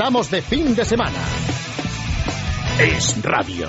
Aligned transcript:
Estamos 0.00 0.30
de 0.30 0.40
fin 0.40 0.74
de 0.74 0.82
semana. 0.82 1.18
Es 2.78 3.22
radio. 3.22 3.68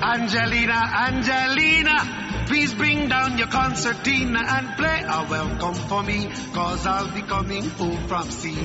Angelina, 0.00 1.06
Angelina, 1.06 2.27
please 2.48 2.72
bring 2.72 3.08
down 3.08 3.36
your 3.36 3.46
concertina 3.46 4.40
and 4.42 4.76
play 4.76 5.02
a 5.06 5.26
welcome 5.28 5.74
for 5.74 6.02
me, 6.02 6.28
cause 6.54 6.86
I'll 6.86 7.14
be 7.14 7.20
coming 7.20 7.68
home 7.68 8.08
from 8.08 8.30
sea. 8.30 8.56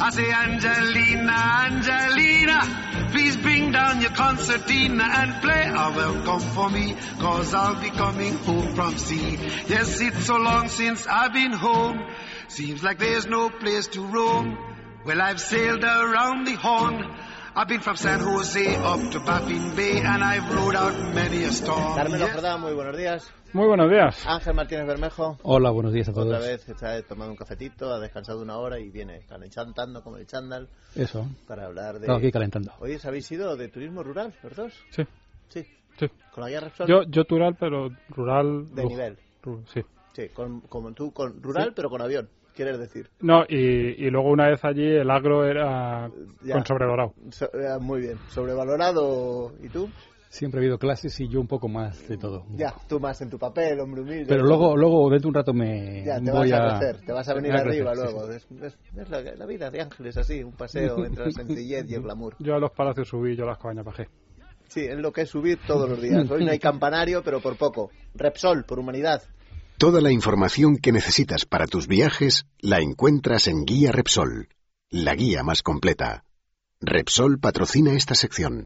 I 0.00 0.10
say, 0.10 0.30
Angelina, 0.32 1.32
Angelina, 1.32 3.08
please 3.12 3.36
bring 3.36 3.70
down 3.70 4.00
your 4.00 4.10
concertina 4.10 5.04
and 5.04 5.40
play 5.40 5.68
a 5.68 5.90
welcome 5.96 6.40
for 6.40 6.68
me, 6.68 6.96
cause 7.20 7.54
I'll 7.54 7.80
be 7.80 7.90
coming 7.90 8.34
home 8.38 8.74
from 8.74 8.98
sea. 8.98 9.38
Yes, 9.68 10.00
it's 10.00 10.26
so 10.26 10.36
long 10.36 10.68
since 10.68 11.06
I've 11.06 11.32
been 11.32 11.52
home, 11.52 12.00
seems 12.48 12.82
like 12.82 12.98
there's 12.98 13.26
no 13.26 13.48
place 13.48 13.86
to 13.88 14.00
roam. 14.02 14.58
Well, 15.06 15.20
I've 15.20 15.40
sailed 15.40 15.84
around 15.84 16.46
the 16.46 16.54
horn. 16.56 17.04
I've 17.56 17.68
been 17.68 17.80
from 17.80 17.96
San 17.96 18.18
Jose 18.20 18.76
up 18.76 19.10
to 19.12 19.20
Baffin 19.20 19.74
Bay 19.76 19.98
and 19.98 20.24
I've 20.24 20.50
rode 20.52 20.74
out 20.74 20.92
many 21.14 21.44
a 21.44 21.52
storm. 21.52 21.94
Carmelo 21.94 22.26
Jordán, 22.26 22.60
muy 22.60 22.74
buenos 22.74 22.96
días. 22.96 23.30
Muy 23.52 23.66
buenos 23.68 23.88
días. 23.90 24.26
Ángel 24.26 24.54
Martínez 24.54 24.86
Bermejo. 24.86 25.38
Hola, 25.44 25.70
buenos 25.70 25.92
días 25.92 26.08
a 26.08 26.12
todos. 26.12 26.26
Otra 26.26 26.40
vez 26.40 26.68
está 26.68 27.00
tomando 27.02 27.30
un 27.30 27.36
cafetito, 27.36 27.92
ha 27.94 28.00
descansado 28.00 28.42
una 28.42 28.58
hora 28.58 28.80
y 28.80 28.90
viene 28.90 29.20
calentando 29.28 30.02
como 30.02 30.16
el 30.16 30.26
chándal 30.26 30.68
Eso. 30.96 31.28
para 31.46 31.66
hablar 31.66 31.94
de... 31.94 32.00
Estamos 32.06 32.18
aquí 32.22 32.32
calentando. 32.32 32.72
Oye, 32.80 32.98
¿habéis 33.04 33.30
ido 33.30 33.56
de 33.56 33.68
turismo 33.68 34.02
rural, 34.02 34.34
los 34.42 34.56
dos? 34.56 34.72
Sí, 34.90 35.04
Sí. 35.48 35.64
sí. 35.98 36.06
¿Con 36.32 36.42
la 36.42 36.50
guía 36.50 36.60
Repsol? 36.60 36.88
Yo, 36.88 37.02
yo 37.04 37.22
rural, 37.28 37.56
pero 37.58 37.88
rural... 38.08 38.74
De 38.74 38.84
nivel. 38.84 39.18
sí. 39.72 39.80
Sí, 40.12 40.28
con, 40.28 40.60
como 40.62 40.92
tú, 40.92 41.12
con 41.12 41.40
rural, 41.42 41.72
pero 41.74 41.90
con 41.90 42.00
avión, 42.00 42.28
quieres 42.54 42.78
decir. 42.78 43.10
No, 43.20 43.44
y, 43.48 43.56
y 43.56 44.10
luego 44.10 44.30
una 44.30 44.48
vez 44.48 44.64
allí 44.64 44.86
el 44.86 45.10
agro 45.10 45.44
era 45.46 46.10
Ya. 46.42 46.54
con 46.54 46.64
sobredorado. 46.66 47.12
So- 47.30 47.50
eh, 47.52 47.78
muy 47.80 48.00
bien. 48.00 48.18
¿Sobrevalorado? 48.28 49.52
¿Y 49.62 49.68
tú? 49.68 49.88
Siempre 50.28 50.58
ha 50.58 50.62
habido 50.62 50.78
clases 50.78 51.18
y 51.20 51.28
yo 51.28 51.40
un 51.40 51.46
poco 51.46 51.68
más 51.68 52.08
de 52.08 52.16
todo. 52.16 52.44
Ya, 52.56 52.74
tú 52.88 52.98
más 52.98 53.20
en 53.20 53.30
tu 53.30 53.38
papel, 53.38 53.78
hombre 53.78 54.00
humilde. 54.00 54.24
Pero 54.26 54.42
luego, 54.42 54.76
luego 54.76 55.08
dentro 55.08 55.28
de 55.28 55.28
un 55.28 55.34
rato 55.34 55.52
me 55.54 56.02
Ya, 56.04 56.20
te 56.20 56.30
voy 56.32 56.50
vas 56.50 56.60
a, 56.60 56.76
a 56.76 56.78
crecer, 56.80 57.06
te 57.06 57.12
vas 57.12 57.28
a 57.28 57.34
venir 57.34 57.52
a 57.52 57.62
crecer, 57.62 57.86
arriba 57.86 57.94
sí, 57.94 58.00
luego. 58.02 58.26
sí. 58.32 58.36
Es, 58.36 58.62
es- 58.62 58.78
es 58.98 59.10
la, 59.10 59.22
la 59.22 59.46
vida 59.46 59.70
de 59.70 59.80
ángeles 59.82 60.16
así, 60.16 60.42
un 60.42 60.52
paseo 60.52 61.04
entre 61.04 61.26
la 61.26 61.30
sencillez 61.30 61.88
y 61.88 61.94
el 61.94 62.02
glamour. 62.02 62.34
Yo 62.40 62.54
a 62.56 62.58
los 62.58 62.72
palacios 62.72 63.06
subí, 63.08 63.36
yo 63.36 63.44
a 63.44 63.48
las 63.48 63.58
cabañas 63.58 63.84
bajé. 63.84 64.08
Sí, 64.66 64.80
es 64.80 64.98
lo 64.98 65.12
que 65.12 65.20
es 65.20 65.28
subir 65.30 65.60
todos 65.68 65.88
los 65.88 66.02
días. 66.02 66.28
Hoy 66.28 66.44
no 66.44 66.50
hay 66.50 66.58
campanario, 66.58 67.22
pero 67.22 67.38
por 67.40 67.56
poco. 67.56 67.90
Repsol, 68.16 68.64
por 68.64 68.80
humanidad. 68.80 69.22
Toda 69.84 70.00
la 70.00 70.10
información 70.10 70.78
que 70.78 70.92
necesitas 70.92 71.44
para 71.44 71.66
tus 71.66 71.88
viajes 71.88 72.46
la 72.58 72.80
encuentras 72.80 73.48
en 73.48 73.66
Guía 73.66 73.92
Repsol, 73.92 74.48
la 74.88 75.14
guía 75.14 75.42
más 75.42 75.62
completa. 75.62 76.24
Repsol 76.80 77.38
patrocina 77.38 77.92
esta 77.92 78.14
sección. 78.14 78.63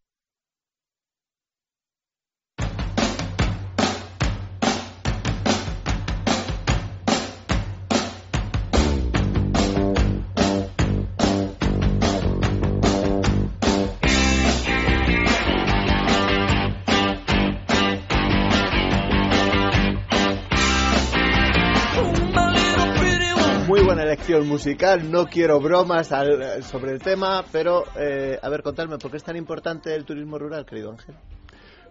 Musical, 24.37 25.11
no 25.11 25.25
quiero 25.27 25.59
bromas 25.59 26.12
al- 26.12 26.62
sobre 26.62 26.93
el 26.93 27.00
tema, 27.00 27.43
pero 27.50 27.84
eh, 27.99 28.39
a 28.43 28.49
ver, 28.50 28.62
contadme, 28.62 28.99
¿por 28.99 29.11
qué 29.11 29.16
es 29.16 29.25
tan 29.25 29.37
importante 29.37 29.94
el 29.94 30.05
turismo 30.05 30.39
rural, 30.39 30.66
querido 30.66 30.91
Ángel? 30.91 31.15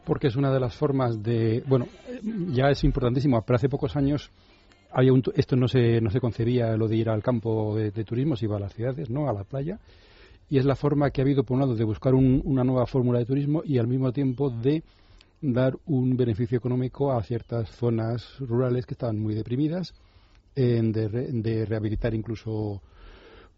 Porque 0.06 0.28
es 0.28 0.36
una 0.36 0.52
de 0.53 0.59
las 0.59 0.75
formas 0.75 1.22
de... 1.24 1.64
Bueno, 1.66 1.88
ya 2.52 2.70
es 2.70 2.84
importantísimo, 2.84 3.42
pero 3.42 3.56
hace 3.56 3.70
pocos 3.70 3.96
años 3.96 4.30
había 4.92 5.14
un 5.14 5.24
esto 5.36 5.56
no 5.56 5.68
se, 5.68 6.00
no 6.00 6.12
se 6.12 6.20
concebía 6.22 6.78
lo 6.78 6.88
de 6.88 6.98
ir 6.98 7.09
al 7.09 7.24
campo 7.24 7.75
de, 7.75 7.90
de 7.90 8.03
turismo, 8.03 8.36
se 8.36 8.46
iba 8.46 8.58
a 8.58 8.59
las 8.59 8.74
ciudades, 8.74 9.09
¿no? 9.09 9.28
A 9.28 9.34
la 9.34 9.44
playa. 9.44 9.80
Y 10.48 10.59
es 10.59 10.66
la 10.66 10.75
forma 10.75 11.09
que 11.09 11.22
ha 11.22 11.24
habido, 11.24 11.44
por 11.44 11.56
un 11.56 11.62
lado, 11.62 11.75
de 11.75 11.84
buscar 11.84 12.14
un- 12.14 12.42
una 12.46 12.64
nueva 12.64 12.86
fórmula 12.86 13.18
de 13.18 13.25
turismo 13.25 13.64
y 13.66 13.80
al 13.80 13.88
mismo 13.88 14.12
tiempo 14.14 14.52
de 14.52 14.84
dar 15.42 15.74
un 15.88 16.16
beneficio 16.16 16.58
económico 16.59 17.12
a 17.12 17.22
ciertas 17.24 17.68
zonas 17.72 18.38
rurales 18.40 18.86
que 18.86 18.94
estaban 18.94 19.18
muy 19.19 19.34
deprimidas, 19.34 19.94
en 20.57 20.91
de, 20.91 21.07
re- 21.07 21.28
de 21.31 21.66
rehabilitar 21.66 22.13
incluso 22.16 22.81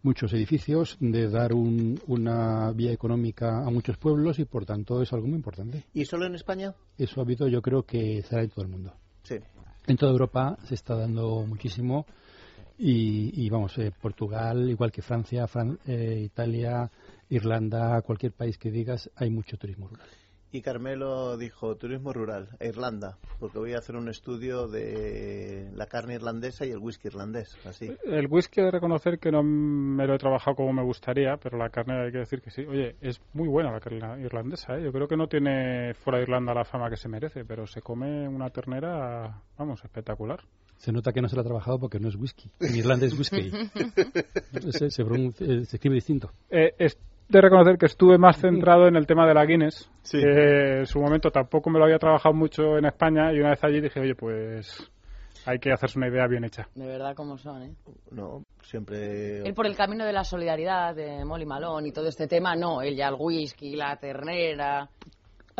muchos 0.02 0.32
edificios, 0.32 0.96
de 1.00 1.28
dar 1.28 1.52
un- 1.52 1.98
una 2.06 2.70
vía 2.72 2.92
económica 2.92 3.64
a 3.66 3.70
muchos 3.70 3.96
pueblos 3.96 4.38
y 4.38 4.44
por 4.44 4.64
tanto 4.66 5.02
es 5.02 5.12
algo 5.12 5.26
muy 5.26 5.36
importante. 5.36 5.84
¿Y 5.94 6.04
solo 6.04 6.26
en 6.26 6.34
España? 6.34 6.74
Eso 6.98 7.20
ha 7.20 7.24
habido, 7.24 7.48
yo 7.48 7.60
creo 7.62 7.82
que 7.84 8.22
será 8.22 8.42
en 8.42 8.50
todo 8.50 8.64
el 8.64 8.70
mundo. 8.70 8.92
Sí. 9.22 9.36
En 9.86 9.96
toda 9.96 10.12
Europa 10.12 10.56
se 10.68 10.74
está 10.74 10.94
dando 10.94 11.44
muchísimo 11.46 12.06
y, 12.78 13.44
y 13.44 13.50
vamos, 13.50 13.76
eh, 13.78 13.92
Portugal, 14.00 14.68
igual 14.70 14.90
que 14.92 15.02
Francia, 15.02 15.46
Fran- 15.46 15.78
eh, 15.86 16.22
Italia, 16.24 16.90
Irlanda, 17.28 18.00
cualquier 18.02 18.32
país 18.32 18.56
que 18.58 18.70
digas, 18.70 19.10
hay 19.16 19.30
mucho 19.30 19.56
turismo 19.56 19.88
rural. 19.88 20.06
Y 20.52 20.62
Carmelo 20.62 21.36
dijo 21.36 21.76
turismo 21.76 22.12
rural, 22.12 22.48
a 22.58 22.64
Irlanda, 22.66 23.18
porque 23.38 23.58
voy 23.58 23.74
a 23.74 23.78
hacer 23.78 23.94
un 23.94 24.08
estudio 24.08 24.66
de 24.66 25.70
la 25.74 25.86
carne 25.86 26.14
irlandesa 26.14 26.66
y 26.66 26.70
el 26.70 26.78
whisky 26.78 27.06
irlandés, 27.06 27.56
así. 27.64 27.88
El 28.04 28.26
whisky 28.28 28.60
he 28.60 28.64
de 28.64 28.70
reconocer 28.72 29.20
que 29.20 29.30
no 29.30 29.44
me 29.44 30.06
lo 30.08 30.14
he 30.14 30.18
trabajado 30.18 30.56
como 30.56 30.72
me 30.72 30.82
gustaría, 30.82 31.36
pero 31.36 31.56
la 31.56 31.68
carne 31.70 32.04
hay 32.06 32.10
que 32.10 32.18
decir 32.18 32.40
que 32.42 32.50
sí. 32.50 32.62
Oye, 32.62 32.96
es 33.00 33.20
muy 33.32 33.46
buena 33.46 33.70
la 33.70 33.78
carne 33.78 34.22
irlandesa, 34.24 34.76
¿eh? 34.76 34.82
Yo 34.82 34.90
creo 34.92 35.06
que 35.06 35.16
no 35.16 35.28
tiene 35.28 35.94
fuera 35.94 36.18
de 36.18 36.24
Irlanda 36.24 36.52
la 36.52 36.64
fama 36.64 36.90
que 36.90 36.96
se 36.96 37.08
merece, 37.08 37.44
pero 37.44 37.66
se 37.68 37.80
come 37.80 38.26
una 38.28 38.50
ternera, 38.50 39.40
vamos, 39.56 39.84
espectacular. 39.84 40.40
Se 40.78 40.90
nota 40.92 41.12
que 41.12 41.20
no 41.20 41.28
se 41.28 41.36
lo 41.36 41.42
ha 41.42 41.44
trabajado 41.44 41.78
porque 41.78 42.00
no 42.00 42.08
es 42.08 42.16
whisky. 42.16 42.50
En 42.58 42.74
Irlanda 42.74 43.06
es 43.06 43.16
whisky. 43.16 43.50
se, 44.72 44.90
se 44.90 45.04
pronuncia- 45.04 45.46
eh, 45.46 45.64
se 45.66 45.76
escribe 45.76 45.94
distinto. 45.94 46.32
Eh, 46.50 46.74
es 46.78 46.96
de 47.30 47.40
reconocer 47.40 47.78
que 47.78 47.86
estuve 47.86 48.18
más 48.18 48.38
centrado 48.40 48.88
en 48.88 48.96
el 48.96 49.06
tema 49.06 49.26
de 49.26 49.34
la 49.34 49.44
Guinness, 49.46 49.88
Sí. 50.02 50.18
que 50.18 50.78
en 50.80 50.86
su 50.86 51.00
momento 51.00 51.30
tampoco 51.30 51.70
me 51.70 51.78
lo 51.78 51.84
había 51.84 51.98
trabajado 51.98 52.34
mucho 52.34 52.76
en 52.76 52.86
España 52.86 53.32
y 53.32 53.38
una 53.38 53.50
vez 53.50 53.62
allí 53.62 53.80
dije, 53.80 54.00
oye, 54.00 54.14
pues 54.16 54.90
hay 55.46 55.58
que 55.58 55.72
hacerse 55.72 55.98
una 55.98 56.08
idea 56.08 56.26
bien 56.26 56.44
hecha. 56.44 56.68
De 56.74 56.86
verdad, 56.86 57.14
como 57.14 57.38
son, 57.38 57.62
¿eh? 57.62 57.74
No, 58.10 58.42
siempre... 58.62 59.38
Él 59.46 59.54
por 59.54 59.66
el 59.66 59.76
camino 59.76 60.04
de 60.04 60.12
la 60.12 60.24
solidaridad, 60.24 60.94
de 60.94 61.24
Molly 61.24 61.46
Malone 61.46 61.88
y 61.88 61.92
todo 61.92 62.08
este 62.08 62.26
tema, 62.26 62.56
no. 62.56 62.82
Él 62.82 62.96
ya 62.96 63.08
el 63.08 63.16
whisky, 63.18 63.76
la 63.76 63.96
ternera... 63.96 64.88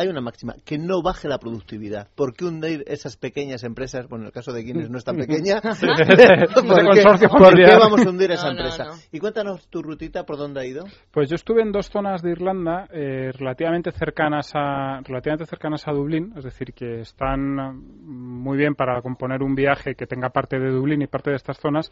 Hay 0.01 0.09
una 0.09 0.23
máxima, 0.23 0.55
que 0.65 0.79
no 0.79 1.03
baje 1.03 1.29
la 1.29 1.37
productividad. 1.37 2.09
¿Por 2.15 2.33
qué 2.35 2.47
hundir 2.47 2.85
esas 2.87 3.19
pequeñas 3.19 3.65
empresas? 3.65 4.09
Bueno, 4.09 4.23
en 4.23 4.27
el 4.29 4.33
caso 4.33 4.51
de 4.51 4.63
Guinness 4.63 4.89
no 4.89 4.97
es 4.97 5.05
tan 5.05 5.15
pequeña. 5.17 5.61
¿Por, 5.61 5.77
qué, 5.77 7.03
por 7.03 7.19
qué 7.21 7.29
familiar. 7.29 7.79
vamos 7.79 8.07
a 8.07 8.09
hundir 8.09 8.31
esa 8.31 8.47
No, 8.47 8.53
empresa? 8.53 8.85
no. 8.85 8.93
Y 9.13 9.19
cuéntanos 9.19 9.69
tu 9.69 9.83
rutita, 9.83 10.25
¿por 10.25 10.39
dónde 10.39 10.61
ha 10.61 10.65
ido? 10.65 10.85
Pues 11.11 11.29
yo 11.29 11.35
estuve 11.35 11.61
en 11.61 11.71
dos 11.71 11.91
zonas 11.91 12.23
de 12.23 12.31
Irlanda 12.31 12.89
eh, 12.91 13.31
relativamente 13.39 13.93
cercanas 13.93 14.53
a 14.55 15.01
relativamente 15.05 15.45
cercanas 15.45 15.87
a 15.87 15.93
Dublín, 15.93 16.33
es 16.35 16.45
decir, 16.45 16.73
que 16.73 17.01
están 17.03 17.57
muy 18.03 18.57
bien 18.57 18.75
para 18.77 19.03
componer 19.03 19.43
un 19.43 19.55
viaje 19.55 19.95
que 19.97 20.07
tenga 20.07 20.31
parte 20.31 20.59
de 20.59 20.71
Dublín 20.71 21.03
y 21.03 21.09
parte 21.09 21.29
de 21.29 21.37
estas 21.37 21.59
zonas. 21.59 21.91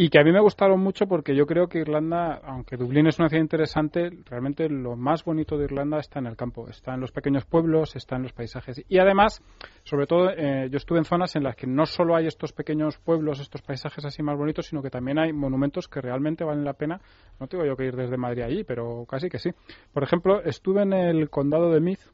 Y 0.00 0.10
que 0.10 0.20
a 0.20 0.22
mí 0.22 0.30
me 0.30 0.38
gustaron 0.38 0.78
mucho 0.78 1.08
porque 1.08 1.34
yo 1.34 1.44
creo 1.44 1.66
que 1.66 1.80
Irlanda, 1.80 2.40
aunque 2.44 2.76
Dublín 2.76 3.08
es 3.08 3.18
una 3.18 3.28
ciudad 3.28 3.42
interesante, 3.42 4.10
realmente 4.26 4.68
lo 4.68 4.94
más 4.94 5.24
bonito 5.24 5.58
de 5.58 5.64
Irlanda 5.64 5.98
está 5.98 6.20
en 6.20 6.26
el 6.26 6.36
campo, 6.36 6.68
está 6.68 6.94
en 6.94 7.00
los 7.00 7.10
pequeños 7.10 7.44
pueblos, 7.46 7.96
está 7.96 8.14
en 8.14 8.22
los 8.22 8.32
paisajes. 8.32 8.80
Y 8.88 9.00
además, 9.00 9.42
sobre 9.82 10.06
todo, 10.06 10.30
eh, 10.30 10.68
yo 10.70 10.76
estuve 10.76 10.98
en 10.98 11.04
zonas 11.04 11.34
en 11.34 11.42
las 11.42 11.56
que 11.56 11.66
no 11.66 11.84
solo 11.84 12.14
hay 12.14 12.28
estos 12.28 12.52
pequeños 12.52 12.96
pueblos, 12.98 13.40
estos 13.40 13.60
paisajes 13.62 14.04
así 14.04 14.22
más 14.22 14.38
bonitos, 14.38 14.66
sino 14.66 14.82
que 14.82 14.90
también 14.90 15.18
hay 15.18 15.32
monumentos 15.32 15.88
que 15.88 16.00
realmente 16.00 16.44
valen 16.44 16.64
la 16.64 16.74
pena. 16.74 17.00
No 17.40 17.48
tengo 17.48 17.64
yo 17.64 17.74
que 17.74 17.86
ir 17.86 17.96
desde 17.96 18.16
Madrid 18.16 18.42
allí, 18.42 18.62
pero 18.62 19.04
casi 19.04 19.28
que 19.28 19.40
sí. 19.40 19.50
Por 19.92 20.04
ejemplo, 20.04 20.40
estuve 20.44 20.82
en 20.82 20.92
el 20.92 21.28
condado 21.28 21.72
de 21.72 21.80
Meath 21.80 22.06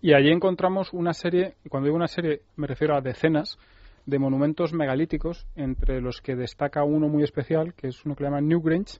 y 0.00 0.14
allí 0.14 0.32
encontramos 0.32 0.92
una 0.92 1.12
serie, 1.12 1.54
y 1.64 1.68
cuando 1.68 1.86
digo 1.86 1.96
una 1.96 2.08
serie 2.08 2.40
me 2.56 2.66
refiero 2.66 2.96
a 2.96 3.00
decenas, 3.00 3.56
de 4.06 4.18
monumentos 4.18 4.72
megalíticos, 4.72 5.46
entre 5.54 6.00
los 6.00 6.20
que 6.20 6.36
destaca 6.36 6.84
uno 6.84 7.08
muy 7.08 7.22
especial, 7.22 7.74
que 7.74 7.88
es 7.88 8.04
uno 8.04 8.14
que 8.14 8.24
le 8.24 8.30
llaman 8.30 8.48
Newgrange, 8.48 8.98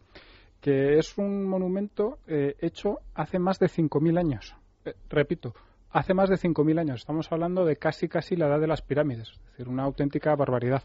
que 0.60 0.98
es 0.98 1.18
un 1.18 1.44
monumento 1.44 2.18
eh, 2.26 2.54
hecho 2.60 3.00
hace 3.14 3.38
más 3.38 3.58
de 3.58 3.66
5.000 3.66 4.18
años. 4.18 4.54
Eh, 4.84 4.94
repito, 5.10 5.54
hace 5.90 6.14
más 6.14 6.28
de 6.28 6.36
5.000 6.36 6.80
años. 6.80 7.00
Estamos 7.00 7.30
hablando 7.32 7.64
de 7.64 7.76
casi, 7.76 8.08
casi 8.08 8.36
la 8.36 8.46
edad 8.46 8.60
de 8.60 8.68
las 8.68 8.82
pirámides. 8.82 9.30
Es 9.30 9.50
decir, 9.50 9.68
una 9.68 9.82
auténtica 9.82 10.34
barbaridad. 10.36 10.84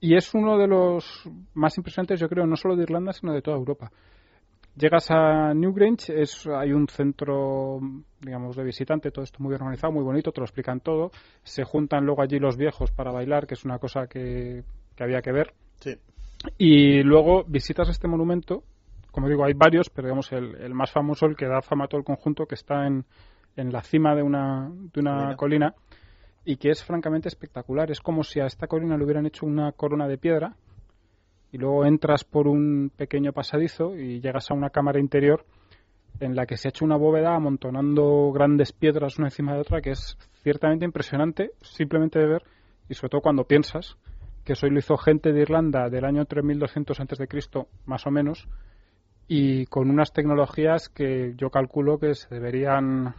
Y 0.00 0.16
es 0.16 0.34
uno 0.34 0.58
de 0.58 0.66
los 0.66 1.28
más 1.54 1.76
impresionantes, 1.78 2.20
yo 2.20 2.28
creo, 2.28 2.46
no 2.46 2.56
solo 2.56 2.76
de 2.76 2.82
Irlanda, 2.82 3.12
sino 3.12 3.32
de 3.32 3.40
toda 3.40 3.56
Europa. 3.56 3.90
Llegas 4.76 5.08
a 5.10 5.54
Newgrange, 5.54 6.20
es, 6.20 6.46
hay 6.48 6.72
un 6.72 6.88
centro, 6.88 7.78
digamos, 8.20 8.56
de 8.56 8.64
visitante, 8.64 9.12
todo 9.12 9.22
esto 9.24 9.38
muy 9.40 9.54
organizado, 9.54 9.92
muy 9.92 10.02
bonito, 10.02 10.32
te 10.32 10.40
lo 10.40 10.44
explican 10.44 10.80
todo. 10.80 11.12
Se 11.44 11.62
juntan 11.62 12.04
luego 12.04 12.22
allí 12.22 12.40
los 12.40 12.56
viejos 12.56 12.90
para 12.90 13.12
bailar, 13.12 13.46
que 13.46 13.54
es 13.54 13.64
una 13.64 13.78
cosa 13.78 14.08
que, 14.08 14.64
que 14.96 15.04
había 15.04 15.22
que 15.22 15.30
ver. 15.30 15.54
Sí. 15.78 15.96
Y 16.58 17.02
luego 17.04 17.44
visitas 17.44 17.88
este 17.88 18.08
monumento, 18.08 18.64
como 19.12 19.28
digo, 19.28 19.44
hay 19.44 19.52
varios, 19.54 19.90
pero 19.90 20.08
digamos 20.08 20.32
el, 20.32 20.56
el 20.56 20.74
más 20.74 20.90
famoso, 20.90 21.26
el 21.26 21.36
que 21.36 21.46
da 21.46 21.62
fama 21.62 21.84
a 21.84 21.88
todo 21.88 22.00
el 22.00 22.04
conjunto, 22.04 22.46
que 22.46 22.56
está 22.56 22.86
en, 22.86 23.04
en 23.56 23.72
la 23.72 23.80
cima 23.82 24.16
de 24.16 24.22
una, 24.22 24.70
de 24.92 25.00
una 25.00 25.36
colina. 25.36 25.72
y 26.44 26.56
que 26.56 26.70
es 26.70 26.84
francamente 26.84 27.28
espectacular. 27.28 27.90
Es 27.90 28.00
como 28.00 28.22
si 28.22 28.40
a 28.40 28.46
esta 28.46 28.66
colina 28.66 28.96
le 28.96 29.04
hubieran 29.04 29.26
hecho 29.26 29.46
una 29.46 29.72
corona 29.72 30.06
de 30.06 30.18
piedra 30.18 30.56
y 31.54 31.56
luego 31.56 31.86
entras 31.86 32.24
por 32.24 32.48
un 32.48 32.90
pequeño 32.96 33.32
pasadizo 33.32 33.94
y 33.94 34.20
llegas 34.20 34.50
a 34.50 34.54
una 34.54 34.70
cámara 34.70 34.98
interior 34.98 35.46
en 36.18 36.34
la 36.34 36.46
que 36.46 36.56
se 36.56 36.66
ha 36.66 36.70
hecho 36.70 36.84
una 36.84 36.96
bóveda 36.96 37.36
amontonando 37.36 38.32
grandes 38.32 38.72
piedras 38.72 39.18
una 39.18 39.28
encima 39.28 39.54
de 39.54 39.60
otra 39.60 39.80
que 39.80 39.92
es 39.92 40.18
ciertamente 40.42 40.84
impresionante 40.84 41.52
simplemente 41.62 42.18
de 42.18 42.26
ver 42.26 42.42
y 42.88 42.94
sobre 42.94 43.10
todo 43.10 43.20
cuando 43.20 43.44
piensas 43.44 43.96
que 44.44 44.54
eso 44.54 44.66
lo 44.66 44.80
hizo 44.80 44.96
gente 44.96 45.32
de 45.32 45.42
Irlanda 45.42 45.88
del 45.88 46.04
año 46.04 46.24
3200 46.24 46.98
antes 46.98 47.18
de 47.18 47.28
Cristo 47.28 47.68
más 47.86 48.04
o 48.04 48.10
menos 48.10 48.48
y 49.28 49.66
con 49.66 49.90
unas 49.90 50.12
tecnologías 50.12 50.88
que 50.88 51.34
yo 51.36 51.50
calculo 51.50 51.98
que 51.98 52.16
se 52.16 52.34
deberían 52.34 53.14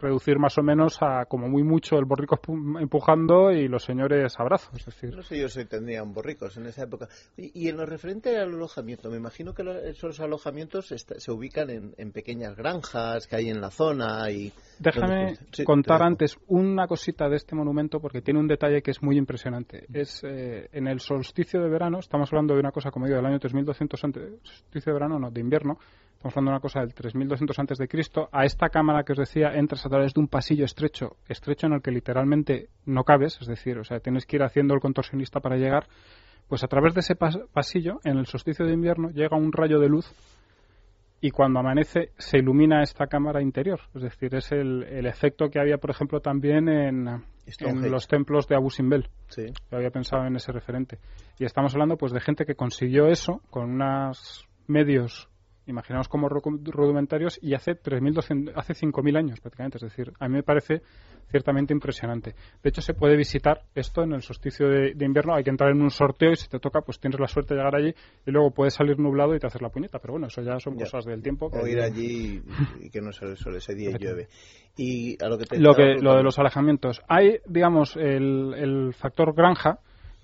reducir 0.00 0.38
más 0.38 0.56
o 0.58 0.62
menos 0.62 0.98
a 1.02 1.26
como 1.26 1.48
muy 1.48 1.62
mucho 1.62 1.96
el 1.98 2.04
borrico 2.04 2.36
empu- 2.40 2.80
empujando 2.80 3.50
y 3.52 3.68
los 3.68 3.84
señores 3.84 4.34
abrazos. 4.38 4.70
Es 4.78 4.86
decir, 4.86 5.14
No 5.14 5.22
sé 5.22 5.38
yo 5.38 5.48
si 5.48 5.64
tendrían 5.64 6.12
borricos 6.12 6.56
en 6.56 6.66
esa 6.66 6.84
época. 6.84 7.08
Y, 7.36 7.50
y 7.64 7.68
en 7.68 7.76
lo 7.76 7.86
referente 7.86 8.36
al 8.36 8.54
alojamiento, 8.54 9.10
me 9.10 9.16
imagino 9.16 9.54
que 9.54 9.62
esos 9.90 10.20
alojamientos 10.20 10.86
se 10.88 11.30
ubican 11.32 11.70
en, 11.70 11.94
en 11.98 12.12
pequeñas 12.12 12.56
granjas 12.56 13.26
que 13.26 13.36
hay 13.36 13.48
en 13.50 13.60
la 13.60 13.70
zona 13.70 14.30
y... 14.30 14.52
Déjame 14.78 15.36
Sí, 15.52 15.64
contar 15.64 16.02
antes 16.02 16.38
una 16.48 16.86
cosita 16.86 17.28
de 17.28 17.36
este 17.36 17.54
monumento 17.54 18.00
porque 18.00 18.22
tiene 18.22 18.40
un 18.40 18.48
detalle 18.48 18.82
que 18.82 18.90
es 18.92 19.02
muy 19.02 19.16
impresionante. 19.18 19.86
Es 19.92 20.22
eh, 20.24 20.68
en 20.72 20.86
el 20.86 21.00
solsticio 21.00 21.60
de 21.62 21.68
verano, 21.68 21.98
estamos 21.98 22.30
hablando 22.32 22.54
de 22.54 22.60
una 22.60 22.72
cosa, 22.72 22.90
como 22.90 23.06
digo, 23.06 23.16
del 23.16 23.26
año 23.26 23.38
3200 23.38 24.04
antes, 24.04 24.22
solsticio 24.42 24.92
de 24.92 24.94
verano, 24.94 25.18
no, 25.18 25.30
de 25.30 25.40
invierno, 25.40 25.78
estamos 26.20 26.36
hablando 26.36 26.50
de 26.50 26.54
una 26.56 26.60
cosa 26.60 26.80
del 26.80 26.92
3200 26.92 27.58
antes 27.58 27.78
de 27.78 27.88
Cristo. 27.88 28.28
A 28.30 28.44
esta 28.44 28.68
cámara 28.68 29.04
que 29.04 29.12
os 29.12 29.18
decía 29.18 29.54
entras 29.54 29.86
a 29.86 29.88
través 29.88 30.12
de 30.12 30.20
un 30.20 30.28
pasillo 30.28 30.66
estrecho, 30.66 31.16
estrecho 31.26 31.66
en 31.66 31.72
el 31.72 31.80
que 31.80 31.90
literalmente 31.90 32.68
no 32.84 33.04
cabes, 33.04 33.38
es 33.40 33.46
decir, 33.46 33.78
o 33.78 33.84
sea, 33.84 34.00
tienes 34.00 34.26
que 34.26 34.36
ir 34.36 34.42
haciendo 34.42 34.74
el 34.74 34.80
contorsionista 34.80 35.40
para 35.40 35.56
llegar. 35.56 35.86
Pues 36.46 36.62
a 36.62 36.68
través 36.68 36.92
de 36.92 37.00
ese 37.00 37.16
pas- 37.16 37.46
pasillo, 37.54 38.00
en 38.04 38.18
el 38.18 38.26
solsticio 38.26 38.66
de 38.66 38.74
invierno, 38.74 39.08
llega 39.10 39.34
un 39.38 39.50
rayo 39.50 39.78
de 39.78 39.88
luz 39.88 40.12
y 41.22 41.30
cuando 41.30 41.60
amanece 41.60 42.10
se 42.18 42.36
ilumina 42.38 42.82
esta 42.82 43.06
cámara 43.06 43.40
interior. 43.40 43.80
Es 43.94 44.02
decir, 44.02 44.34
es 44.34 44.52
el, 44.52 44.82
el 44.82 45.06
efecto 45.06 45.48
que 45.48 45.58
había, 45.58 45.78
por 45.78 45.88
ejemplo, 45.90 46.20
también 46.20 46.68
en, 46.68 47.08
en 47.08 47.90
los 47.90 48.08
templos 48.08 48.46
de 48.46 48.56
Abu 48.56 48.68
Simbel. 48.68 49.08
Sí. 49.28 49.46
Yo 49.70 49.76
había 49.78 49.90
pensado 49.90 50.26
en 50.26 50.36
ese 50.36 50.52
referente. 50.52 50.98
Y 51.38 51.46
estamos 51.46 51.72
hablando 51.72 51.96
pues 51.96 52.12
de 52.12 52.20
gente 52.20 52.44
que 52.44 52.56
consiguió 52.56 53.06
eso 53.06 53.40
con 53.48 53.70
unos 53.70 54.46
medios, 54.66 55.29
imaginaos 55.70 56.08
como 56.08 56.28
ru- 56.28 56.62
rudimentarios, 56.70 57.38
y 57.42 57.54
hace 57.54 57.72
3.200, 57.72 58.52
hace 58.54 58.74
5.000 58.74 59.16
años 59.16 59.40
prácticamente. 59.40 59.78
Es 59.78 59.82
decir, 59.82 60.12
a 60.18 60.28
mí 60.28 60.34
me 60.34 60.42
parece 60.42 60.82
ciertamente 61.30 61.72
impresionante. 61.72 62.34
De 62.62 62.68
hecho, 62.70 62.82
se 62.82 62.92
puede 62.94 63.16
visitar 63.16 63.62
esto 63.74 64.02
en 64.02 64.12
el 64.14 64.22
solsticio 64.22 64.68
de, 64.68 64.94
de 64.94 65.04
invierno. 65.04 65.34
Hay 65.34 65.44
que 65.44 65.50
entrar 65.50 65.70
en 65.70 65.80
un 65.80 65.90
sorteo 65.90 66.32
y 66.32 66.36
si 66.36 66.48
te 66.48 66.58
toca, 66.58 66.80
pues 66.82 66.98
tienes 66.98 67.20
la 67.20 67.28
suerte 67.28 67.54
de 67.54 67.60
llegar 67.60 67.76
allí 67.76 67.94
y 68.26 68.30
luego 68.32 68.50
puedes 68.50 68.74
salir 68.74 68.98
nublado 68.98 69.34
y 69.34 69.38
te 69.38 69.46
haces 69.46 69.62
la 69.62 69.68
puñeta. 69.68 69.98
Pero 70.00 70.14
bueno, 70.14 70.26
eso 70.26 70.42
ya 70.42 70.58
son 70.58 70.76
Ya. 70.76 70.84
cosas 70.86 71.04
del 71.04 71.22
tiempo. 71.22 71.48
que- 71.50 71.58
O 71.58 71.66
ir 71.66 71.80
allí 71.80 72.42
y, 72.80 72.90
que 72.90 73.00
no 73.00 73.12
se 73.12 73.36
sobre 73.36 73.58
ese 73.58 73.74
día 73.74 73.90
y 73.90 73.98
llueve. 73.98 74.28
Y 74.76 75.22
a 75.22 75.28
lo 75.28 75.38
que 75.38 75.44
te 75.44 75.58
lo 75.60 75.74
que 75.74 75.94
lo 76.00 76.16
de 76.16 76.22
los 76.22 76.38
alejamientos 76.38 77.00
hay 77.08 77.38
digamos 77.46 77.96
el, 77.96 78.54
el 78.56 78.94
factor 78.94 79.34
granja 79.34 79.78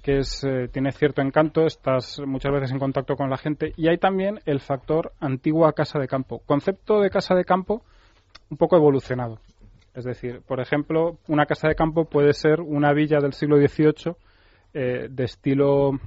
que 0.06 0.18
es 0.18 0.44
eh, 0.44 0.68
tiene 0.72 0.92
cierto 0.92 1.20
encanto 1.20 1.66
estás 1.66 2.20
muchas 2.24 2.52
veces 2.52 2.70
en 2.70 2.78
contacto 2.78 3.16
con 3.16 3.28
la 3.28 3.36
gente 3.36 3.72
y 3.76 3.88
hay 3.88 3.98
también 3.98 4.38
el 4.46 4.60
factor 4.60 5.12
antigua 5.18 5.72
casa 5.72 5.98
de 5.98 6.06
campo 6.06 6.42
concepto 6.46 7.00
de 7.00 7.10
casa 7.10 7.34
de 7.34 7.44
campo 7.44 7.82
un 8.48 8.56
poco 8.56 8.76
evolucionado 8.76 9.40
es 9.94 10.04
decir 10.04 10.42
por 10.46 10.60
ejemplo 10.60 11.18
una 11.26 11.44
casa 11.46 11.66
de 11.66 11.74
campo 11.74 12.04
puede 12.04 12.34
ser 12.34 12.60
una 12.60 12.92
villa 12.92 13.18
del 13.18 13.32
siglo 13.32 13.56
XVIII 13.56 14.14
eh, 14.74 15.08
de 15.10 15.24
estilo 15.24 15.98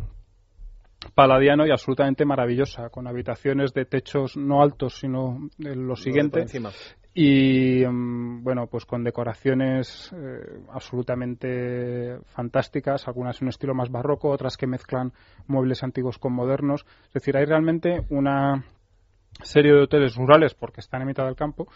paladiano 1.14 1.68
y 1.68 1.72
absolutamente 1.72 2.24
maravillosa 2.24 2.88
con 2.88 3.06
habitaciones 3.06 3.74
de 3.74 3.84
techos 3.84 4.38
no 4.38 4.62
altos 4.62 4.98
sino 4.98 5.50
de 5.58 5.76
lo 5.76 5.98
siguiente. 5.98 6.46
Y 7.14 7.84
mm, 7.86 8.44
bueno, 8.44 8.68
pues 8.68 8.86
con 8.86 9.04
decoraciones 9.04 10.12
eh, 10.16 10.62
absolutamente 10.72 12.20
fantásticas, 12.28 13.08
algunas 13.08 13.42
en 13.42 13.46
un 13.46 13.50
estilo 13.50 13.74
más 13.74 13.90
barroco, 13.92 14.30
otras 14.30 14.58
que 14.58 14.68
mezclan 14.68 15.12
muebles 15.48 15.84
antiguos 15.84 16.18
con 16.20 16.34
modernos. 16.34 16.86
Es 17.08 17.14
decir, 17.14 17.36
hay 17.36 17.46
realmente 17.46 18.06
una 18.10 18.64
serie 19.44 19.74
de 19.74 19.82
hoteles 19.84 20.16
rurales 20.16 20.54
porque 20.54 20.82
están 20.82 21.02
en 21.02 21.08
mitad 21.08 21.26
del 21.26 21.36
campo, 21.36 21.68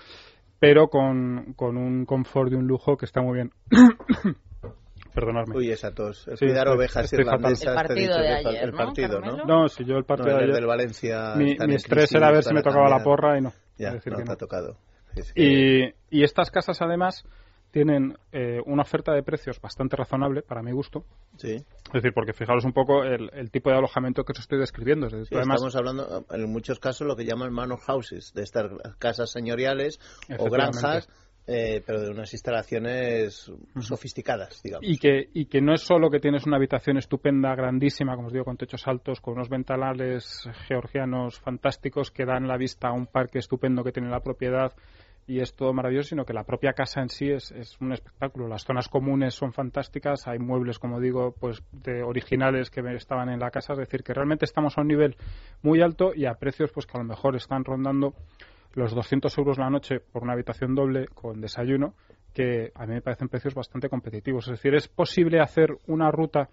pero 0.59 0.87
con, 0.89 1.53
con 1.55 1.77
un 1.77 2.05
confort 2.05 2.51
y 2.51 2.55
un 2.55 2.67
lujo 2.67 2.95
que 2.97 3.05
está 3.05 3.21
muy 3.21 3.35
bien. 3.35 3.51
Perdonadme. 5.13 5.55
Uy, 5.55 5.69
esa 5.69 5.91
tos. 5.93 6.27
El 6.27 6.37
Sí, 6.37 6.45
cuidar 6.45 6.65
estoy- 6.67 6.75
ovejas 6.77 7.03
estoy 7.05 7.19
irlandesas. 7.19 7.67
El 7.67 7.73
partido 7.75 8.01
dicho 8.17 8.19
de 8.21 8.29
ayer, 8.33 8.63
El 8.63 8.71
¿no, 8.71 8.77
partido, 8.77 9.21
¿no? 9.21 9.45
No, 9.45 9.67
si 9.67 9.85
yo 9.85 9.93
el 9.95 9.99
No, 10.01 10.05
partido 10.07 10.31
el 10.31 10.37
de 10.37 10.43
ayer- 10.45 10.55
del 10.55 10.65
Valencia. 10.65 11.33
mi, 11.35 11.75
estrés 11.75 12.13
era 12.15 12.31
ver 12.31 12.43
si 12.43 12.53
me 12.53 12.63
tocaba 12.63 12.89
la 12.89 13.03
porra 13.03 13.37
y 13.37 13.41
no. 13.41 13.53
Ya, 13.77 13.91
no 13.91 13.99
que 13.99 14.09
te 14.11 14.23
no. 14.23 14.31
ha 14.31 14.35
tocado. 14.35 14.77
Es 15.15 15.33
que- 15.33 15.93
Y, 16.09 16.19
y 16.19 16.23
estas 16.23 16.51
casas 16.51 16.81
además 16.81 17.23
tienen 17.71 18.15
eh, 18.31 18.59
una 18.67 18.83
oferta 18.83 19.13
de 19.13 19.23
precios 19.23 19.59
bastante 19.59 19.95
razonable 19.95 20.43
para 20.43 20.61
mi 20.61 20.71
gusto. 20.71 21.05
Sí. 21.37 21.55
Es 21.55 21.91
decir, 21.93 22.13
porque 22.13 22.31
fijaros 22.33 22.65
un 22.65 22.73
poco 22.73 23.03
el, 23.03 23.31
el 23.33 23.49
tipo 23.49 23.71
de 23.71 23.77
alojamiento 23.77 24.23
que 24.23 24.31
os 24.33 24.39
estoy 24.39 24.59
describiendo. 24.59 25.07
Es 25.07 25.13
decir, 25.13 25.27
Sí, 25.29 25.35
además, 25.35 25.55
estamos 25.55 25.75
hablando 25.75 26.25
en 26.29 26.51
muchos 26.51 26.79
casos 26.79 27.07
lo 27.07 27.15
que 27.15 27.25
llaman 27.25 27.51
manor 27.51 27.79
houses, 27.79 28.31
de 28.35 28.43
estas 28.43 28.69
casas 28.99 29.31
señoriales 29.31 29.99
o 30.37 30.51
granjas, 30.51 31.09
eh, 31.47 31.81
pero 31.83 32.01
de 32.01 32.11
unas 32.11 32.31
instalaciones 32.33 33.51
sofisticadas, 33.81 34.61
digamos. 34.63 34.87
y 34.87 34.97
que, 34.97 35.29
y 35.33 35.45
que 35.47 35.59
no 35.59 35.73
es 35.73 35.81
solo 35.81 36.09
que 36.09 36.19
tienes 36.19 36.45
una 36.45 36.57
habitación 36.57 36.97
estupenda, 36.97 37.55
grandísima, 37.55 38.15
como 38.15 38.27
os 38.27 38.33
digo, 38.33 38.45
con 38.45 38.55
techos 38.57 38.87
altos, 38.87 39.19
con 39.19 39.33
unos 39.33 39.49
ventanales 39.49 40.47
georgianos 40.67 41.39
fantásticos 41.39 42.11
que 42.11 42.25
dan 42.25 42.47
la 42.47 42.57
vista 42.57 42.89
a 42.89 42.93
un 42.93 43.07
parque 43.07 43.39
estupendo 43.39 43.83
que 43.83 43.91
tiene 43.91 44.09
la 44.09 44.19
propiedad 44.21 44.73
y 45.25 45.39
es 45.39 45.55
todo 45.55 45.73
maravilloso, 45.73 46.09
sino 46.09 46.25
que 46.25 46.33
la 46.33 46.43
propia 46.43 46.73
casa 46.73 47.01
en 47.01 47.09
sí 47.09 47.29
es, 47.29 47.51
es 47.51 47.79
un 47.79 47.93
espectáculo. 47.93 48.47
Las 48.47 48.65
zonas 48.65 48.89
comunes 48.89 49.33
son 49.33 49.53
fantásticas, 49.53 50.27
hay 50.27 50.39
muebles, 50.39 50.79
como 50.79 50.99
digo, 50.99 51.33
pues 51.39 51.63
de 51.71 52.03
originales 52.03 52.69
que 52.69 52.81
estaban 52.95 53.29
en 53.29 53.39
la 53.39 53.51
casa, 53.51 53.73
es 53.73 53.79
decir, 53.79 54.03
que 54.03 54.13
realmente 54.13 54.45
estamos 54.45 54.77
a 54.77 54.81
un 54.81 54.87
nivel 54.87 55.15
muy 55.61 55.81
alto 55.81 56.13
y 56.13 56.25
a 56.25 56.33
precios 56.35 56.71
pues 56.73 56.85
que 56.85 56.97
a 56.97 57.01
lo 57.01 57.05
mejor 57.05 57.35
están 57.35 57.63
rondando 57.63 58.13
los 58.73 58.93
200 58.93 59.37
euros 59.37 59.57
la 59.57 59.69
noche 59.69 59.99
por 59.99 60.23
una 60.23 60.33
habitación 60.33 60.75
doble 60.75 61.07
con 61.07 61.39
desayuno, 61.39 61.93
que 62.33 62.71
a 62.75 62.85
mí 62.85 62.95
me 62.95 63.01
parecen 63.01 63.29
precios 63.29 63.53
bastante 63.53 63.89
competitivos. 63.89 64.47
Es 64.47 64.53
decir, 64.53 64.73
es 64.75 64.87
posible 64.87 65.39
hacer 65.39 65.77
una 65.87 66.11
ruta 66.11 66.49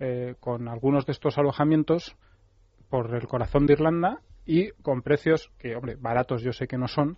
eh, 0.00 0.34
con 0.40 0.68
algunos 0.68 1.06
de 1.06 1.12
estos 1.12 1.38
alojamientos 1.38 2.16
por 2.90 3.14
el 3.14 3.26
corazón 3.26 3.66
de 3.66 3.74
Irlanda 3.74 4.20
y 4.44 4.70
con 4.82 5.02
precios 5.02 5.50
que, 5.58 5.76
hombre, 5.76 5.96
baratos 5.96 6.42
yo 6.42 6.52
sé 6.52 6.66
que 6.66 6.76
no 6.76 6.88
son, 6.88 7.16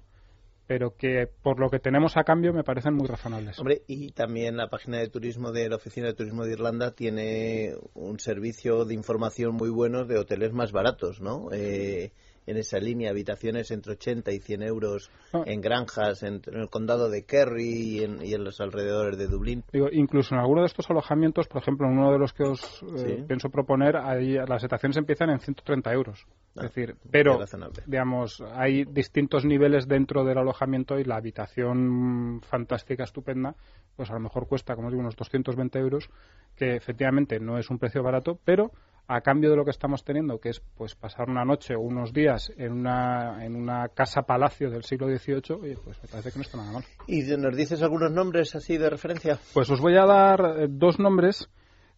pero 0.66 0.96
que 0.96 1.28
por 1.42 1.60
lo 1.60 1.68
que 1.70 1.78
tenemos 1.78 2.16
a 2.16 2.24
cambio 2.24 2.52
me 2.52 2.64
parecen 2.64 2.94
muy 2.94 3.06
razonables. 3.06 3.58
Hombre, 3.58 3.82
y 3.86 4.12
también 4.12 4.56
la 4.56 4.68
página 4.68 4.98
de 4.98 5.08
turismo 5.08 5.52
de 5.52 5.68
la 5.68 5.76
Oficina 5.76 6.06
de 6.06 6.14
Turismo 6.14 6.44
de 6.44 6.52
Irlanda 6.52 6.92
tiene 6.92 7.74
un 7.94 8.18
servicio 8.18 8.84
de 8.84 8.94
información 8.94 9.54
muy 9.54 9.70
bueno 9.70 10.04
de 10.04 10.18
hoteles 10.18 10.52
más 10.52 10.72
baratos, 10.72 11.20
¿no? 11.20 11.48
Eh, 11.52 12.12
en 12.46 12.56
esa 12.56 12.78
línea, 12.78 13.10
habitaciones 13.10 13.70
entre 13.70 13.92
80 13.92 14.32
y 14.32 14.38
100 14.40 14.62
euros 14.62 15.10
Ah. 15.32 15.42
en 15.46 15.60
granjas 15.60 16.22
en, 16.22 16.40
en 16.46 16.60
el 16.60 16.68
condado 16.68 17.08
de 17.10 17.24
Kerry 17.24 17.64
y 17.64 18.04
en, 18.04 18.24
y 18.24 18.34
en 18.34 18.44
los 18.44 18.60
alrededores 18.60 19.18
de 19.18 19.26
Dublín. 19.26 19.64
Digo, 19.72 19.88
incluso 19.90 20.34
en 20.34 20.40
alguno 20.40 20.60
de 20.60 20.66
estos 20.68 20.88
alojamientos, 20.90 21.48
por 21.48 21.60
ejemplo, 21.60 21.88
en 21.88 21.98
uno 21.98 22.12
de 22.12 22.18
los 22.18 22.32
que 22.32 22.44
os 22.44 22.62
eh, 22.96 23.16
Sí. 23.18 23.24
pienso 23.26 23.48
proponer, 23.50 23.96
ahí 23.96 24.34
las 24.46 24.62
estaciones 24.62 24.96
empiezan 24.96 25.30
en 25.30 25.40
130 25.40 25.92
euros. 25.92 26.24
Ah, 26.56 26.66
es 26.66 26.74
decir, 26.74 26.94
pero, 27.10 27.38
digamos, 27.86 28.40
hay 28.54 28.84
distintos 28.84 29.44
niveles 29.44 29.88
dentro 29.88 30.24
del 30.24 30.38
alojamiento 30.38 31.00
y 31.00 31.04
la 31.04 31.16
habitación 31.16 32.40
fantástica, 32.42 33.04
estupenda, 33.04 33.56
pues 33.96 34.10
a 34.10 34.14
lo 34.14 34.20
mejor 34.20 34.46
cuesta, 34.46 34.76
como 34.76 34.88
digo, 34.90 35.00
unos 35.00 35.16
220 35.16 35.78
euros, 35.78 36.08
que 36.56 36.76
efectivamente 36.76 37.40
no 37.40 37.58
es 37.58 37.70
un 37.70 37.78
precio 37.78 38.02
barato, 38.02 38.38
pero 38.44 38.70
a 39.06 39.20
cambio 39.20 39.50
de 39.50 39.56
lo 39.56 39.64
que 39.64 39.70
estamos 39.70 40.02
teniendo, 40.04 40.38
que 40.38 40.50
es 40.50 40.60
pues 40.76 40.94
pasar 40.94 41.28
una 41.28 41.44
noche 41.44 41.74
o 41.74 41.80
unos 41.80 42.12
días 42.12 42.52
en 42.56 42.72
una, 42.72 43.44
en 43.44 43.54
una 43.54 43.88
casa 43.88 44.22
palacio 44.22 44.70
del 44.70 44.84
siglo 44.84 45.06
XVIII, 45.08 45.60
oye, 45.60 45.76
pues 45.82 46.02
me 46.02 46.08
parece 46.08 46.32
que 46.32 46.38
no 46.38 46.42
está 46.42 46.56
nada 46.56 46.72
mal. 46.72 46.84
¿Y 47.06 47.22
nos 47.36 47.56
dices 47.56 47.82
algunos 47.82 48.10
nombres 48.10 48.54
así 48.54 48.78
de 48.78 48.88
referencia? 48.88 49.38
Pues 49.52 49.70
os 49.70 49.80
voy 49.80 49.96
a 49.96 50.06
dar 50.06 50.40
eh, 50.58 50.66
dos 50.70 50.98
nombres. 50.98 51.48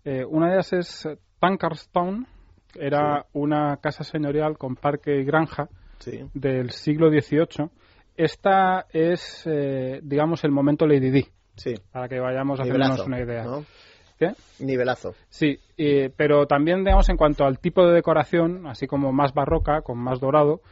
Eh, 0.04 0.24
una 0.24 0.48
de 0.48 0.54
ellas 0.54 0.72
es 0.72 1.08
Pankhursttown, 1.38 2.26
era 2.74 3.26
una 3.32 3.76
casa 3.78 4.04
señorial 4.04 4.58
con 4.58 4.76
parque 4.76 5.20
y 5.20 5.24
granja 5.24 5.68
del 6.34 6.70
siglo 6.70 7.08
XVIII. 7.10 7.70
Esta 8.16 8.86
es, 8.92 9.42
eh, 9.46 10.00
digamos, 10.02 10.44
el 10.44 10.50
momento 10.50 10.86
Lady 10.86 11.10
Di. 11.10 11.26
Sí. 11.56 11.74
Para 11.90 12.08
que 12.08 12.20
vayamos 12.20 12.60
a 12.60 12.62
hacernos 12.62 13.06
una 13.06 13.20
idea. 13.20 13.44
¿Qué? 14.18 14.32
Nivelazo. 14.60 15.14
Sí, 15.28 15.58
pero 16.16 16.46
también, 16.46 16.84
digamos, 16.84 17.08
en 17.08 17.16
cuanto 17.16 17.44
al 17.44 17.58
tipo 17.58 17.86
de 17.86 17.94
decoración, 17.94 18.66
así 18.66 18.86
como 18.86 19.12
más 19.12 19.34
barroca, 19.34 19.82
con 19.82 19.98
más 19.98 20.20
dorado, 20.20 20.62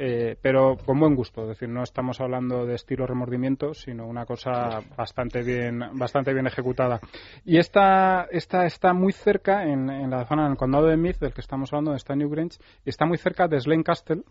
eh, 0.00 0.36
pero 0.40 0.76
con 0.76 1.00
buen 1.00 1.16
gusto. 1.16 1.42
Es 1.42 1.48
decir, 1.48 1.68
no 1.68 1.82
estamos 1.82 2.20
hablando 2.20 2.64
de 2.64 2.76
estilo 2.76 3.04
remordimiento, 3.04 3.74
sino 3.74 4.06
una 4.06 4.24
cosa 4.26 4.80
bastante 4.96 5.42
bien, 5.42 5.80
bastante 5.94 6.32
bien 6.32 6.46
ejecutada. 6.46 7.00
Y 7.44 7.58
esta, 7.58 8.28
esta 8.30 8.64
está 8.64 8.92
muy 8.92 9.12
cerca, 9.12 9.64
en, 9.64 9.90
en 9.90 10.10
la 10.10 10.24
zona, 10.24 10.46
en 10.46 10.52
el 10.52 10.56
condado 10.56 10.86
de 10.86 10.96
Meath, 10.96 11.18
del 11.18 11.32
que 11.32 11.40
estamos 11.40 11.72
hablando, 11.72 11.92
de 11.92 12.16
Newgrange, 12.16 12.58
y 12.84 12.90
está 12.90 13.06
muy 13.06 13.18
cerca 13.18 13.48
de 13.48 13.60
Slane 13.60 13.82
Castle, 13.82 14.22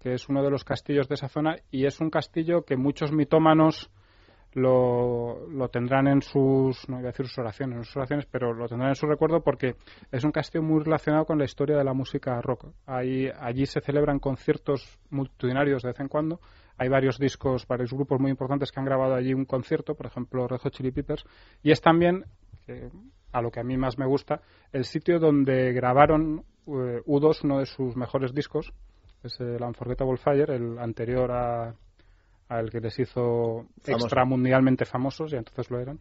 que 0.00 0.14
es 0.14 0.28
uno 0.28 0.42
de 0.42 0.50
los 0.50 0.64
castillos 0.64 1.08
de 1.08 1.14
esa 1.14 1.28
zona, 1.28 1.56
y 1.70 1.86
es 1.86 2.00
un 2.00 2.10
castillo 2.10 2.62
que 2.62 2.76
muchos 2.76 3.12
mitómanos 3.12 3.90
lo, 4.54 5.46
lo, 5.48 5.68
tendrán 5.68 6.06
en 6.08 6.22
sus, 6.22 6.88
no 6.88 6.96
voy 6.96 7.04
a 7.04 7.08
decir 7.08 7.26
sus 7.26 7.38
oraciones, 7.38 7.78
en 7.78 7.84
sus 7.84 7.96
oraciones, 7.96 8.26
pero 8.26 8.52
lo 8.52 8.68
tendrán 8.68 8.90
en 8.90 8.96
su 8.96 9.06
recuerdo 9.06 9.42
porque 9.42 9.76
es 10.10 10.24
un 10.24 10.32
castillo 10.32 10.62
muy 10.62 10.82
relacionado 10.82 11.24
con 11.24 11.38
la 11.38 11.44
historia 11.44 11.76
de 11.76 11.84
la 11.84 11.94
música 11.94 12.40
rock. 12.40 12.66
Ahí, 12.86 13.28
allí 13.40 13.66
se 13.66 13.80
celebran 13.80 14.18
conciertos 14.18 14.98
multitudinarios 15.10 15.82
de 15.82 15.88
vez 15.88 16.00
en 16.00 16.08
cuando. 16.08 16.40
Hay 16.76 16.88
varios 16.88 17.18
discos, 17.18 17.66
varios 17.66 17.92
grupos 17.92 18.20
muy 18.20 18.30
importantes 18.30 18.70
que 18.70 18.80
han 18.80 18.86
grabado 18.86 19.14
allí 19.14 19.34
un 19.34 19.44
concierto, 19.44 19.94
por 19.94 20.06
ejemplo 20.06 20.46
Red 20.48 20.58
Hot 20.58 20.72
Chili 20.72 20.90
Peppers, 20.90 21.24
y 21.62 21.70
es 21.70 21.80
también, 21.80 22.24
a 23.32 23.42
lo 23.42 23.50
que 23.50 23.60
a 23.60 23.64
mí 23.64 23.76
más 23.76 23.98
me 23.98 24.06
gusta, 24.06 24.40
el 24.72 24.84
sitio 24.84 25.18
donde 25.18 25.72
grabaron 25.72 26.44
eh, 26.66 27.02
U2 27.06 27.44
uno 27.44 27.58
de 27.58 27.66
sus 27.66 27.96
mejores 27.96 28.32
discos, 28.32 28.72
es 29.22 29.38
el 29.40 29.62
Unforgettable 29.62 30.16
Fire, 30.16 30.50
el 30.50 30.78
anterior 30.78 31.30
a 31.30 31.74
al 32.56 32.70
que 32.70 32.80
les 32.80 32.98
hizo 32.98 33.66
extramundialmente 33.84 34.84
famosos, 34.84 35.32
y 35.32 35.36
entonces 35.36 35.70
lo 35.70 35.80
eran, 35.80 35.98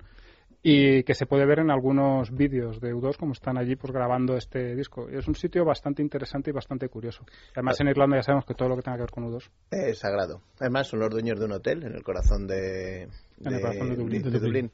y 0.64 1.04
que 1.04 1.16
se 1.16 1.26
puede 1.26 1.46
ver 1.46 1.60
en 1.60 1.72
algunos 1.72 2.32
vídeos 2.32 2.80
de 2.80 2.94
U2 2.94 3.18
como 3.18 3.34
están 3.34 3.58
allí 3.58 3.76
pues 3.76 3.92
grabando 3.92 4.36
este 4.36 4.76
disco. 4.76 5.10
Es 5.10 5.28
un 5.28 5.36
sitio 5.36 5.66
bastante 5.66 6.02
interesante 6.02 6.52
y 6.52 6.54
bastante 6.54 6.88
curioso. 6.88 7.26
Además 7.56 7.80
en 7.80 7.88
Irlanda 7.88 8.18
ya 8.18 8.24
sabemos 8.24 8.46
que 8.46 8.54
todo 8.54 8.70
lo 8.70 8.76
que 8.76 8.84
tenga 8.84 8.98
que 8.98 9.04
ver 9.04 9.12
con 9.12 9.26
U2 9.26 9.50
es 9.72 10.00
sagrado. 10.00 10.42
Además 10.60 10.88
son 10.88 11.00
los 11.00 11.10
dueños 11.10 11.40
de 11.40 11.46
un 11.46 11.54
hotel 11.54 11.84
en 11.84 11.96
el 11.96 12.04
corazón 12.04 12.46
de, 12.46 13.08
en 13.46 13.54
el 13.54 13.62
corazón 13.62 13.90
de 13.90 13.96
Dublín. 13.96 14.24
De 14.24 14.40
Dublín. 14.40 14.72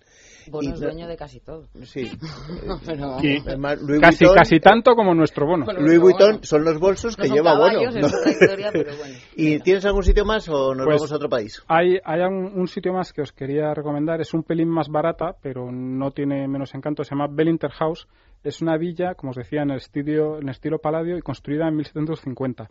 Bono 0.49 0.73
es 0.73 0.79
dueño 0.79 1.07
de 1.07 1.17
casi 1.17 1.39
todo. 1.39 1.67
Sí. 1.83 2.09
casi, 4.01 4.25
casi 4.25 4.59
tanto 4.59 4.95
como 4.95 5.13
nuestro 5.13 5.45
bono. 5.45 5.65
Louis 5.65 5.99
Vuitton 5.99 6.43
son 6.43 6.63
los 6.63 6.79
bolsos 6.79 7.15
que 7.15 7.29
lleva 7.29 7.57
Bono. 7.57 7.81
¿Y 9.35 9.59
tienes 9.59 9.85
algún 9.85 10.03
sitio 10.03 10.25
más 10.25 10.47
o 10.49 10.73
nos 10.73 10.85
pues 10.85 10.97
vamos 10.97 11.11
a 11.11 11.15
otro 11.15 11.29
país? 11.29 11.61
Hay, 11.67 11.99
hay 12.03 12.21
un, 12.21 12.67
sitio 12.67 12.93
más 12.93 13.13
que 13.13 13.21
os 13.21 13.31
quería 13.31 13.73
recomendar. 13.73 14.21
Es 14.21 14.33
un 14.33 14.43
pelín 14.43 14.69
más 14.69 14.89
barata, 14.89 15.35
pero 15.41 15.71
no 15.71 16.11
tiene 16.11 16.47
menos 16.47 16.73
encanto. 16.75 17.03
Se 17.03 17.11
llama 17.11 17.27
Bellinter 17.29 17.71
House. 17.71 18.07
Es 18.43 18.61
una 18.61 18.77
villa, 18.77 19.15
como 19.15 19.31
os 19.31 19.35
decía, 19.35 19.63
en 19.63 19.71
el, 19.71 19.77
estilo, 19.77 20.39
en 20.39 20.49
estilo 20.49 20.79
paladio 20.79 21.17
y 21.17 21.21
construida 21.21 21.67
en 21.67 21.75
1750. 21.75 22.67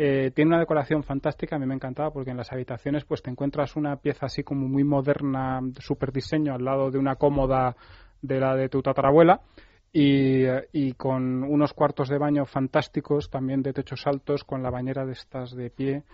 Eh, 0.00 0.30
tiene 0.32 0.50
una 0.50 0.60
decoración 0.60 1.02
fantástica, 1.02 1.56
a 1.56 1.58
mí 1.58 1.66
me 1.66 1.74
encantaba 1.74 2.12
porque 2.12 2.30
en 2.30 2.36
las 2.36 2.52
habitaciones 2.52 3.04
pues 3.04 3.20
te 3.20 3.30
encuentras 3.30 3.74
una 3.74 3.96
pieza 3.96 4.26
así 4.26 4.44
como 4.44 4.68
muy 4.68 4.84
moderna, 4.84 5.60
super 5.80 6.12
diseño 6.12 6.54
al 6.54 6.64
lado 6.64 6.92
de 6.92 6.98
una 6.98 7.16
cómoda 7.16 7.74
de 8.22 8.38
la 8.38 8.54
de 8.54 8.68
tu 8.68 8.80
tatarabuela 8.80 9.40
y, 9.92 10.44
y, 10.72 10.92
con 10.92 11.42
unos 11.42 11.72
cuartos 11.72 12.08
de 12.08 12.16
baño 12.16 12.44
fantásticos 12.44 13.28
también 13.28 13.60
de 13.60 13.72
techos 13.72 14.06
altos 14.06 14.44
con 14.44 14.62
la 14.62 14.70
bañera 14.70 15.04
de 15.04 15.14
estas 15.14 15.56
de 15.56 15.68
pie 15.68 16.04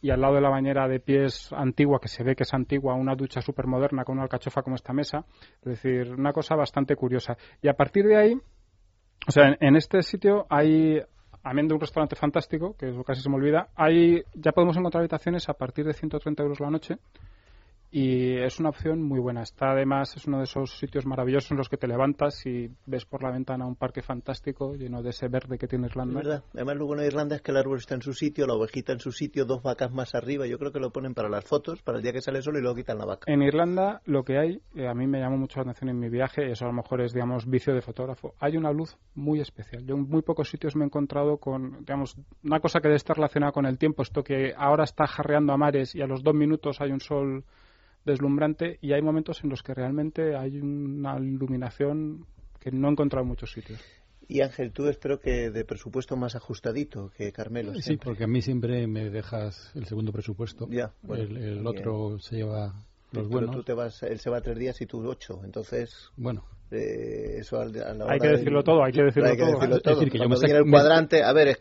y 0.00 0.08
al 0.08 0.22
lado 0.22 0.36
de 0.36 0.40
la 0.40 0.48
bañera 0.48 0.88
de 0.88 1.00
pies 1.00 1.52
antigua, 1.52 2.00
que 2.00 2.08
se 2.08 2.22
ve 2.22 2.34
que 2.34 2.44
es 2.44 2.54
antigua, 2.54 2.94
una 2.94 3.14
ducha 3.14 3.42
súper 3.42 3.66
moderna 3.66 4.04
con 4.04 4.14
una 4.14 4.22
alcachofa 4.22 4.62
como 4.62 4.76
esta 4.76 4.94
mesa. 4.94 5.26
Es 5.62 5.82
decir, 5.82 6.12
una 6.12 6.32
cosa 6.32 6.54
bastante 6.54 6.96
curiosa. 6.96 7.36
Y 7.60 7.68
a 7.68 7.74
partir 7.74 8.06
de 8.06 8.16
ahí, 8.16 8.34
o 9.26 9.30
sea, 9.30 9.56
en 9.58 9.76
este 9.76 10.02
sitio 10.02 10.46
hay, 10.50 11.00
amén 11.44 11.68
de 11.68 11.74
un 11.74 11.80
restaurante 11.80 12.16
fantástico, 12.16 12.74
que 12.76 12.92
casi 13.06 13.22
se 13.22 13.28
me 13.28 13.36
olvida, 13.36 13.68
hay, 13.76 14.24
ya 14.34 14.52
podemos 14.52 14.76
encontrar 14.76 15.02
habitaciones 15.02 15.48
a 15.48 15.54
partir 15.54 15.84
de 15.84 15.92
130 15.92 16.42
euros 16.42 16.60
la 16.60 16.70
noche 16.70 16.98
y 17.96 18.38
es 18.38 18.58
una 18.58 18.70
opción 18.70 19.00
muy 19.00 19.20
buena. 19.20 19.42
Está 19.42 19.70
además, 19.70 20.16
es 20.16 20.26
uno 20.26 20.38
de 20.38 20.44
esos 20.44 20.78
sitios 20.78 21.06
maravillosos 21.06 21.52
en 21.52 21.58
los 21.58 21.68
que 21.68 21.76
te 21.76 21.86
levantas 21.86 22.44
y 22.44 22.68
ves 22.86 23.04
por 23.04 23.22
la 23.22 23.30
ventana 23.30 23.68
un 23.68 23.76
parque 23.76 24.02
fantástico 24.02 24.74
lleno 24.74 25.00
de 25.00 25.10
ese 25.10 25.28
verde 25.28 25.58
que 25.58 25.68
tiene 25.68 25.86
Irlanda. 25.86 26.16
verdad. 26.16 26.42
Además, 26.54 26.76
lo 26.76 26.86
bueno 26.86 27.02
de 27.02 27.06
Irlanda 27.06 27.36
es 27.36 27.42
que 27.42 27.52
el 27.52 27.56
árbol 27.56 27.78
está 27.78 27.94
en 27.94 28.02
su 28.02 28.12
sitio, 28.12 28.48
la 28.48 28.54
ovejita 28.54 28.92
en 28.92 28.98
su 28.98 29.12
sitio, 29.12 29.44
dos 29.44 29.62
vacas 29.62 29.92
más 29.92 30.16
arriba. 30.16 30.44
Yo 30.44 30.58
creo 30.58 30.72
que 30.72 30.80
lo 30.80 30.90
ponen 30.90 31.14
para 31.14 31.28
las 31.28 31.44
fotos, 31.44 31.82
para 31.82 31.98
el 31.98 32.02
día 32.02 32.12
que 32.12 32.20
sale 32.20 32.38
el 32.38 32.42
sol 32.42 32.56
y 32.56 32.62
luego 32.62 32.74
quitan 32.74 32.98
la 32.98 33.04
vaca. 33.04 33.32
En 33.32 33.42
Irlanda 33.42 34.02
lo 34.06 34.24
que 34.24 34.38
hay, 34.38 34.60
eh, 34.74 34.88
a 34.88 34.94
mí 34.94 35.06
me 35.06 35.20
llamó 35.20 35.36
mucho 35.36 35.60
la 35.60 35.70
atención 35.70 35.90
en 35.90 36.00
mi 36.00 36.08
viaje, 36.08 36.50
eso 36.50 36.64
a 36.64 36.68
lo 36.70 36.74
mejor 36.74 37.00
es, 37.00 37.12
digamos, 37.12 37.48
vicio 37.48 37.74
de 37.74 37.80
fotógrafo. 37.80 38.34
Hay 38.40 38.56
una 38.56 38.72
luz 38.72 38.96
muy 39.14 39.38
especial. 39.38 39.86
Yo 39.86 39.94
en 39.94 40.08
muy 40.08 40.22
pocos 40.22 40.50
sitios 40.50 40.74
me 40.74 40.82
he 40.82 40.86
encontrado 40.86 41.36
con, 41.36 41.78
digamos, 41.84 42.16
una 42.42 42.58
cosa 42.58 42.80
que 42.80 42.88
debe 42.88 42.96
estar 42.96 43.14
relacionada 43.14 43.52
con 43.52 43.66
el 43.66 43.78
tiempo, 43.78 44.02
esto 44.02 44.24
que 44.24 44.52
ahora 44.56 44.82
está 44.82 45.06
jarreando 45.06 45.52
a 45.52 45.56
mares 45.56 45.94
y 45.94 46.02
a 46.02 46.08
los 46.08 46.24
dos 46.24 46.34
minutos 46.34 46.80
hay 46.80 46.90
un 46.90 46.98
sol 46.98 47.44
deslumbrante 48.04 48.78
y 48.80 48.92
hay 48.92 49.02
momentos 49.02 49.42
en 49.42 49.50
los 49.50 49.62
que 49.62 49.74
realmente 49.74 50.36
hay 50.36 50.58
una 50.58 51.18
iluminación 51.18 52.26
que 52.60 52.70
no 52.70 52.88
he 52.88 52.92
encontrado 52.92 53.22
en 53.22 53.28
muchos 53.28 53.52
sitios. 53.52 53.80
Y 54.26 54.40
Ángel, 54.40 54.72
tú 54.72 54.88
espero 54.88 55.20
que 55.20 55.50
de 55.50 55.64
presupuesto 55.64 56.16
más 56.16 56.34
ajustadito 56.34 57.10
que 57.16 57.30
Carmelo. 57.32 57.74
Sí, 57.74 57.96
porque 57.96 58.24
a 58.24 58.26
mí 58.26 58.40
siempre 58.40 58.86
me 58.86 59.10
dejas 59.10 59.70
el 59.74 59.84
segundo 59.84 60.12
presupuesto. 60.12 60.66
Ya, 60.70 60.92
el, 61.10 61.66
otro 61.66 62.18
se 62.18 62.36
lleva 62.36 62.74
los 63.12 63.28
Pero 63.28 63.50
tú 63.50 63.62
te 63.62 63.74
vas, 63.74 64.02
él 64.02 64.18
se 64.18 64.30
va 64.30 64.40
tres 64.40 64.58
días 64.58 64.80
y 64.80 64.86
tú 64.86 65.06
ocho, 65.06 65.42
entonces. 65.44 66.10
Bueno, 66.16 66.44
eso 66.70 67.60
hay 67.60 68.18
que 68.18 68.28
decirlo 68.28 68.62
todo, 68.64 68.82
hay 68.82 68.92
que 68.92 69.02
decirlo 69.02 69.28
hay 69.28 69.36
que 69.36 69.42
todo. 69.42 69.52
Decirlo 69.52 69.80
todo. 69.80 69.94
Es 69.94 70.00
decir, 70.00 70.12
que 70.12 70.18
yo 70.18 70.28
me 70.28 70.36
el 70.36 70.70
cuadrante, 70.70 71.22
a 71.22 71.32
ver, 71.32 71.48
es 71.48 71.58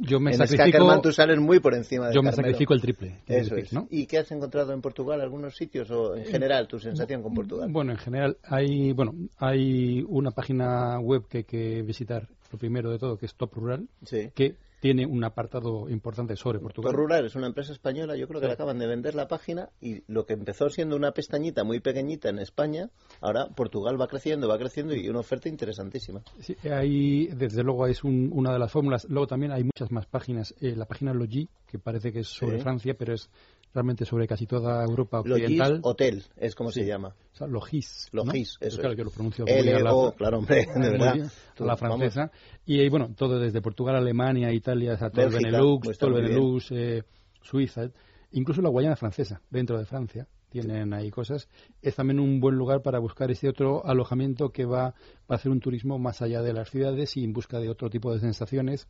Yo 0.00 0.20
me 0.20 0.32
en 0.32 0.38
sacrifico, 0.38 1.00
tú 1.00 1.12
sales 1.12 1.38
muy 1.38 1.60
por 1.60 1.74
encima 1.74 2.08
de 2.08 2.14
Yo 2.14 2.22
me 2.22 2.32
sacrifico 2.32 2.74
el 2.74 2.80
triple. 2.80 3.20
Eso 3.26 3.56
es. 3.56 3.70
¿Y 3.90 4.06
qué 4.06 4.18
has 4.18 4.30
encontrado 4.32 4.72
en 4.72 4.80
Portugal? 4.80 5.20
¿Algunos 5.20 5.56
sitios 5.56 5.90
o 5.90 6.16
en 6.16 6.24
general 6.24 6.66
tu 6.68 6.78
sensación 6.78 7.22
con 7.22 7.34
Portugal? 7.34 7.68
Bueno, 7.70 7.92
en 7.92 7.98
general 7.98 8.36
hay, 8.44 8.92
bueno, 8.92 9.14
hay 9.38 10.04
una 10.08 10.30
página 10.30 10.98
web 11.00 11.26
que 11.28 11.38
hay 11.38 11.44
que 11.44 11.82
visitar, 11.82 12.28
lo 12.52 12.58
primero 12.58 12.90
de 12.90 12.98
todo, 12.98 13.16
que 13.16 13.26
es 13.26 13.34
Top 13.34 13.54
Rural, 13.54 13.88
sí. 14.04 14.30
que 14.34 14.56
tiene 14.80 15.06
un 15.06 15.22
apartado 15.24 15.88
importante 15.88 16.36
sobre 16.36 16.58
Portugal. 16.58 16.92
Rural 16.92 17.26
es 17.26 17.36
una 17.36 17.46
empresa 17.46 17.72
española, 17.72 18.16
yo 18.16 18.26
creo 18.26 18.40
que 18.40 18.46
le 18.46 18.54
acaban 18.54 18.78
de 18.78 18.86
vender 18.86 19.14
la 19.14 19.28
página 19.28 19.68
y 19.80 20.02
lo 20.08 20.24
que 20.24 20.32
empezó 20.32 20.70
siendo 20.70 20.96
una 20.96 21.12
pestañita 21.12 21.64
muy 21.64 21.80
pequeñita 21.80 22.30
en 22.30 22.38
España, 22.38 22.90
ahora 23.20 23.48
Portugal 23.54 24.00
va 24.00 24.08
creciendo, 24.08 24.48
va 24.48 24.58
creciendo 24.58 24.94
y 24.94 25.08
una 25.08 25.20
oferta 25.20 25.48
interesantísima. 25.48 26.22
Sí, 26.40 26.56
ahí 26.68 27.26
desde 27.26 27.62
luego 27.62 27.86
es 27.86 28.02
una 28.02 28.52
de 28.52 28.58
las 28.58 28.72
fórmulas. 28.72 29.06
Luego 29.08 29.26
también 29.26 29.52
hay 29.52 29.64
muchas 29.64 29.92
más 29.92 30.06
páginas. 30.06 30.54
Eh, 30.60 30.74
la 30.74 30.86
página 30.86 31.12
Logi, 31.12 31.48
que 31.66 31.78
parece 31.78 32.12
que 32.12 32.20
es 32.20 32.28
sobre 32.28 32.58
Francia, 32.58 32.94
pero 32.98 33.14
es 33.14 33.30
realmente 33.72 34.04
sobre 34.04 34.26
casi 34.26 34.46
toda 34.46 34.84
Europa 34.84 35.20
occidental. 35.20 35.72
Logis 35.72 35.80
Hotel, 35.84 36.24
es 36.36 36.54
como 36.54 36.70
se 36.70 36.84
llama. 36.84 37.14
O 37.32 37.36
sea, 37.36 37.46
Logis. 37.46 38.08
Logis, 38.12 38.56
eso 38.60 38.78
Claro 38.80 38.96
que 38.96 39.04
lo 39.04 39.10
pronuncio 39.10 39.44
L-O, 39.46 40.12
claro, 40.12 40.38
hombre, 40.38 40.66
de 40.74 40.90
verdad. 40.90 41.30
la 41.58 41.76
francesa. 41.76 42.30
Y 42.66 42.88
bueno, 42.88 43.14
todo 43.16 43.38
desde 43.38 43.60
Portugal, 43.60 43.96
Alemania, 43.96 44.52
Italia, 44.52 44.94
hasta 44.94 45.10
todo 45.10 45.26
el 45.26 45.32
Benelux, 45.32 45.98
todo 45.98 46.16
el 46.16 46.22
Benelux, 46.22 46.72
eh, 46.72 47.04
Suiza, 47.42 47.90
incluso 48.32 48.62
la 48.62 48.68
Guayana 48.68 48.96
francesa, 48.96 49.40
dentro 49.50 49.78
de 49.78 49.86
Francia. 49.86 50.26
Tienen 50.50 50.92
ahí 50.92 51.10
cosas. 51.10 51.48
Es 51.80 51.94
también 51.94 52.18
un 52.18 52.40
buen 52.40 52.56
lugar 52.56 52.82
para 52.82 52.98
buscar 52.98 53.30
ese 53.30 53.48
otro 53.48 53.86
alojamiento 53.86 54.50
que 54.50 54.64
va 54.64 54.86
a 55.28 55.34
hacer 55.34 55.52
un 55.52 55.60
turismo 55.60 55.96
más 56.00 56.22
allá 56.22 56.42
de 56.42 56.52
las 56.52 56.70
ciudades 56.70 57.16
y 57.16 57.22
en 57.22 57.32
busca 57.32 57.60
de 57.60 57.70
otro 57.70 57.88
tipo 57.88 58.12
de 58.12 58.18
sensaciones 58.18 58.88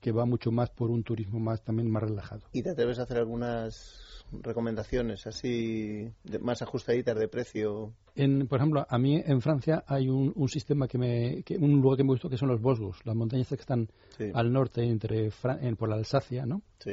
que 0.00 0.12
va 0.12 0.24
mucho 0.24 0.50
más 0.50 0.70
por 0.70 0.90
un 0.90 1.02
turismo 1.02 1.38
más 1.38 1.62
también 1.62 1.90
más 1.90 2.02
relajado. 2.02 2.42
¿Y 2.52 2.62
te 2.62 2.70
atreves 2.70 2.98
a 2.98 3.02
hacer 3.02 3.18
algunas 3.18 4.24
recomendaciones 4.32 5.26
así 5.26 6.10
más 6.40 6.62
ajustaditas 6.62 7.18
de 7.18 7.28
precio? 7.28 7.92
En, 8.14 8.46
por 8.46 8.58
ejemplo, 8.58 8.86
a 8.88 8.98
mí 8.98 9.22
en 9.24 9.40
Francia 9.40 9.84
hay 9.86 10.08
un, 10.08 10.32
un 10.34 10.48
sistema 10.48 10.88
que 10.88 10.98
me, 10.98 11.42
que, 11.42 11.56
un 11.56 11.80
lugar 11.80 11.96
que 11.96 12.04
me 12.04 12.10
gustó 12.10 12.28
que 12.28 12.36
son 12.36 12.48
los 12.48 12.60
Vosgos, 12.60 12.98
las 13.04 13.14
montañas 13.16 13.48
que 13.48 13.54
están 13.54 13.88
al 14.34 14.52
norte 14.52 14.84
entre 14.84 15.30
en, 15.60 15.76
por 15.76 15.88
la 15.88 15.96
Alsacia, 15.96 16.46
¿no? 16.46 16.62
Sí. 16.78 16.92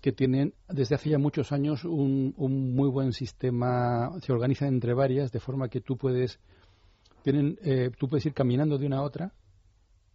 Que 0.00 0.12
tienen 0.12 0.54
desde 0.68 0.96
hace 0.96 1.10
ya 1.10 1.18
muchos 1.18 1.52
años 1.52 1.84
un, 1.84 2.34
un 2.36 2.74
muy 2.74 2.88
buen 2.88 3.12
sistema, 3.12 4.10
se 4.20 4.32
organizan 4.32 4.68
entre 4.68 4.94
varias 4.94 5.30
de 5.32 5.40
forma 5.40 5.68
que 5.68 5.80
tú 5.80 5.96
puedes 5.96 6.40
tienen, 7.22 7.56
eh, 7.62 7.90
tú 7.96 8.08
puedes 8.08 8.26
ir 8.26 8.34
caminando 8.34 8.78
de 8.78 8.86
una 8.86 8.98
a 8.98 9.02
otra 9.02 9.32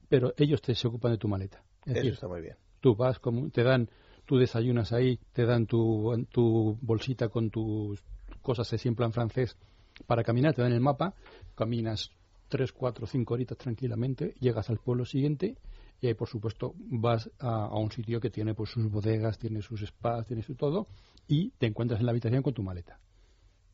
pero 0.09 0.33
ellos 0.37 0.61
te 0.61 0.73
se 0.75 0.87
ocupan 0.87 1.11
de 1.11 1.17
tu 1.17 1.27
maleta. 1.27 1.63
Es 1.87 1.97
Eso 1.97 1.99
decir, 2.01 2.13
está 2.13 2.27
muy 2.27 2.41
bien. 2.41 2.55
tú 2.81 2.95
vas, 2.95 3.19
como, 3.19 3.49
te 3.49 3.63
dan, 3.63 3.89
tú 4.25 4.37
desayunas 4.37 4.91
ahí, 4.93 5.19
te 5.33 5.45
dan 5.45 5.65
tu, 5.65 6.27
tu 6.31 6.77
bolsita 6.81 7.29
con 7.29 7.49
tus 7.49 8.03
cosas 8.41 8.71
así 8.73 8.87
en 8.87 8.95
plan 8.95 9.11
francés 9.11 9.57
para 10.05 10.23
caminar, 10.23 10.53
te 10.53 10.61
dan 10.61 10.73
el 10.73 10.81
mapa, 10.81 11.15
caminas 11.55 12.11
tres, 12.49 12.71
cuatro, 12.71 13.07
cinco 13.07 13.33
horitas 13.33 13.57
tranquilamente, 13.57 14.35
llegas 14.39 14.69
al 14.69 14.77
pueblo 14.77 15.05
siguiente 15.05 15.57
y 15.99 16.07
ahí, 16.07 16.13
por 16.13 16.27
supuesto, 16.27 16.73
vas 16.77 17.31
a, 17.39 17.65
a 17.65 17.75
un 17.77 17.91
sitio 17.91 18.19
que 18.19 18.29
tiene 18.29 18.53
pues 18.53 18.69
sus 18.69 18.89
bodegas, 18.91 19.39
tiene 19.39 19.61
sus 19.61 19.81
spas, 19.81 20.27
tiene 20.27 20.43
su 20.43 20.55
todo 20.55 20.87
y 21.27 21.49
te 21.57 21.65
encuentras 21.65 21.99
en 21.99 22.05
la 22.05 22.11
habitación 22.11 22.43
con 22.43 22.53
tu 22.53 22.63
maleta. 22.63 22.99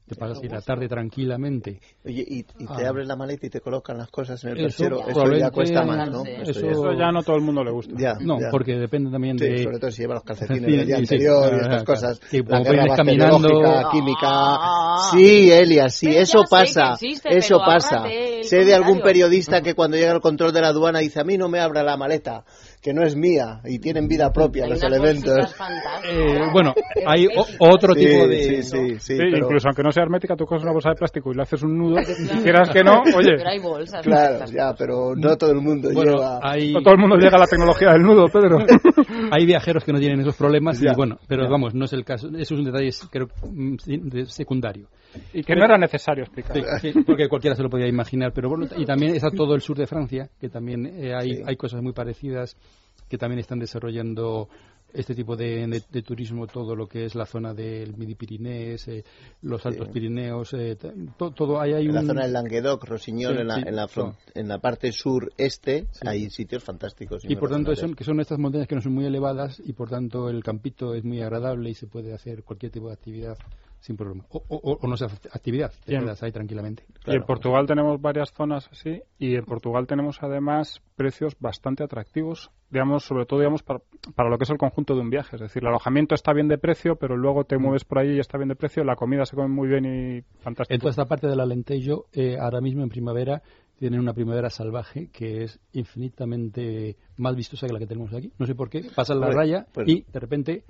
Te 0.08 0.16
pasas 0.16 0.40
ahí 0.44 0.50
la 0.50 0.60
tarde 0.62 0.90
tranquilamente. 0.90 1.80
Oye, 2.06 2.26
y, 2.28 2.40
y 2.40 2.44
te 2.44 2.86
Ah. 2.86 2.90
abres 2.90 3.08
la 3.08 3.16
maleta 3.16 3.48
y 3.48 3.50
te 3.50 3.62
colocan 3.62 3.98
las 3.98 4.10
cosas 4.10 4.44
en 4.44 4.50
el 4.52 4.58
Eso 4.66 4.66
perchero. 4.84 4.98
Eso 5.00 5.08
ya 5.08 5.14
probablemente- 5.14 5.56
cuesta 5.56 5.84
más, 5.86 6.10
¿no? 6.12 6.26
Eso 6.26 6.52
Eso- 6.52 6.60
ya- 6.62 6.72
Eso 6.72 6.94
ya 6.94 7.12
no 7.12 7.24
todo 7.24 7.36
el 7.38 7.42
mundo 7.42 7.64
le 7.64 7.72
gusta. 7.72 7.94
ya, 7.98 8.16
No, 8.20 8.38
ya. 8.40 8.50
porque 8.52 8.74
depende 8.78 9.10
también 9.12 9.40
Sí, 9.40 9.46
de... 9.46 9.64
sobre 9.64 9.80
todo 9.80 9.92
si 9.92 10.02
lleva 10.02 10.16
los 10.16 10.24
calcetines 10.24 10.62
del 10.62 10.86
día 10.86 10.98
sí, 10.98 11.06
sí. 11.06 11.14
anterior 11.16 11.52
y 11.54 11.56
Ah, 11.56 11.62
estas 11.62 11.84
cosas. 11.86 12.20
Que 12.20 12.44
la 12.44 12.60
guerra 12.60 12.86
ir 12.86 12.92
caminando- 12.98 13.90
química. 13.92 14.28
Ah. 14.30 15.10
Sí, 15.14 15.50
Elias, 15.52 15.96
sí, 15.96 16.12
ya 16.12 16.20
eso 16.20 16.44
pasa. 16.50 16.94
existe, 16.94 17.38
eso 17.38 17.58
pasa. 17.60 18.04
El 18.44 18.48
Sé 18.50 18.66
de 18.66 18.74
algún 18.74 19.02
periodista 19.02 19.62
que 19.62 19.74
cuando 19.74 19.98
llega 19.98 20.12
al 20.12 20.22
control 20.22 20.54
de 20.54 20.62
la 20.62 20.68
aduana 20.70 21.00
dice 21.00 21.20
a 21.20 21.24
mí 21.24 21.38
no 21.38 21.50
me 21.50 21.60
abra 21.60 21.84
la 21.84 21.98
maleta, 21.98 22.44
que 22.82 22.94
no 22.94 23.04
es 23.04 23.16
mía 23.16 23.62
y 23.66 23.80
tienen 23.80 24.08
vida 24.08 24.32
propia 24.32 24.66
Hay 24.66 24.72
los 24.72 24.84
elementos. 24.84 25.56
Eh, 26.10 26.40
bueno, 26.52 26.74
hay 27.06 27.28
o- 27.28 27.46
otro 27.74 27.94
Sí, 27.94 28.00
tipo 28.06 28.28
de... 28.28 28.44
sí, 28.44 28.64
sí, 28.64 28.90
sí, 28.90 29.00
Sí, 29.00 29.16
pero- 29.18 29.38
incluso 29.46 29.68
aunque 29.70 29.84
no 29.84 29.92
sea 29.92 30.04
hermética, 30.04 30.36
tú 30.36 30.46
coges 30.46 30.64
una 30.64 30.72
bolsa 30.74 30.90
de 30.90 30.96
plástico 30.96 31.32
y 31.32 31.36
le 31.36 31.42
haces 31.44 31.64
un 31.64 31.78
nudo, 31.78 32.00
y 32.02 32.28
quieras 32.44 32.70
que 32.70 32.84
no, 32.84 33.02
oye, 33.16 33.34
Pero 33.38 33.50
hay 33.50 33.60
bolsas. 33.60 34.02
Claro, 34.04 34.46
ya, 34.52 34.74
pero 34.78 35.16
no 35.16 35.38
todo 35.38 35.52
el 35.52 35.62
mundo 35.62 35.90
Bueno, 35.94 36.14
lleva. 36.14 36.40
hay, 36.42 36.74
no 36.74 36.82
todo 36.82 36.94
el 36.94 37.00
mundo 37.00 37.16
llega 37.18 37.38
a 37.38 37.40
la 37.40 37.48
tecnología 37.48 37.92
del 37.92 38.02
nudo, 38.02 38.26
Pedro. 38.28 38.58
hay 39.32 39.46
viajeros 39.46 39.84
que 39.84 39.94
no 39.94 40.00
tienen 40.00 40.20
esos 40.22 40.36
problemas 40.36 40.80
Ya, 40.80 40.92
y 40.92 40.96
bueno, 40.96 41.18
pero 41.28 41.44
ya. 41.44 41.50
vamos, 41.50 41.74
no 41.74 41.86
es 41.86 41.94
el 41.94 42.04
caso. 42.04 42.28
Eso 42.30 42.54
es 42.56 42.60
un 42.60 42.66
detalle 42.66 42.90
creo, 43.10 43.28
mm, 43.50 43.76
secundario. 44.28 44.88
Y 45.34 45.43
que 45.43 45.55
no 45.55 45.65
era 45.65 45.77
necesario 45.77 46.24
explicar. 46.24 46.79
Sí, 46.79 46.91
sí, 46.93 47.01
porque 47.05 47.27
cualquiera 47.27 47.55
se 47.55 47.63
lo 47.63 47.70
podía 47.70 47.88
imaginar. 47.88 48.32
Pero 48.34 48.50
bueno, 48.50 48.67
y 48.77 48.86
también 48.86 49.15
está 49.15 49.29
todo 49.32 49.55
el 49.55 49.62
sur 49.62 49.77
de 49.77 49.88
Francia, 49.88 50.29
que 50.39 50.50
también 50.50 50.86
eh, 50.86 51.13
hay, 51.15 51.36
Sí. 51.38 51.43
hay 51.46 51.55
cosas 51.55 51.82
muy 51.82 51.93
parecidas 51.93 52.55
que 53.10 53.17
también 53.17 53.39
están 53.39 53.60
desarrollando 53.60 54.48
este 54.93 55.15
tipo 55.15 55.36
de, 55.36 55.65
de- 55.67 55.82
de 55.91 56.01
turismo, 56.03 56.46
todo 56.46 56.75
lo 56.75 56.88
que 56.88 57.05
es 57.05 57.15
la 57.15 57.25
zona 57.25 57.51
del 57.55 57.98
Midi 57.98 58.13
Pirinés, 58.13 58.88
eh, 58.88 59.03
los 59.41 59.65
Altos 59.65 59.89
Pirineos, 59.89 60.53
eh, 60.53 60.75
to- 61.17 61.32
todo. 61.32 61.60
Hay, 61.60 61.74
hay 61.74 61.86
En 61.88 61.96
la 61.96 62.03
zona 62.03 62.22
del 62.24 62.34
Languedoc, 62.34 62.84
Rossignol, 62.86 63.34
Sí, 63.36 63.41
en, 63.41 63.48
la, 63.48 63.55
sí, 63.55 63.63
en, 63.65 63.75
la 63.75 63.88
front- 63.88 64.15
en 64.36 64.48
la 64.48 64.60
parte 64.60 64.91
sur-este, 64.91 65.88
hay 66.05 66.29
sitios 66.29 66.63
fantásticos. 66.63 67.24
Y 67.27 67.36
por 67.36 67.50
tanto 67.50 67.75
son, 67.75 67.96
que 67.96 68.03
son 68.03 68.20
estas 68.20 68.38
montañas 68.38 68.67
que 68.67 68.75
no 68.75 68.82
son 68.82 68.93
muy 68.93 69.05
elevadas 69.05 69.60
y 69.65 69.74
por 69.74 69.89
tanto 69.89 70.29
el 70.29 70.43
campito 70.43 70.93
es 70.93 71.03
muy 71.03 71.22
agradable 71.22 71.72
y 71.72 71.74
se 71.74 71.88
puede 71.88 72.13
hacer 72.13 72.43
cualquier 72.43 72.72
tipo 72.72 72.88
de 72.88 72.93
actividad 72.93 73.38
sin 73.84 73.98
problema. 73.98 74.24
O, 74.30 74.42
o- 74.48 74.78
o 74.82 74.88
no 74.88 74.96
se 74.96 75.04
hace 75.06 75.28
actividad, 75.34 75.72
te 75.84 75.92
Bien. 75.92 76.04
quedas 76.06 76.24
ahí 76.24 76.32
tranquilamente. 76.32 76.86
Y 77.06 77.16
en 77.16 77.24
Portugal 77.24 77.66
tenemos 77.68 78.00
varias 78.02 78.32
zonas 78.32 78.70
así 78.72 79.02
y 79.20 79.36
en 79.36 79.44
Portugal 79.44 79.88
tenemos 79.88 80.24
además 80.24 80.82
precios 80.96 81.36
bastante 81.38 81.84
atractivos, 81.84 82.50
digamos, 82.70 83.04
sobre 83.04 83.25
todo 83.25 83.40
digamos 83.40 83.62
para, 83.62 83.82
para 84.16 84.30
lo 84.30 84.38
que 84.38 84.46
es 84.46 84.50
el 84.52 84.58
conjunto 84.58 84.96
de 84.96 85.02
un 85.02 85.10
viaje. 85.10 85.36
Es 85.36 85.42
decir, 85.42 85.62
el 85.63 85.68
alojamiento 85.68 86.16
está 86.16 86.32
bien 86.32 86.48
de 86.48 86.58
precio, 86.58 86.96
pero 86.96 87.18
luego 87.18 87.44
te 87.44 87.58
mueves 87.58 87.84
por 87.84 88.00
allí 88.00 88.13
y 88.16 88.20
está 88.20 88.38
bien 88.38 88.48
de 88.48 88.56
precio, 88.56 88.86
la 88.86 88.96
comida 88.96 89.25
se 89.25 89.36
come 89.36 89.50
muy 89.50 89.68
bien 89.68 89.84
y 89.86 90.22
fantástico. 90.42 90.74
En 90.74 90.80
toda 90.80 90.92
esta 90.92 91.06
parte 91.06 91.28
del 91.28 91.42
Alentejo, 91.42 92.06
eh, 92.13 92.38
ahora 92.40 92.62
mismo 92.62 92.84
en 92.84 92.90
primavera, 92.90 93.42
tienen 93.78 94.00
una 94.00 94.13
primavera 94.13 94.50
salvaje 94.50 95.10
que 95.12 95.44
es 95.44 95.60
infinitamente 96.08 96.96
más 97.18 97.36
vistosa 97.36 97.68
que 97.68 97.74
la 97.74 97.80
que 97.80 97.88
tenemos 97.88 98.13
aquí. 98.13 98.32
No 98.38 98.46
sé 98.46 98.56
por 98.56 98.70
qué, 98.70 98.84
pasan 98.96 99.20
la 99.20 99.28
Pues- 99.28 99.36
raya 99.38 99.66
pues- 99.74 99.90
y 99.90 100.06
de 100.12 100.20
repente 100.20 100.63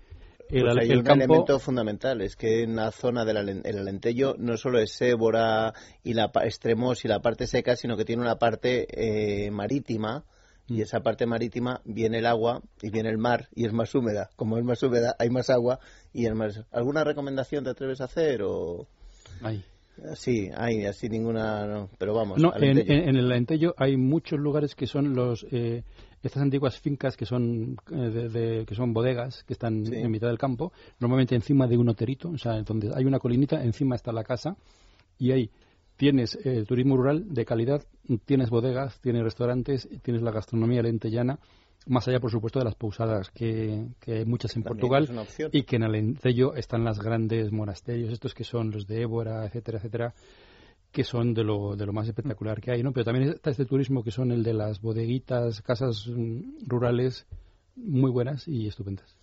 el, 0.50 0.62
Pues 0.64 0.78
hay 0.78 0.90
el 0.92 0.98
un 1.00 1.04
campo... 1.04 1.24
elemento 1.24 1.60
fundamental, 1.60 2.22
es 2.22 2.36
que 2.36 2.64
en 2.64 2.76
la 2.76 2.92
zona 2.92 3.26
del 3.26 3.38
Alen- 3.38 3.62
el 3.66 3.78
Alentejo 3.80 4.36
no 4.38 4.58
solo 4.58 4.80
es 4.80 5.00
Ébora 5.02 5.74
y 6.04 6.14
la 6.14 6.32
extremos 6.44 7.06
y 7.06 7.08
la 7.08 7.22
parte 7.22 7.48
seca, 7.48 7.76
sino 7.76 7.98
que 7.98 8.06
tiene 8.06 8.22
una 8.22 8.38
parte 8.38 8.88
eh, 8.90 9.52
marítima 9.52 10.24
Mm. 10.66 10.76
y 10.76 10.82
esa 10.82 11.02
parte 11.02 11.26
marítima 11.26 11.82
viene 11.84 12.20
el 12.20 12.26
agua 12.26 12.62
y 12.82 12.90
viene 12.90 13.10
el 13.10 13.18
mar 13.18 13.50
y 13.54 13.66
es 13.66 13.74
más 13.74 13.94
húmeda. 13.96 14.30
Como 14.38 14.58
es 14.58 14.64
más 14.64 14.82
húmeda, 14.82 15.14
hay 15.20 15.30
más 15.30 15.50
agua 15.50 15.80
y 16.14 16.26
es 16.26 16.34
más... 16.34 16.64
¿Alguna 16.72 17.04
recomendación 17.04 17.66
te 17.66 17.72
atreves 17.72 18.00
a 18.00 18.06
hacer 18.06 18.44
o...? 18.44 18.88
Ahí. 19.42 19.62
Sí, 20.16 20.50
hay, 20.56 20.86
así 20.86 21.10
ninguna... 21.10 21.68
no, 21.68 21.90
pero 21.98 22.14
vamos, 22.14 22.40
No, 22.40 22.54
en 22.56 22.78
el 22.78 23.26
Alentejo 23.26 23.74
hay 23.78 23.98
muchos 23.98 24.40
lugares 24.40 24.74
que 24.74 24.88
son 24.88 25.14
los 25.14 25.46
eh, 25.52 25.84
estas 26.24 26.42
antiguas 26.42 26.80
fincas 26.80 27.16
que 27.18 27.26
son 27.26 27.78
eh, 27.92 27.96
de, 27.96 28.30
de- 28.30 28.66
que 28.66 28.74
son 28.76 28.94
bodegas 28.94 29.44
que 29.44 29.54
están 29.54 29.86
Sí. 29.86 29.96
en 29.96 30.10
mitad 30.10 30.28
del 30.28 30.38
campo, 30.38 30.72
normalmente 31.00 31.36
encima 31.36 31.68
de 31.68 31.78
un 31.78 31.90
hoterito, 31.90 32.30
o 32.30 32.38
sea, 32.38 32.62
donde 32.64 32.92
hay 32.96 33.06
una 33.06 33.20
colinita, 33.20 33.64
encima 33.64 33.96
está 33.96 34.12
la 34.12 34.24
casa 34.24 34.56
y 35.20 35.32
ahí 35.32 35.50
tienes 35.98 36.36
eh, 36.44 36.64
turismo 36.68 36.98
rural 36.98 37.34
de 37.34 37.46
calidad, 37.46 37.84
tienes 38.26 38.50
bodegas, 38.50 39.00
tienes 39.02 39.22
restaurantes, 39.24 39.88
tienes 40.02 40.24
la 40.24 40.32
gastronomía 40.32 40.82
lentellana, 40.82 41.38
más 41.86 42.08
allá, 42.08 42.20
por 42.22 42.32
supuesto, 42.32 42.60
de 42.60 42.66
las 42.66 42.76
pousadas 42.76 43.30
que, 43.30 43.88
que 44.00 44.20
hay 44.20 44.26
muchas 44.26 44.56
en 44.56 44.64
También 44.64 44.90
Portugal 44.90 45.28
y 45.52 45.64
que 45.64 45.76
en 45.76 45.84
Alentejo 45.84 46.56
están 46.56 46.84
las 46.86 46.98
grandes 47.00 47.52
monasterios, 47.52 48.12
estos 48.14 48.34
que 48.34 48.46
son 48.46 48.72
los 48.72 48.88
de 48.88 49.02
Évora, 49.02 49.46
etcétera, 49.46 49.78
etcétera, 49.80 50.14
que 50.94 51.04
son 51.04 51.34
de 51.34 51.44
lo, 51.44 51.76
de 51.76 51.86
lo 51.88 51.92
más 51.92 52.08
espectacular 52.08 52.62
que 52.62 52.72
hay, 52.72 52.84
¿no? 52.84 52.94
Pero 52.94 53.04
también 53.04 53.28
está 53.30 53.50
este 53.50 53.66
turismo 53.66 54.04
que 54.04 54.12
son 54.12 54.32
el 54.32 54.44
de 54.44 54.54
las 54.54 54.80
bodeguitas, 54.80 55.62
casas 55.64 56.08
mm, 56.08 56.68
rurales 56.68 57.26
muy 57.76 58.12
buenas 58.12 58.48
y 58.48 58.68
estupendas. 58.68 59.14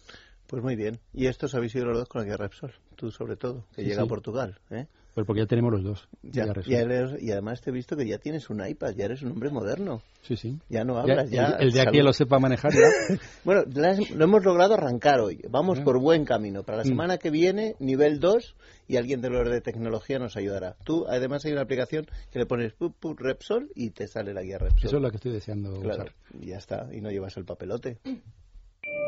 Pues 0.49 0.65
muy 0.65 0.75
bien. 0.75 0.99
Y 1.15 1.27
estos 1.27 1.55
habéis 1.55 1.75
ido 1.77 1.87
los 1.87 1.99
dos 1.99 2.09
con 2.09 2.23
la 2.23 2.27
guía 2.27 2.37
Repsol, 2.37 2.73
tú 2.97 3.13
sobre 3.13 3.37
todo, 3.37 3.67
que 3.75 3.83
Sí, 3.83 3.89
llega 3.89 4.03
sí. 4.03 4.07
a 4.07 4.09
Portugal. 4.09 4.59
¿eh? 4.71 4.89
Pues 5.15 5.27
porque 5.27 5.43
ya 5.43 5.47
tenemos 5.47 5.73
los 5.73 5.83
dos. 5.83 6.09
Ya, 6.23 6.47
Ya 6.47 6.53
Repsol. 6.53 6.73
ya 6.73 6.81
eres- 6.81 7.23
y 7.23 7.33
además 7.33 7.61
te 7.61 7.71
he 7.71 7.73
visto 7.73 7.97
que 7.97 8.07
ya 8.07 8.19
tienes 8.19 8.49
un 8.49 8.65
iPad, 8.65 8.93
ya 8.97 9.07
eres 9.07 9.23
un 9.23 9.33
hombre 9.33 9.51
moderno. 9.51 10.03
Sí, 10.23 10.37
sí. 10.37 10.59
Ya 10.69 10.85
no 10.85 10.99
hablas, 10.99 11.29
ya. 11.31 11.57
el, 11.59 11.69
el 11.69 11.73
de 11.73 11.81
aquí 11.81 12.01
lo 12.01 12.13
sepa 12.13 12.39
manejar 12.39 12.73
ya. 12.73 12.79
Bueno, 13.45 13.63
la- 13.75 13.97
lo 14.15 14.25
hemos 14.25 14.45
logrado 14.45 14.75
arrancar 14.75 15.19
hoy. 15.21 15.41
Vamos 15.51 15.79
Ya. 15.79 15.85
por 15.85 15.99
buen 15.99 16.25
camino. 16.25 16.63
Para 16.63 16.79
la 16.79 16.85
Mm. 16.85 16.89
semana 16.89 17.19
que 17.19 17.31
viene, 17.31 17.75
nivel 17.81 18.21
2, 18.21 18.55
y 18.87 18.97
alguien 18.99 19.21
de 19.21 19.31
los 19.31 19.51
de 19.51 19.61
tecnología 19.61 20.19
nos 20.21 20.37
ayudará. 20.37 20.77
Tú, 20.85 21.07
además, 21.09 21.45
hay 21.45 21.53
una 21.53 21.63
aplicación 21.63 22.07
que 22.31 22.39
le 22.39 22.47
pones 22.47 22.73
pu, 22.75 22.93
pu, 22.93 23.15
Repsol 23.15 23.71
y 23.75 23.91
te 23.91 24.07
sale 24.07 24.33
la 24.33 24.43
guía 24.43 24.59
Repsol. 24.59 24.87
Eso 24.87 24.97
es 24.97 25.03
lo 25.03 25.11
que 25.11 25.17
estoy 25.17 25.33
deseando 25.33 25.81
Claro, 25.81 26.05
usar. 26.05 26.13
y 26.41 26.47
ya 26.47 26.57
está, 26.59 26.89
y 26.93 27.01
no 27.01 27.11
llevas 27.11 27.37
el 27.37 27.45
papelote. 27.45 27.99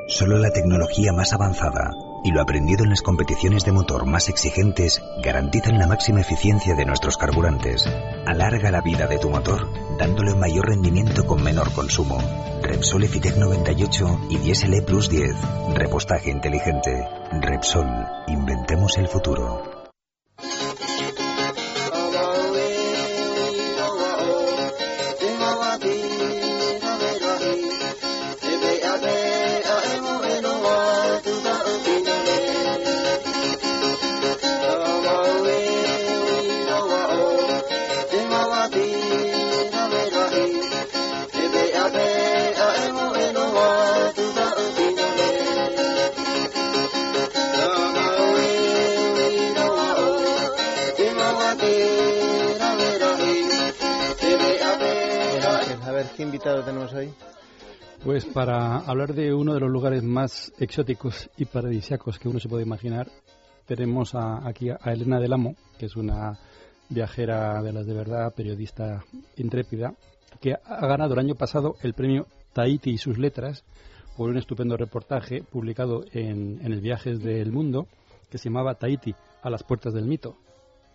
Solo 0.09 0.37
la 0.38 0.51
tecnología 0.51 1.12
más 1.12 1.33
avanzada 1.33 1.91
y 2.25 2.31
lo 2.31 2.41
aprendido 2.41 2.85
en 2.85 2.91
las 2.91 3.03
competiciones 3.03 3.65
de 3.65 3.73
motor 3.73 4.07
más 4.07 4.29
exigentes 4.29 5.03
garantizan 5.23 5.79
la 5.79 5.87
máxima 5.87 6.21
eficiencia 6.21 6.75
de 6.75 6.85
nuestros 6.85 7.17
carburantes. 7.17 7.89
Alarga 8.27 8.71
la 8.71 8.81
vida 8.81 9.07
de 9.07 9.19
tu 9.19 9.29
motor 9.29 9.69
dándole 9.99 10.33
un 10.33 10.41
mayor 10.41 10.69
rendimiento 10.69 11.27
con 11.27 11.43
menor 11.43 11.73
consumo. 11.73 12.19
Repsol 12.63 13.05
Efitec 13.05 13.37
98 13.37 14.21
y 14.31 14.37
Diesel 14.39 14.75
E 14.75 14.83
Plus 14.83 15.09
10. 15.09 15.35
Repostaje 15.75 16.31
inteligente. 16.31 17.09
Repsol. 17.41 17.89
Inventemos 18.29 18.97
el 18.99 19.09
futuro. 19.09 19.82
Invitado 56.42 56.64
tenemos 56.64 56.92
hoy? 56.92 57.09
Pues 58.05 58.26
para 58.26 58.78
hablar 58.78 59.14
de 59.14 59.33
uno 59.33 59.55
de 59.55 59.61
los 59.61 59.70
lugares 59.70 60.02
más 60.02 60.52
exóticos 60.59 61.31
y 61.37 61.44
paradisíacos 61.44 62.18
que 62.18 62.28
uno 62.28 62.40
se 62.40 62.48
puede 62.48 62.64
imaginar, 62.64 63.07
tenemos 63.66 64.14
a- 64.16 64.46
aquí 64.48 64.68
a 64.70 64.78
Elena 64.92 65.20
del 65.20 65.33
Amo, 65.33 65.55
que 65.78 65.87
es 65.87 65.94
una 65.94 66.37
viajera 66.88 67.62
de 67.62 67.72
las 67.72 67.87
de 67.87 67.94
verdad, 67.94 68.35
periodista 68.35 69.05
intrépida, 69.37 69.94
que 70.40 70.55
ha 70.55 70.87
ganado 70.88 71.12
el 71.14 71.20
año 71.20 71.37
pasado 71.37 71.76
el 71.83 71.94
premio 71.94 72.26
Tahiti 72.52 72.90
y 72.90 72.98
sus 72.98 73.18
letras 73.18 73.64
por 74.16 74.28
un 74.28 74.37
estupendo 74.37 74.76
reportaje 74.76 75.42
publicado 75.44 76.05
en, 76.12 76.59
en 76.61 76.72
el 76.72 76.81
Viajes 76.81 77.22
del 77.22 77.52
Mundo 77.52 77.87
que 78.31 78.38
se 78.38 78.48
llamaba 78.48 78.74
Tahiti 78.74 79.14
a 79.42 79.48
las 79.48 79.62
puertas 79.62 79.94
del 79.94 80.07
mito. 80.07 80.37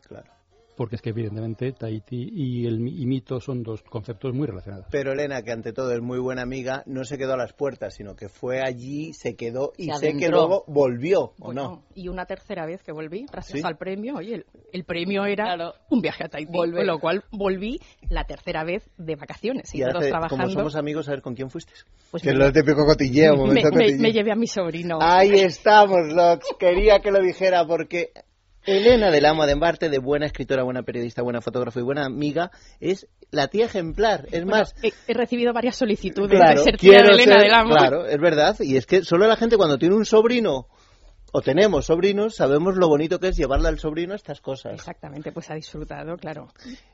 Claro. 0.07 0.29
Porque 0.77 0.95
es 0.95 1.01
que 1.01 1.09
evidentemente 1.09 1.71
Tahiti 1.73 2.29
y 2.31 2.67
el 2.67 2.79
mi- 2.79 3.01
y 3.01 3.05
mito 3.05 3.41
son 3.41 3.63
dos 3.63 3.81
conceptos 3.81 4.33
muy 4.33 4.47
relacionados. 4.47 4.85
Pero 4.91 5.11
Elena, 5.11 5.41
que 5.41 5.51
ante 5.51 5.73
todo 5.73 5.91
es 5.91 6.01
muy 6.01 6.19
buena 6.19 6.43
amiga, 6.43 6.83
no 6.85 7.03
se 7.03 7.17
quedó 7.17 7.33
a 7.33 7.37
las 7.37 7.51
puertas, 7.53 7.95
sino 7.95 8.15
que 8.15 8.29
fue 8.29 8.61
allí, 8.61 9.11
se 9.13 9.35
quedó 9.35 9.73
y 9.77 9.87
Se 9.91 9.97
sé 9.97 10.17
que 10.17 10.29
luego 10.29 10.63
volvió, 10.67 11.21
¿o 11.21 11.33
Bueno, 11.47 11.61
no? 11.63 11.83
Y 11.95 12.07
una 12.07 12.25
tercera 12.25 12.65
vez 12.65 12.83
que 12.83 12.91
volví, 12.91 13.25
gracias 13.31 13.59
¿Sí? 13.59 13.65
al 13.67 13.75
premio. 13.77 14.15
Oye, 14.17 14.35
el, 14.35 14.45
el 14.71 14.83
premio 14.83 15.25
era 15.25 15.45
Claro. 15.55 15.73
un 15.89 15.99
viaje 16.01 16.23
a 16.25 16.29
Tahití, 16.29 16.51
Volver. 16.53 16.77
con 16.77 16.87
lo 16.87 16.99
cual 16.99 17.23
volví 17.31 17.79
la 18.09 18.23
tercera 18.25 18.63
vez 18.63 18.87
de 18.97 19.15
vacaciones. 19.15 19.73
Y 19.73 19.79
Y 19.79 19.81
ahora, 19.83 19.99
trabajando. 19.99 20.43
como 20.45 20.49
somos 20.49 20.75
amigos, 20.75 21.07
a 21.07 21.11
ver 21.11 21.21
con 21.21 21.33
quién 21.33 21.49
fuiste. 21.49 21.73
pues 22.11 22.21
que 22.23 22.29
me, 22.29 22.33
es 22.33 22.39
lo 22.39 22.51
típico 22.53 22.85
cotilleo, 22.85 23.33
me- 23.35 23.37
momento 23.39 23.69
me- 23.69 23.77
cotilleo. 23.85 23.99
me 24.01 24.11
llevé 24.11 24.31
a 24.31 24.35
mi 24.35 24.47
sobrino. 24.47 24.99
Ahí 25.01 25.31
estamos, 25.39 26.13
Lox. 26.13 26.45
Quería 26.59 26.99
que 26.99 27.11
lo 27.11 27.19
dijera 27.21 27.65
porque 27.65 28.11
Elena 28.67 29.09
del 29.11 29.25
Amo 29.25 29.45
de 29.45 29.53
Embarte, 29.53 29.89
de 29.89 29.97
buena 29.97 30.25
escritora, 30.25 30.61
buena 30.63 30.83
periodista, 30.83 31.21
buena 31.23 31.39
fotógrafa 31.39 31.79
y 31.79 31.83
buena 31.83 32.05
amiga, 32.05 32.51
es 32.81 33.07
la 33.31 33.47
tía 33.47 33.65
ejemplar. 33.65 34.25
Es 34.25 34.43
Bueno, 34.43 34.57
más, 34.57 34.75
he, 34.83 34.91
he 35.07 35.13
recibido 35.13 35.53
varias 35.53 35.77
solicitudes 35.77 36.37
claro, 36.37 36.59
de 36.59 36.63
ser 36.65 36.77
tía 36.77 37.01
de 37.01 37.13
Elena 37.13 37.35
ser- 37.35 37.43
del 37.43 37.53
Amo. 37.53 37.75
Claro, 37.75 38.05
es 38.05 38.19
verdad. 38.19 38.57
Y 38.59 38.75
es 38.75 38.85
que 38.85 39.03
solo 39.03 39.25
la 39.25 39.37
gente 39.37 39.55
cuando 39.55 39.77
tiene 39.77 39.95
un 39.95 40.03
sobrino 40.05 40.67
o 41.31 41.41
tenemos 41.41 41.85
sobrinos, 41.85 42.35
sabemos 42.35 42.75
lo 42.75 42.89
bonito 42.89 43.19
que 43.19 43.29
es 43.29 43.37
llevarle 43.37 43.69
al 43.69 43.79
sobrino 43.79 44.11
a 44.13 44.15
estas 44.17 44.41
cosas. 44.41 44.73
Exactamente, 44.73 45.31
pues 45.31 45.49
ha 45.49 45.55
disfrutado, 45.55 46.17
claro. 46.17 46.49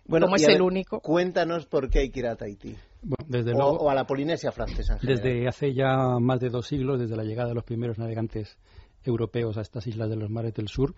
Bueno, 0.06 0.28
Como 0.28 0.36
es 0.36 0.44
el 0.44 0.54
ver, 0.54 0.62
único. 0.62 1.00
Cuéntanos 1.00 1.66
por 1.66 1.90
qué 1.90 2.00
hay 2.00 2.10
que 2.12 2.20
ir 2.20 2.28
a 2.28 2.36
Tahití. 2.36 2.76
Bueno, 3.02 3.26
desde 3.28 3.52
O, 3.52 3.54
luego, 3.56 3.72
o 3.78 3.90
a 3.90 3.96
la 3.96 4.06
Polinesia 4.06 4.52
francesa 4.52 4.98
desde 5.02 5.48
hace 5.48 5.74
ya 5.74 6.20
más 6.20 6.40
de 6.40 6.50
dos 6.50 6.68
siglos, 6.68 7.00
desde 7.00 7.16
la 7.16 7.24
llegada 7.24 7.50
de 7.50 7.56
los 7.56 7.64
primeros 7.64 7.98
navegantes 7.98 8.58
europeos 9.04 9.58
a 9.58 9.62
estas 9.62 9.88
islas 9.88 10.10
de 10.10 10.16
los 10.18 10.30
mares 10.30 10.54
del 10.54 10.68
sur, 10.68 10.94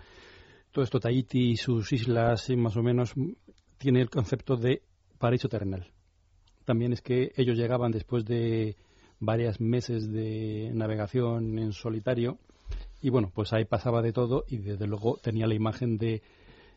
todo 0.75 0.83
esto 0.83 0.99
Tahiti 0.99 1.51
y 1.51 1.55
sus 1.55 1.93
islas 1.93 2.49
más 2.57 2.75
o 2.75 2.83
menos 2.83 3.13
tiene 3.77 4.01
el 4.01 4.09
concepto 4.09 4.57
de 4.57 4.81
paraíso 5.17 5.47
terrenal. 5.47 5.87
También 6.65 6.91
es 6.91 7.01
que 7.01 7.31
ellos 7.37 7.57
llegaban 7.57 7.93
después 7.93 8.25
de 8.25 8.75
varios 9.21 9.61
meses 9.61 10.11
de 10.11 10.71
navegación 10.73 11.57
en 11.59 11.71
solitario 11.71 12.39
y 13.01 13.09
bueno, 13.09 13.31
pues 13.33 13.53
ahí 13.53 13.63
pasaba 13.63 14.01
de 14.01 14.11
todo 14.11 14.43
y 14.49 14.57
desde 14.57 14.85
luego 14.85 15.15
tenía 15.23 15.47
la 15.47 15.53
imagen 15.55 15.97
de, 15.97 16.21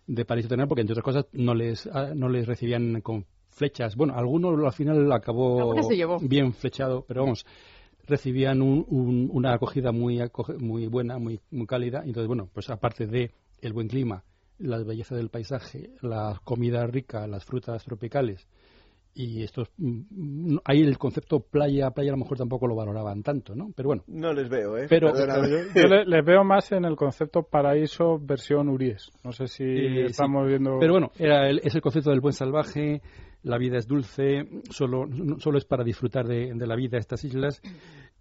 de 0.07 0.25
paraíso 0.25 0.49
terrenal 0.49 0.69
porque 0.69 0.83
entre 0.83 0.93
otras 0.93 1.05
cosas 1.05 1.27
no 1.33 1.55
les, 1.57 1.89
ah, 1.93 2.13
no 2.15 2.29
les 2.29 2.47
recibían 2.47 3.01
con 3.01 3.27
flechas. 3.51 3.97
Bueno, 3.97 4.15
alguno 4.15 4.51
al 4.65 4.73
final 4.73 5.11
acabó 5.11 5.59
bien 6.23 6.53
flechado, 6.53 7.05
pero 7.09 7.23
vamos, 7.23 7.45
recibían 8.07 8.63
un- 8.63 8.85
un- 8.89 9.29
una 9.33 9.55
acogida 9.55 9.91
muy 9.91 10.19
acoge- 10.19 10.57
muy 10.59 10.87
buena, 10.87 11.19
muy 11.19 11.41
muy 11.51 11.67
cálida. 11.67 12.03
Entonces, 12.05 12.29
bueno, 12.29 12.49
pues 12.53 12.71
aparte 12.71 13.09
de 13.09 13.33
el 13.63 13.73
buen 13.73 13.89
clima, 13.89 14.25
la 14.59 14.79
belleza 14.83 15.15
del 15.17 15.31
paisaje, 15.31 15.91
la 16.03 16.41
comida 16.45 16.87
rica, 16.87 17.27
las 17.27 17.45
frutas 17.45 17.85
tropicales 17.85 18.49
y 19.15 19.43
estos 19.43 19.69
mm, 19.79 20.55
mm, 20.55 20.59
ahí 20.65 20.83
el 20.83 20.97
concepto 20.97 21.41
playa 21.41 21.91
playa 21.91 22.11
a 22.11 22.17
lo 22.17 22.19
mejor 22.19 22.39
tampoco 22.39 22.67
lo 22.69 22.77
valoraban 22.77 23.23
tanto, 23.23 23.55
¿no? 23.57 23.73
Pero 23.75 23.89
bueno, 23.89 24.05
No 24.07 24.33
les 24.33 24.49
veo, 24.49 24.77
¿eh? 24.79 24.87
Pero- 24.89 25.13
Perdóname. 25.13 25.49
Yo 25.75 25.89
le, 25.89 26.05
le 26.05 26.23
veo 26.23 26.45
más 26.45 26.71
en 26.73 26.85
el 26.85 26.95
concepto 26.95 27.43
paraíso 27.43 28.19
versión 28.21 28.69
Uries. 28.69 29.11
No 29.25 29.33
sé 29.33 29.49
si 29.49 29.65
Eh, 29.65 29.91
sí. 30.07 30.11
estamos 30.11 30.47
viendo. 30.47 30.79
Pero 30.79 30.93
bueno, 30.93 31.11
era 31.19 31.49
el- 31.49 31.61
es 31.65 31.75
el 31.75 31.81
concepto 31.81 32.11
del 32.11 32.21
buen 32.21 32.35
salvaje, 32.35 33.03
la 33.43 33.59
vida 33.59 33.79
es 33.79 33.89
dulce, 33.89 34.47
solo, 34.71 35.07
no- 35.07 35.41
solo 35.41 35.59
es 35.59 35.65
para 35.65 35.83
disfrutar 35.83 36.27
de, 36.27 36.53
de 36.55 36.67
la 36.67 36.77
vida 36.77 36.99
estas 36.99 37.25
islas. 37.25 37.61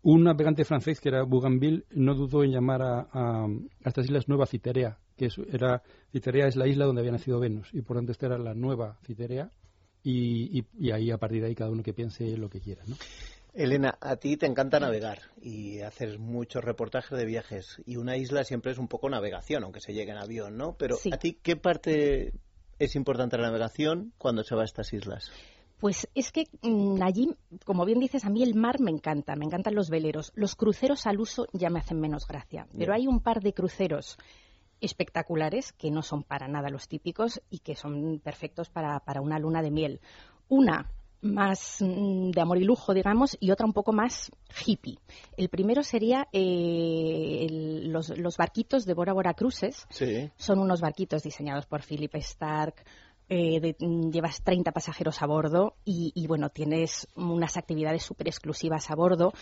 Un 0.01 0.23
navegante 0.23 0.63
francés 0.63 0.99
que 1.01 1.09
era 1.09 1.23
Bougainville 1.23 1.83
no 1.91 2.15
dudó 2.15 2.43
en 2.43 2.51
llamar 2.51 2.81
a, 2.81 2.99
a- 3.11 3.45
a 3.45 3.87
estas 3.89 4.05
islas 4.05 4.27
Nueva 4.29 4.45
Citerea, 4.47 4.97
que 5.17 5.25
es, 5.25 5.37
era 5.51 5.81
Citerea 6.11 6.47
es 6.47 6.55
la 6.55 6.67
isla 6.67 6.85
donde 6.85 7.01
había 7.01 7.11
nacido 7.11 7.39
Venus 7.39 7.69
y 7.73 7.81
por 7.81 7.97
tanto 7.97 8.11
esta 8.11 8.27
era 8.27 8.37
la 8.37 8.53
nueva 8.53 8.97
Citerea 9.05 9.51
y, 10.03 10.59
y- 10.59 10.65
y 10.79 10.91
ahí 10.91 11.11
a 11.11 11.17
partir 11.17 11.41
de 11.41 11.47
ahí 11.47 11.55
cada 11.55 11.71
uno 11.71 11.83
que 11.83 11.93
piense 11.93 12.37
lo 12.37 12.49
que 12.49 12.61
quiera, 12.61 12.83
¿no? 12.87 12.95
Elena, 13.53 13.97
a 13.99 14.17
ti 14.17 14.37
te 14.37 14.45
encanta 14.45 14.79
navegar 14.79 15.19
y 15.41 15.79
haces 15.81 16.19
muchos 16.19 16.63
reportajes 16.63 17.17
de 17.17 17.25
viajes 17.25 17.81
y 17.87 17.97
una 17.97 18.15
isla 18.15 18.43
siempre 18.43 18.71
es 18.71 18.77
un 18.77 18.87
poco 18.87 19.09
navegación, 19.09 19.63
aunque 19.63 19.79
se 19.81 19.93
llegue 19.93 20.11
en 20.11 20.19
avión, 20.19 20.57
¿no? 20.57 20.75
Pero 20.77 20.95
Sí. 20.97 21.09
a 21.11 21.17
ti, 21.17 21.39
¿qué 21.41 21.55
parte 21.55 22.33
es 22.77 22.95
importante 22.95 23.35
la 23.37 23.47
navegación 23.47 24.13
cuando 24.19 24.43
se 24.43 24.53
va 24.53 24.61
a 24.61 24.65
estas 24.65 24.93
islas? 24.93 25.31
Pues 25.79 26.07
es 26.13 26.31
que 26.31 26.45
mm, 26.61 27.01
allí, 27.01 27.33
como 27.65 27.83
bien 27.85 27.99
dices, 27.99 28.25
a 28.25 28.29
mí 28.29 28.43
el 28.43 28.53
mar 28.53 28.79
me 28.79 28.91
encanta, 28.91 29.35
me 29.35 29.45
encantan 29.45 29.73
los 29.75 29.89
veleros. 29.89 30.31
Los 30.35 30.55
cruceros 30.55 31.07
al 31.07 31.19
uso 31.19 31.47
ya 31.53 31.69
me 31.71 31.79
hacen 31.79 31.99
menos 31.99 32.27
gracia, 32.27 32.67
pero 32.77 32.93
hay 32.93 33.07
un 33.07 33.21
par 33.21 33.41
de 33.41 33.53
cruceros 33.53 34.17
espectaculares 34.81 35.73
que 35.73 35.91
no 35.91 36.01
son 36.01 36.23
para 36.23 36.47
nada 36.47 36.69
los 36.69 36.87
típicos 36.87 37.41
y 37.49 37.59
que 37.59 37.75
son 37.75 38.19
perfectos 38.23 38.69
para, 38.69 38.99
para 38.99 39.21
una 39.21 39.39
luna 39.39 39.61
de 39.61 39.71
miel. 39.71 39.99
Una 40.49 40.89
más 41.21 41.77
mm, 41.81 42.29
de 42.29 42.41
amor 42.41 42.57
y 42.59 42.63
lujo, 42.63 42.93
digamos, 42.93 43.35
y 43.39 43.49
otra 43.51 43.65
un 43.65 43.73
poco 43.73 43.91
más 43.91 44.31
hippie. 44.65 44.99
El 45.35 45.49
primero 45.49 45.81
sería 45.83 46.27
eh, 46.31 47.47
el- 47.49 47.91
los, 47.91 48.09
los 48.17 48.37
barquitos 48.37 48.85
de 48.85 48.93
Bora 48.93 49.13
Bora 49.13 49.33
Cruises, 49.33 49.85
Sí. 49.89 50.29
son 50.37 50.59
unos 50.59 50.79
barquitos 50.81 51.23
diseñados 51.23 51.65
por 51.65 51.81
Philip 51.83 52.13
Stark. 52.15 52.75
eh, 53.29 53.59
de- 53.59 53.75
mm, 53.77 54.09
llevas 54.09 54.41
30 54.41 54.71
pasajeros 54.71 55.21
a 55.21 55.25
bordo 55.27 55.73
y, 55.83 56.13
y, 56.15 56.27
bueno, 56.27 56.49
tienes 56.49 57.09
unas 57.17 57.57
actividades 57.57 58.01
súper 58.03 58.29
exclusivas 58.29 58.89
a 58.89 58.95
bordo. 58.95 59.33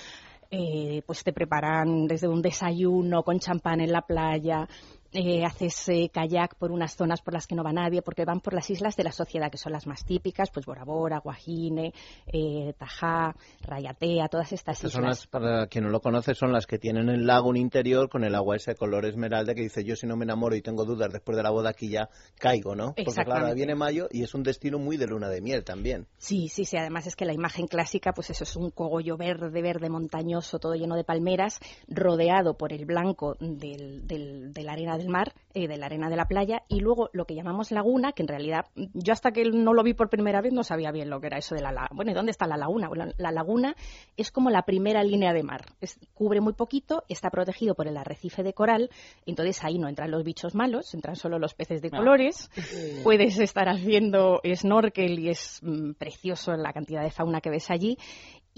Eh, 0.50 1.04
pues 1.06 1.24
te 1.24 1.34
preparan 1.34 2.08
desde 2.08 2.28
un 2.28 2.42
desayuno 2.42 3.22
con 3.22 3.38
champán 3.40 3.82
en 3.82 3.92
la 3.92 4.02
playa, 4.02 4.68
eh, 5.16 5.46
haces 5.46 5.88
eh, 5.90 6.10
kayak 6.14 6.56
por 6.56 6.72
unas 6.72 6.96
zonas 6.96 7.22
por 7.22 7.34
las 7.34 7.48
que 7.48 7.56
no 7.56 7.64
va 7.64 7.72
nadie, 7.74 8.02
porque 8.02 8.26
van 8.26 8.40
por 8.42 8.54
las 8.54 8.70
islas 8.70 8.96
de 8.96 9.04
la 9.04 9.12
sociedad, 9.12 9.50
que 9.52 9.58
son 9.58 9.72
las 9.72 9.88
más 9.88 10.06
típicas, 10.06 10.50
pues 10.52 10.66
Bora 10.66 10.84
Bora, 10.84 11.20
Guajine, 11.20 11.94
eh, 12.28 12.74
Tajá, 12.78 13.36
Rayatea, 13.62 14.28
todas 14.28 14.52
estas 14.52 14.78
Estas 14.78 14.92
son 14.92 15.04
islas. 15.04 15.18
las, 15.20 15.28
para 15.28 15.68
quien 15.68 15.84
no 15.86 15.90
lo 15.90 16.00
conoce, 16.02 16.34
son 16.36 16.52
las 16.52 16.68
que 16.68 16.78
tienen 16.78 17.10
el 17.10 17.26
lago 17.26 17.50
un 17.50 17.58
interior 17.58 18.10
con 18.10 18.24
el 18.24 18.36
agua 18.36 18.56
ese 18.56 18.76
color 18.76 19.06
esmeralda 19.06 19.54
que 19.56 19.62
dice 19.62 19.84
yo 19.84 19.96
si 19.96 20.08
no 20.08 20.16
me 20.16 20.26
enamoro 20.26 20.56
y 20.56 20.62
tengo 20.62 20.86
dudas 20.86 21.12
después 21.12 21.38
de 21.38 21.44
la 21.44 21.50
boda 21.50 21.70
aquí 21.70 21.90
ya 21.90 22.10
caigo, 22.40 22.76
¿no? 22.76 22.94
Porque 22.96 23.24
claro, 23.24 23.54
viene 23.56 23.76
mayo 23.76 24.08
y 24.12 24.24
es 24.24 24.34
un 24.34 24.44
destino 24.44 24.80
muy 24.80 24.98
de 24.98 25.08
luna 25.08 25.30
de 25.30 25.42
miel 25.42 25.64
también. 25.64 26.08
Sí, 26.18 26.48
sí, 26.50 26.66
sí. 26.66 26.78
Además 26.78 27.08
es 27.08 27.16
que 27.16 27.26
la 27.26 27.34
imagen 27.34 27.68
clásica, 27.68 28.12
pues 28.14 28.30
eso 28.30 28.44
es 28.44 28.56
un 28.56 28.72
cogollo 28.72 29.18
verde, 29.18 29.62
verde, 29.62 29.90
montañoso, 29.90 30.60
todo 30.60 30.74
lleno 30.76 30.96
de 30.96 31.04
palmeras, 31.04 31.60
rodeado 31.88 32.56
por 32.58 32.74
el 32.74 32.86
blanco 32.86 33.36
del, 33.40 34.06
del- 34.08 34.54
de 34.54 34.64
la 34.64 34.74
arena 34.74 34.98
del 34.98 35.05
mar, 35.10 35.34
eh, 35.54 35.68
de 35.68 35.78
la 35.78 35.86
arena 35.88 36.10
de 36.10 36.16
la 36.16 36.26
playa, 36.28 36.64
y 36.68 36.80
luego 36.80 37.10
lo 37.14 37.26
que 37.26 37.36
llamamos 37.36 37.72
laguna, 37.72 38.12
que 38.14 38.24
en 38.24 38.28
realidad 38.28 38.66
yo 38.94 39.14
hasta 39.14 39.32
que 39.32 39.44
no 39.46 39.74
lo 39.74 39.84
vi 39.84 39.94
por 39.94 40.10
primera 40.10 40.42
vez 40.42 40.54
no 40.54 40.64
sabía 40.64 40.92
bien 40.92 41.10
lo 41.10 41.20
que 41.22 41.28
era 41.28 41.38
eso 41.38 41.56
de 41.56 41.62
la 41.62 41.72
laguna. 41.72 41.90
Bueno, 41.96 42.12
¿y 42.12 42.14
dónde 42.14 42.32
está 42.32 42.48
la 42.48 42.58
laguna? 42.58 42.88
Bueno, 42.88 43.06
la 43.18 43.32
laguna 43.32 43.76
es 44.18 44.32
como 44.32 44.50
la 44.50 44.64
primera 44.64 45.04
línea 45.04 45.34
de 45.34 45.44
mar. 45.44 45.66
Es- 45.82 46.00
cubre 46.14 46.42
muy 46.42 46.54
poquito, 46.54 47.04
está 47.10 47.30
protegido 47.30 47.76
por 47.76 47.88
el 47.88 47.98
arrecife 47.98 48.44
de 48.44 48.54
coral, 48.54 48.90
entonces 49.26 49.64
ahí 49.64 49.78
no 49.80 49.88
entran 49.88 50.12
los 50.12 50.24
bichos 50.24 50.56
malos, 50.56 50.94
entran 50.94 51.16
solo 51.16 51.40
los 51.40 51.54
peces 51.54 51.82
de 51.82 51.90
colores. 51.90 52.50
Puedes 53.04 53.40
estar 53.40 53.70
haciendo 53.70 54.42
snorkel 54.56 55.20
y 55.20 55.30
es 55.30 55.60
mm, 55.64 55.92
precioso 55.94 56.56
la 56.56 56.74
cantidad 56.74 57.04
de 57.04 57.12
fauna 57.12 57.42
que 57.42 57.50
ves 57.50 57.70
allí. 57.72 57.98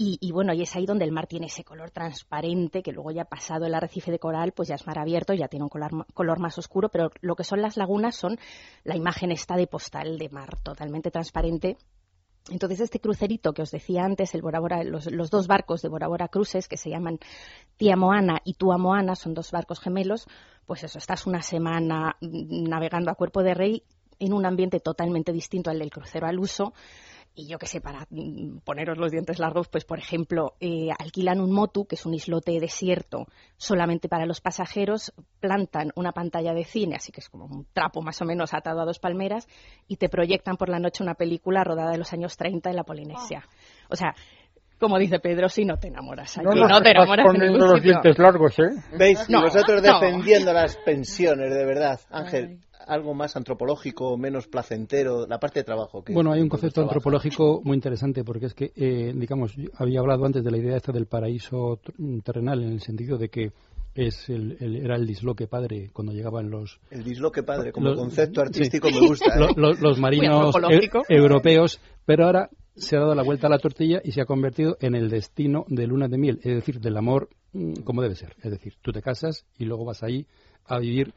Y, 0.00 0.30
bueno, 0.30 0.52
y 0.54 0.62
es 0.62 0.76
ahí 0.76 0.86
donde 0.86 1.04
el 1.04 1.10
mar 1.10 1.26
tiene 1.26 1.46
ese 1.46 1.64
color 1.64 1.90
transparente, 1.90 2.84
que 2.84 2.92
luego 2.92 3.10
ya 3.10 3.24
pasado 3.24 3.66
el 3.66 3.74
arrecife 3.74 4.12
de 4.12 4.20
coral, 4.20 4.52
pues 4.52 4.68
ya 4.68 4.76
es 4.76 4.86
mar 4.86 4.96
abierto, 4.96 5.34
ya 5.34 5.48
tiene 5.48 5.64
un 5.64 5.68
color, 5.68 6.06
color 6.14 6.38
más 6.38 6.56
oscuro, 6.56 6.88
pero 6.88 7.10
lo 7.20 7.34
que 7.34 7.42
son 7.42 7.60
las 7.60 7.76
lagunas 7.76 8.14
son 8.14 8.38
la 8.84 8.94
imagen 8.94 9.32
esta 9.32 9.56
de 9.56 9.66
postal 9.66 10.16
de 10.16 10.28
mar, 10.28 10.56
totalmente 10.62 11.10
transparente. 11.10 11.78
Entonces, 12.48 12.78
este 12.78 13.00
crucerito 13.00 13.52
que 13.52 13.62
os 13.62 13.72
decía 13.72 14.04
antes, 14.04 14.36
el 14.36 14.40
Bora 14.42 14.84
los, 14.84 15.10
los 15.10 15.30
dos 15.30 15.48
barcos 15.48 15.82
de 15.82 15.88
Bora 15.88 16.06
Bora 16.06 16.28
Cruises, 16.28 16.68
que 16.68 16.76
se 16.76 16.90
llaman 16.90 17.18
Tía 17.76 17.96
Moana 17.96 18.38
y 18.44 18.54
Tua 18.54 18.78
Moana, 18.78 19.16
son 19.16 19.34
dos 19.34 19.50
barcos 19.50 19.80
gemelos, 19.80 20.28
pues 20.64 20.84
eso, 20.84 20.98
estás 20.98 21.26
una 21.26 21.42
semana 21.42 22.16
navegando 22.20 23.10
a 23.10 23.16
cuerpo 23.16 23.42
de 23.42 23.54
rey 23.54 23.82
en 24.20 24.32
un 24.32 24.46
ambiente 24.46 24.78
totalmente 24.78 25.32
distinto 25.32 25.70
al 25.70 25.80
del 25.80 25.90
crucero 25.90 26.28
al 26.28 26.38
uso. 26.38 26.72
Y 27.38 27.46
yo 27.46 27.56
que 27.56 27.68
sé, 27.68 27.80
para 27.80 28.04
mm, 28.10 28.58
poneros 28.64 28.98
los 28.98 29.12
dientes 29.12 29.38
largos, 29.38 29.68
pues 29.68 29.84
por 29.84 30.00
ejemplo, 30.00 30.54
eh, 30.58 30.88
alquilan 30.98 31.40
un 31.40 31.52
motu, 31.52 31.86
que 31.86 31.94
es 31.94 32.04
un 32.04 32.12
islote 32.12 32.58
desierto, 32.58 33.26
solamente 33.56 34.08
para 34.08 34.26
los 34.26 34.40
pasajeros, 34.40 35.12
plantan 35.38 35.92
una 35.94 36.10
pantalla 36.10 36.52
de 36.52 36.64
cine, 36.64 36.96
así 36.96 37.12
que 37.12 37.20
es 37.20 37.28
como 37.28 37.44
un 37.44 37.64
trapo 37.72 38.02
más 38.02 38.20
o 38.20 38.24
menos 38.24 38.54
atado 38.54 38.80
a 38.80 38.84
dos 38.84 38.98
palmeras, 38.98 39.46
y 39.86 39.98
te 39.98 40.08
proyectan 40.08 40.56
por 40.56 40.68
la 40.68 40.80
noche 40.80 41.04
una 41.04 41.14
película 41.14 41.62
rodada 41.62 41.92
de 41.92 41.98
los 41.98 42.12
años 42.12 42.36
30 42.36 42.70
en 42.70 42.76
la 42.76 42.82
Polinesia. 42.82 43.44
O 43.88 43.94
sea, 43.94 44.16
como 44.80 44.98
dice 44.98 45.20
Pedro, 45.20 45.48
si 45.48 45.64
no 45.64 45.76
te 45.76 45.88
enamoras 45.88 46.38
aquí, 46.38 46.44
no, 46.44 46.66
nos 46.66 46.82
te 46.82 46.90
enamoras 46.90 47.24
en 47.24 47.32
poniendo 47.32 47.66
los 47.66 47.80
dientes 47.80 48.18
largos, 48.18 48.58
¿eh? 48.58 48.82
¿Veis? 48.98 49.24
Y 49.28 49.32
No, 49.32 49.42
vosotros 49.42 49.80
no. 49.80 50.00
defendiendo 50.00 50.52
las 50.52 50.76
pensiones, 50.78 51.54
de 51.54 51.64
verdad. 51.64 52.00
Ángel, 52.10 52.58
algo 52.88 53.14
más 53.14 53.36
antropológico, 53.36 54.16
menos 54.16 54.46
placentero, 54.48 55.26
la 55.26 55.38
parte 55.38 55.60
de 55.60 55.64
trabajo. 55.64 56.02
Que 56.02 56.12
Bueno, 56.12 56.32
hay 56.32 56.40
un 56.40 56.48
concepto 56.48 56.80
antropológico 56.82 57.60
muy 57.64 57.74
interesante 57.74 58.24
porque 58.24 58.46
es 58.46 58.54
que, 58.54 58.72
eh, 58.74 59.12
digamos, 59.14 59.54
yo 59.56 59.68
había 59.76 60.00
hablado 60.00 60.24
antes 60.24 60.42
de 60.42 60.50
la 60.50 60.56
idea 60.58 60.76
esta 60.76 60.92
del 60.92 61.06
paraíso 61.06 61.80
terrenal 62.24 62.62
en 62.62 62.72
el 62.72 62.80
sentido 62.80 63.18
de 63.18 63.28
que 63.28 63.52
es 63.94 64.28
el, 64.28 64.56
el- 64.60 64.76
era 64.76 64.96
el 64.96 65.06
disloque 65.06 65.46
padre 65.48 65.90
cuando 65.92 66.12
llegaban 66.12 66.50
los 66.50 66.78
El 66.90 67.02
disloque 67.04 67.42
padre, 67.42 67.72
como 67.72 67.88
Los- 67.88 67.98
concepto 67.98 68.40
sí. 68.42 68.46
artístico 68.46 68.88
me 68.90 69.00
gusta. 69.08 69.34
¿eh? 69.34 69.38
lo- 69.40 69.52
lo- 69.56 69.74
los 69.74 69.98
marinos 69.98 70.54
eu- 70.54 71.04
europeos, 71.08 71.80
pero 72.06 72.26
ahora 72.26 72.48
se 72.76 72.96
ha 72.96 73.00
dado 73.00 73.14
la 73.14 73.24
vuelta 73.24 73.48
a 73.48 73.50
la 73.50 73.58
tortilla 73.58 74.00
y 74.04 74.12
se 74.12 74.20
ha 74.20 74.24
convertido 74.24 74.76
en 74.80 74.94
el 74.94 75.08
destino 75.10 75.64
de 75.68 75.86
luna 75.88 76.06
de 76.06 76.16
miel, 76.16 76.38
es 76.44 76.54
decir, 76.54 76.80
del 76.80 76.96
amor 76.96 77.28
mm, 77.52 77.80
como 77.84 78.02
debe 78.02 78.14
ser. 78.14 78.36
Es 78.42 78.52
decir, 78.52 78.74
tú 78.82 78.92
te 78.92 79.02
casas 79.02 79.44
y 79.58 79.64
luego 79.64 79.84
vas 79.84 80.02
ahí 80.04 80.26
a 80.64 80.78
vivir 80.78 81.12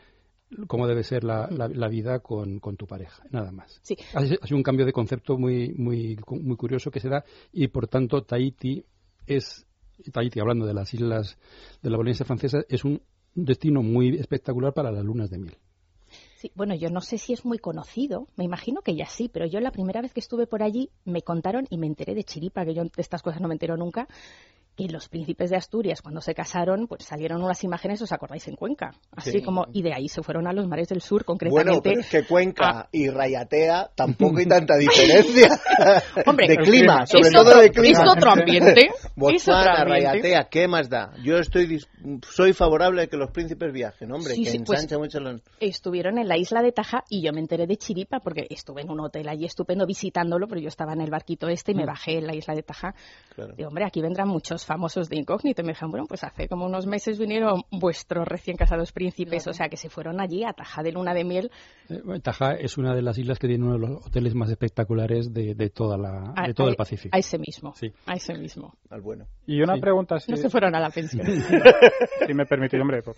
como 0.68 0.88
debe 0.88 1.04
ser 1.04 1.24
la, 1.24 1.48
la- 1.50 1.68
la 1.68 1.88
vida 1.88 2.20
con, 2.20 2.60
con 2.60 2.76
tu 2.78 2.86
pareja, 2.88 3.24
nada 3.30 3.52
más. 3.52 3.80
Sí. 3.84 3.96
Ha, 4.14 4.26
sido 4.26 4.58
un 4.58 4.64
cambio 4.64 4.86
de 4.86 4.94
concepto 4.94 5.38
muy, 5.38 5.74
muy, 5.74 6.18
muy 6.30 6.56
curioso 6.58 6.92
que 6.92 7.00
se 7.00 7.10
da 7.10 7.24
y 7.54 7.68
por 7.68 7.88
tanto 7.88 8.24
Tahiti 8.24 8.84
es, 9.28 9.66
Tahiti 10.12 10.40
hablando 10.40 10.66
de 10.66 10.74
las 10.74 10.94
islas 10.94 11.38
de 11.82 11.90
la 11.90 11.98
Polinesia 11.98 12.26
francesa, 12.26 12.60
es 12.70 12.84
un 12.84 13.02
destino 13.34 13.82
muy 13.82 14.16
espectacular 14.18 14.74
para 14.74 14.92
las 14.92 15.04
lunas 15.06 15.30
de 15.30 15.38
miel. 15.38 15.58
Sí, 16.36 16.52
bueno, 16.56 16.76
yo 16.76 16.90
no 16.90 17.02
sé 17.02 17.18
si 17.18 17.34
es 17.34 17.46
muy 17.46 17.60
conocido, 17.60 18.28
me 18.36 18.44
imagino 18.44 18.82
que 18.82 18.96
ya 18.96 19.06
sí, 19.06 19.30
pero 19.32 19.46
yo 19.46 19.60
la 19.60 19.72
primera 19.72 20.02
vez 20.02 20.12
que 20.12 20.20
estuve 20.20 20.48
por 20.48 20.64
allí 20.64 20.90
me 21.06 21.22
contaron 21.22 21.68
y 21.70 21.78
me 21.78 21.88
enteré 21.88 22.16
de 22.16 22.24
chiripa, 22.24 22.66
que 22.66 22.74
yo 22.74 22.84
de 22.84 22.90
estas 22.98 23.22
cosas 23.22 23.40
no 23.42 23.48
me 23.48 23.54
entero 23.54 23.78
nunca, 23.78 24.08
que 24.78 24.88
los 24.88 25.10
príncipes 25.10 25.50
de 25.50 25.58
Asturias 25.58 26.02
cuando 26.02 26.22
se 26.22 26.34
casaron, 26.34 26.88
pues 26.88 27.04
salieron 27.04 27.44
unas 27.44 27.64
imágenes, 27.64 28.02
¿os 28.02 28.12
acordáis? 28.12 28.48
En 28.48 28.56
Cuenca, 28.56 28.92
así 29.16 29.32
Sí. 29.32 29.42
como, 29.42 29.66
y 29.74 29.82
de 29.84 29.94
ahí 29.94 30.08
se 30.08 30.24
fueron 30.24 30.48
a 30.48 30.54
los 30.54 30.68
mares 30.68 30.88
del 30.88 31.02
sur, 31.02 31.24
Bueno, 31.26 31.40
concretamente. 31.40 31.82
pero 31.90 32.00
es 32.02 32.10
que 32.10 32.24
Cuenca 32.26 32.88
y 32.92 33.10
Rayatea 33.10 33.92
tampoco 33.96 34.38
hay 34.40 34.46
tanta 34.46 34.78
diferencia 34.78 35.50
Hombre, 36.26 36.48
de 36.48 36.58
clima, 36.58 37.06
sobre 37.06 37.30
todo 37.32 37.50
otro, 37.50 37.62
de 37.62 37.70
clima. 37.72 38.04
es 38.04 38.10
otro 38.10 38.32
ambiente. 38.32 38.90
Botswana. 39.16 39.84
Rayatea, 39.84 40.48
¿qué 40.50 40.68
más 40.68 40.90
da? 40.90 41.12
Yo 41.24 41.38
estoy 41.38 41.80
soy 42.28 42.54
favorable 42.54 43.04
a 43.04 43.08
que 43.08 43.18
los 43.18 43.30
príncipes 43.32 43.72
viajen, 43.72 44.12
hombre, 44.12 44.34
Sí, 44.34 44.44
que 44.46 44.50
sí, 44.52 44.60
pues- 44.60 44.80
ensancha 44.80 44.98
mucho 44.98 45.20
los... 45.20 45.42
estuvieron 45.60 46.18
en 46.18 46.28
la 46.28 46.38
isla 46.38 46.62
de 46.62 46.72
Taja 46.72 47.04
y 47.10 47.22
yo 47.24 47.32
me 47.34 47.40
enteré 47.40 47.68
de 47.68 47.78
Chiripa 47.78 48.20
porque 48.20 48.48
estuve 48.50 48.82
en 48.82 48.90
un 48.90 49.00
hotel 49.02 49.28
allí 49.30 49.46
estupendo 49.46 49.86
visitándolo, 49.86 50.48
pero 50.48 50.62
yo 50.62 50.68
estaba 50.70 50.94
en 50.94 51.02
el 51.02 51.10
barquito 51.12 51.48
este 51.50 51.74
y 51.74 51.76
me 51.76 51.86
bajé 51.86 52.18
en 52.18 52.28
la 52.28 52.36
isla 52.36 52.56
de 52.56 52.64
Taja. 52.64 52.90
Mm. 52.90 53.34
Claro. 53.36 53.54
Y 53.58 53.64
hombre, 53.64 53.86
aquí 53.86 54.02
vendrán 54.02 54.28
muchos 54.28 54.61
famosos 54.65 55.10
de 55.10 55.17
incógnito. 55.17 55.62
Y 55.62 55.65
me 55.65 55.71
dijeron, 55.71 55.91
bueno, 55.91 56.06
pues 56.08 56.24
hace 56.24 56.47
como 56.47 56.65
unos 56.65 56.86
meses 56.88 57.19
vinieron 57.19 57.63
vuestros 57.71 58.28
recién 58.28 58.58
casados 58.58 58.91
príncipes, 58.91 59.47
o 59.47 59.54
sea 59.54 59.69
que 59.69 59.78
se 59.78 59.89
fueron 59.89 60.19
allí 60.21 60.43
a 60.43 60.54
Taja 60.54 60.84
de 60.84 60.91
luna 60.91 61.13
de 61.13 61.24
miel. 61.24 61.52
Eh, 61.89 62.02
Taja 62.21 62.54
es 62.54 62.78
una 62.78 62.93
de 62.95 63.02
las 63.02 63.17
islas 63.17 63.39
que 63.39 63.47
tiene 63.47 63.63
uno 63.65 63.74
de 63.74 63.80
los 63.80 64.06
hoteles 64.08 64.36
más 64.36 64.50
espectaculares 64.50 65.34
de, 65.34 65.56
de 65.56 65.69
toda 65.69 65.97
la, 65.97 66.34
a- 66.36 66.47
de 66.47 66.54
todo 66.54 66.67
a- 66.67 66.69
el 66.71 66.76
Pacífico. 66.76 67.15
A 67.15 67.19
ese 67.19 67.38
mismo. 67.38 67.74
Sí. 67.76 67.91
A 68.06 68.13
ese 68.13 68.34
mismo. 68.38 68.76
Al 68.89 69.02
bueno. 69.02 69.26
Y 69.45 69.62
una 69.62 69.76
Sí. 69.76 69.82
pregunta 69.82 70.19
si, 70.19 70.32
No 70.32 70.38
se 70.38 70.50
fueron 70.50 70.76
a 70.76 70.80
la 70.80 70.89
pensión. 70.89 71.26
si 72.28 72.34
me 72.34 72.45
permitís, 72.45 72.80
hombre, 72.80 73.02
por, 73.02 73.15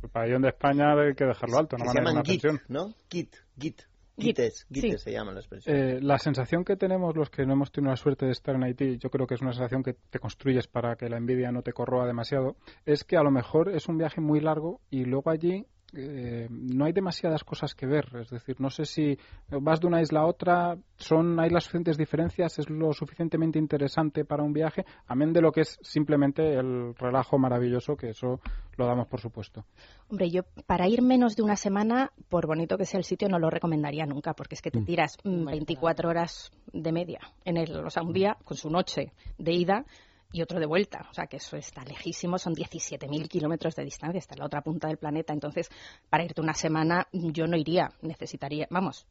por 0.00 0.10
pabellón 0.10 0.42
de 0.42 0.48
España 0.48 0.92
hay 0.92 1.14
que 1.14 1.24
dejarlo 1.24 1.58
alto, 1.58 1.76
no 1.76 1.84
Que 1.84 1.88
van 1.88 1.92
se 1.94 1.98
a 1.98 2.02
ir 2.02 2.06
a 2.06 2.10
llaman 2.10 2.14
una 2.14 2.24
git, 2.24 2.42
pensión. 2.42 2.62
¿no? 2.68 2.94
Git, 3.10 3.36
git. 3.58 3.82
Gites 4.18 4.66
sí. 4.72 4.96
se 4.98 5.12
llaman 5.12 5.34
las 5.34 5.44
expresiones. 5.44 5.96
Eh, 5.96 6.00
la 6.00 6.18
sensación 6.18 6.64
que 6.64 6.76
tenemos 6.76 7.14
los 7.16 7.30
que 7.30 7.44
no 7.44 7.52
hemos 7.52 7.70
tenido 7.70 7.90
la 7.90 7.96
suerte 7.96 8.26
de 8.26 8.32
estar 8.32 8.54
en 8.54 8.64
Haití, 8.64 8.98
yo 8.98 9.10
creo 9.10 9.26
que 9.26 9.34
es 9.34 9.42
una 9.42 9.52
sensación 9.52 9.82
que 9.82 9.94
te 9.94 10.18
construyes 10.18 10.66
para 10.68 10.96
que 10.96 11.08
la 11.08 11.18
envidia 11.18 11.52
no 11.52 11.62
te 11.62 11.72
corroa 11.72 12.06
demasiado, 12.06 12.56
es 12.84 13.04
que 13.04 13.16
a 13.16 13.22
lo 13.22 13.30
mejor 13.30 13.68
es 13.68 13.88
un 13.88 13.98
viaje 13.98 14.20
muy 14.20 14.40
largo 14.40 14.80
y 14.90 15.04
luego 15.04 15.30
allí 15.30 15.66
eh, 15.94 16.48
no 16.50 16.84
hay 16.84 16.92
demasiadas 16.92 17.44
cosas 17.44 17.74
que 17.74 17.86
ver. 17.86 18.06
Es 18.20 18.30
decir, 18.30 18.56
no 18.60 18.70
sé 18.70 18.84
si 18.84 19.18
vas 19.48 19.80
de 19.80 19.86
una 19.86 20.00
isla 20.00 20.20
a 20.20 20.26
otra, 20.26 20.76
son 20.96 21.38
hay 21.38 21.50
las 21.50 21.64
suficientes 21.64 21.96
diferencias, 21.96 22.58
es 22.58 22.68
lo 22.68 22.92
suficientemente 22.92 23.58
interesante 23.58 24.24
para 24.24 24.42
un 24.42 24.52
viaje, 24.52 24.84
amén 25.06 25.32
de 25.32 25.40
lo 25.40 25.52
que 25.52 25.62
es 25.62 25.78
simplemente 25.82 26.54
el 26.54 26.94
relajo 26.94 27.38
maravilloso, 27.38 27.96
que 27.96 28.10
eso 28.10 28.40
lo 28.76 28.86
damos 28.86 29.06
por 29.06 29.20
supuesto. 29.20 29.64
Hombre, 30.08 30.30
yo 30.30 30.42
para 30.66 30.88
ir 30.88 31.02
menos 31.02 31.36
de 31.36 31.42
una 31.42 31.56
semana, 31.56 32.12
por 32.28 32.46
bonito 32.46 32.76
que 32.76 32.84
sea 32.84 32.98
el 32.98 33.04
sitio, 33.04 33.28
no 33.28 33.38
lo 33.38 33.50
recomendaría 33.50 34.06
nunca, 34.06 34.34
porque 34.34 34.54
es 34.54 34.62
que 34.62 34.70
te 34.70 34.82
tiras 34.82 35.16
mm, 35.24 35.46
24 35.46 36.08
horas 36.08 36.50
de 36.72 36.92
media 36.92 37.20
en 37.44 37.56
el, 37.56 37.84
o 37.84 37.90
sea, 37.90 38.02
un 38.02 38.12
día 38.12 38.36
con 38.44 38.56
su 38.56 38.70
noche 38.70 39.12
de 39.38 39.52
ida 39.52 39.84
y 40.32 40.42
otro 40.42 40.58
de 40.60 40.66
vuelta. 40.66 41.06
O 41.10 41.14
sea, 41.14 41.26
que 41.26 41.36
eso 41.38 41.56
está 41.56 41.84
lejísimo, 41.84 42.38
son 42.38 42.54
17.000 42.54 43.28
kilómetros 43.28 43.74
de 43.76 43.84
distancia, 43.84 44.18
está 44.18 44.34
en 44.34 44.40
la 44.40 44.46
otra 44.46 44.60
punta 44.62 44.88
del 44.88 44.98
planeta. 44.98 45.32
Entonces, 45.32 45.68
para 46.10 46.24
irte 46.24 46.40
una 46.40 46.54
semana, 46.54 47.06
yo 47.12 47.46
no 47.46 47.56
iría, 47.56 47.88
necesitaría, 48.02 48.66
vamos, 48.70 49.06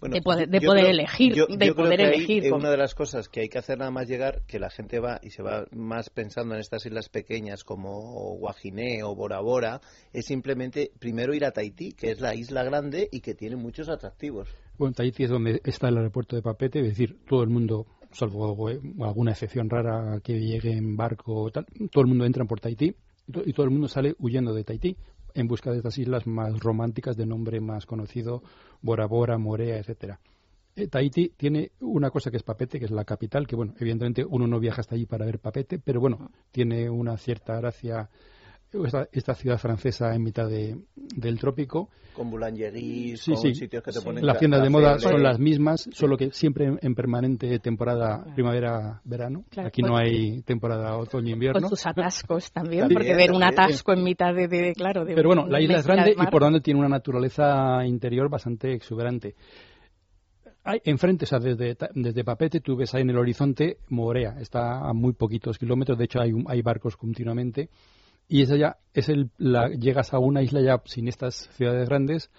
Bueno, 0.00 0.14
de 0.14 0.20
poder, 0.20 0.48
de 0.50 0.60
yo 0.60 0.68
poder 0.68 0.82
creo- 0.84 0.90
elegir, 0.92 1.34
yo- 1.34 1.46
de 1.46 1.66
yo 1.66 1.74
creo 1.74 1.86
poder 1.86 1.98
que 1.98 2.04
elegir. 2.04 2.50
con- 2.50 2.60
una 2.60 2.70
de 2.70 2.76
las 2.76 2.94
cosas 2.94 3.28
que 3.30 3.40
hay 3.40 3.48
que 3.48 3.58
hacer 3.58 3.78
nada 3.78 3.90
más 3.90 4.06
llegar, 4.06 4.42
que 4.46 4.58
la 4.58 4.68
gente 4.68 5.00
va 5.00 5.18
y 5.22 5.30
se 5.30 5.42
va 5.42 5.64
más 5.70 6.10
pensando 6.10 6.54
en 6.54 6.60
estas 6.60 6.84
islas 6.84 7.08
pequeñas 7.08 7.64
como 7.64 8.36
Guajiné 8.36 9.02
o 9.02 9.14
Bora 9.14 9.40
Bora, 9.40 9.80
es 10.12 10.26
simplemente 10.26 10.90
primero 10.98 11.32
ir 11.34 11.46
a 11.46 11.52
Tahití, 11.52 11.92
que 11.92 12.10
es 12.10 12.20
la 12.20 12.34
isla 12.34 12.64
grande 12.64 13.08
y 13.10 13.20
que 13.20 13.34
tiene 13.34 13.56
muchos 13.56 13.88
atractivos. 13.88 14.46
Bueno, 14.76 14.92
Tahití 14.92 15.24
es 15.24 15.30
donde 15.30 15.62
está 15.64 15.88
el 15.88 15.96
aeropuerto 15.96 16.36
de 16.36 16.42
Papete, 16.42 16.80
es 16.80 16.88
decir, 16.88 17.18
todo 17.26 17.42
el 17.42 17.48
mundo, 17.48 17.86
salvo 18.16 18.70
eh, 18.70 18.80
alguna 19.00 19.32
excepción 19.32 19.68
rara 19.68 20.20
que 20.22 20.40
llegue 20.40 20.72
en 20.72 20.96
barco 20.96 21.34
o 21.34 21.50
tal, 21.50 21.66
todo 21.90 22.02
el 22.02 22.08
mundo 22.08 22.24
entra 22.24 22.44
por 22.44 22.60
Tahití 22.60 22.94
y 23.44 23.52
todo 23.52 23.64
el 23.64 23.70
mundo 23.70 23.88
sale 23.88 24.14
huyendo 24.18 24.54
de 24.54 24.64
Tahití 24.64 24.96
en 25.34 25.46
busca 25.46 25.70
de 25.70 25.78
estas 25.78 25.98
islas 25.98 26.26
más 26.26 26.58
románticas 26.60 27.16
de 27.16 27.26
nombre 27.26 27.60
más 27.60 27.84
conocido, 27.84 28.42
Bora 28.80 29.06
Bora, 29.06 29.36
Morea, 29.36 29.76
etcétera. 29.76 30.18
Eh, 30.74 30.88
Tahití 30.88 31.32
tiene 31.36 31.72
una 31.80 32.10
cosa 32.10 32.30
que 32.30 32.38
es 32.38 32.42
Papete, 32.42 32.78
que 32.78 32.86
es 32.86 32.90
la 32.90 33.04
capital, 33.04 33.46
que 33.46 33.56
bueno, 33.56 33.74
evidentemente 33.78 34.24
uno 34.24 34.46
no 34.46 34.60
viaja 34.60 34.80
hasta 34.80 34.94
allí 34.94 35.06
para 35.06 35.26
ver 35.26 35.38
Papete, 35.38 35.78
pero 35.78 36.00
bueno, 36.00 36.30
tiene 36.52 36.88
una 36.88 37.18
cierta 37.18 37.56
gracia 37.56 38.08
esta, 38.72 39.08
esta 39.12 39.34
ciudad 39.34 39.58
francesa 39.58 40.14
en 40.14 40.22
mitad 40.22 40.48
de- 40.48 40.76
del 40.94 41.38
trópico 41.38 41.88
Con 42.12 42.30
Boulangeries, 42.30 43.20
Sí, 43.20 43.32
con 43.32 43.40
sí. 43.42 43.54
sitios 43.54 43.82
que 43.82 43.92
te 43.92 43.98
Sí. 44.00 44.04
ponen... 44.04 44.24
las 44.24 44.38
tiendas 44.38 44.62
de 44.62 44.70
moda 44.70 44.98
son 44.98 45.22
las 45.22 45.38
mismas, 45.38 45.88
solo 45.92 46.16
que 46.16 46.30
siempre 46.30 46.64
en, 46.66 46.78
en 46.82 46.94
permanente 46.94 47.58
temporada 47.58 48.24
primavera-verano. 48.34 49.44
Claro, 49.50 49.68
Aquí 49.68 49.82
no 49.82 49.88
con- 49.92 50.00
hay 50.00 50.40
temporada 50.42 50.96
otoño-invierno. 50.96 51.60
con 51.60 51.68
sus 51.68 51.86
atascos 51.86 52.50
también, 52.52 52.80
También, 52.82 52.98
porque 52.98 53.14
ver 53.14 53.32
un 53.32 53.40
también. 53.40 53.60
atasco 53.60 53.92
en 53.92 54.02
mitad 54.02 54.34
de, 54.34 54.48
de- 54.48 54.72
claro, 54.74 55.04
de 55.04 55.14
Pero 55.14 55.28
bueno, 55.28 55.46
la 55.46 55.60
isla 55.60 55.78
es 55.78 55.86
grande 55.86 56.14
y 56.18 56.26
por 56.30 56.42
donde 56.42 56.60
tiene 56.60 56.80
una 56.80 56.88
naturaleza 56.88 57.84
interior 57.84 58.28
bastante 58.30 58.72
exuberante. 58.72 59.34
Hay, 60.64 60.80
enfrente, 60.84 61.26
o 61.26 61.28
sea, 61.28 61.38
desde, 61.38 61.74
Ta- 61.76 61.90
desde 61.94 62.24
Papete 62.24 62.60
tú 62.60 62.76
ves 62.76 62.92
ahí 62.94 63.02
en 63.02 63.10
el 63.10 63.18
horizonte 63.18 63.76
Morea, 63.88 64.36
está 64.40 64.78
a 64.88 64.92
muy 64.92 65.12
poquitos 65.12 65.58
kilómetros, 65.58 65.96
de 65.96 66.04
hecho 66.06 66.20
hay, 66.20 66.32
un- 66.32 66.44
hay 66.48 66.60
barcos 66.62 66.96
continuamente 66.96 67.68
y 68.28 68.42
esa 68.42 68.56
ya 68.56 68.76
es 68.94 69.08
el, 69.08 69.30
la, 69.38 69.68
llegas 69.68 70.12
a 70.14 70.18
una 70.18 70.42
isla 70.42 70.60
ya 70.60 70.82
sin 70.84 71.08
estas 71.08 71.48
ciudades 71.56 71.88
grandes, 71.88 72.30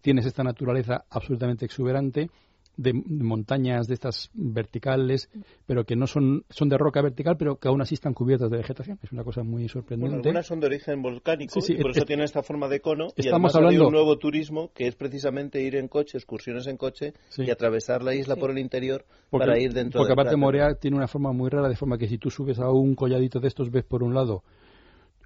tienes 0.00 0.26
esta 0.26 0.42
naturaleza 0.44 1.04
absolutamente 1.10 1.64
exuberante 1.64 2.30
de, 2.76 2.92
de 2.92 3.24
montañas 3.24 3.86
de 3.86 3.94
estas 3.94 4.30
verticales, 4.34 5.30
pero 5.64 5.84
que 5.84 5.94
no 5.94 6.06
son 6.08 6.44
son 6.50 6.68
de 6.68 6.76
roca 6.76 7.00
vertical, 7.02 7.36
pero 7.38 7.56
que 7.56 7.68
aún 7.68 7.80
así 7.80 7.94
están 7.94 8.14
cubiertas 8.14 8.50
de 8.50 8.56
vegetación. 8.56 8.98
Es 9.02 9.12
una 9.12 9.22
cosa 9.22 9.42
muy 9.44 9.62
Bueno, 9.62 9.68
sorprendente. 9.68 10.16
algunas 10.28 10.46
son 10.46 10.58
de 10.60 10.66
origen 10.66 11.00
volcánico 11.00 11.54
Sí, 11.54 11.60
sí, 11.60 11.72
y 11.74 11.82
por 11.82 11.92
es- 11.92 11.98
eso 11.98 12.06
tienen 12.06 12.24
esta 12.24 12.42
forma 12.42 12.66
de 12.68 12.80
cono. 12.80 13.06
y 13.16 13.20
estamos 13.20 13.54
además 13.54 13.54
habido 13.54 13.68
hablando- 13.68 13.86
un 13.88 13.92
nuevo 13.94 14.18
turismo 14.18 14.72
que 14.74 14.88
es 14.88 14.96
precisamente 14.96 15.62
ir 15.62 15.76
en 15.76 15.86
coche, 15.88 16.18
excursiones 16.18 16.66
en 16.66 16.76
coche 16.76 17.12
Sí. 17.28 17.42
y 17.46 17.50
atravesar 17.50 18.02
la 18.02 18.14
isla 18.14 18.34
Sí. 18.34 18.40
por 18.40 18.50
el 18.50 18.58
interior 18.58 19.04
Porque, 19.30 19.46
para 19.46 19.58
ir 19.60 19.72
dentro 19.72 20.00
porque 20.00 20.12
aparte. 20.14 20.36
Morea 20.36 20.74
tiene 20.74 20.96
una 20.96 21.06
forma 21.06 21.32
muy 21.32 21.50
rara, 21.50 21.68
de 21.68 21.76
forma 21.76 21.96
que 21.96 22.08
si 22.08 22.18
tú 22.18 22.28
subes 22.30 22.58
a 22.58 22.70
un 22.70 22.96
colladito 22.96 23.38
de 23.38 23.48
estos, 23.48 23.70
ves 23.70 23.84
por 23.84 24.02
un 24.02 24.14
lado 24.14 24.42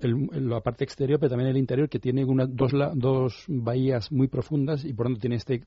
el- 0.00 0.48
la 0.48 0.60
parte 0.60 0.84
exterior, 0.84 1.18
pero 1.18 1.30
también 1.30 1.50
el 1.50 1.56
interior, 1.56 1.88
que 1.88 1.98
tiene 1.98 2.24
una, 2.24 2.46
dos, 2.46 2.72
la- 2.72 2.92
dos 2.94 3.44
bahías 3.48 4.10
muy 4.12 4.28
profundas 4.28 4.84
y 4.84 4.92
por 4.92 5.06
tanto 5.06 5.20
tiene 5.20 5.36
este, 5.36 5.64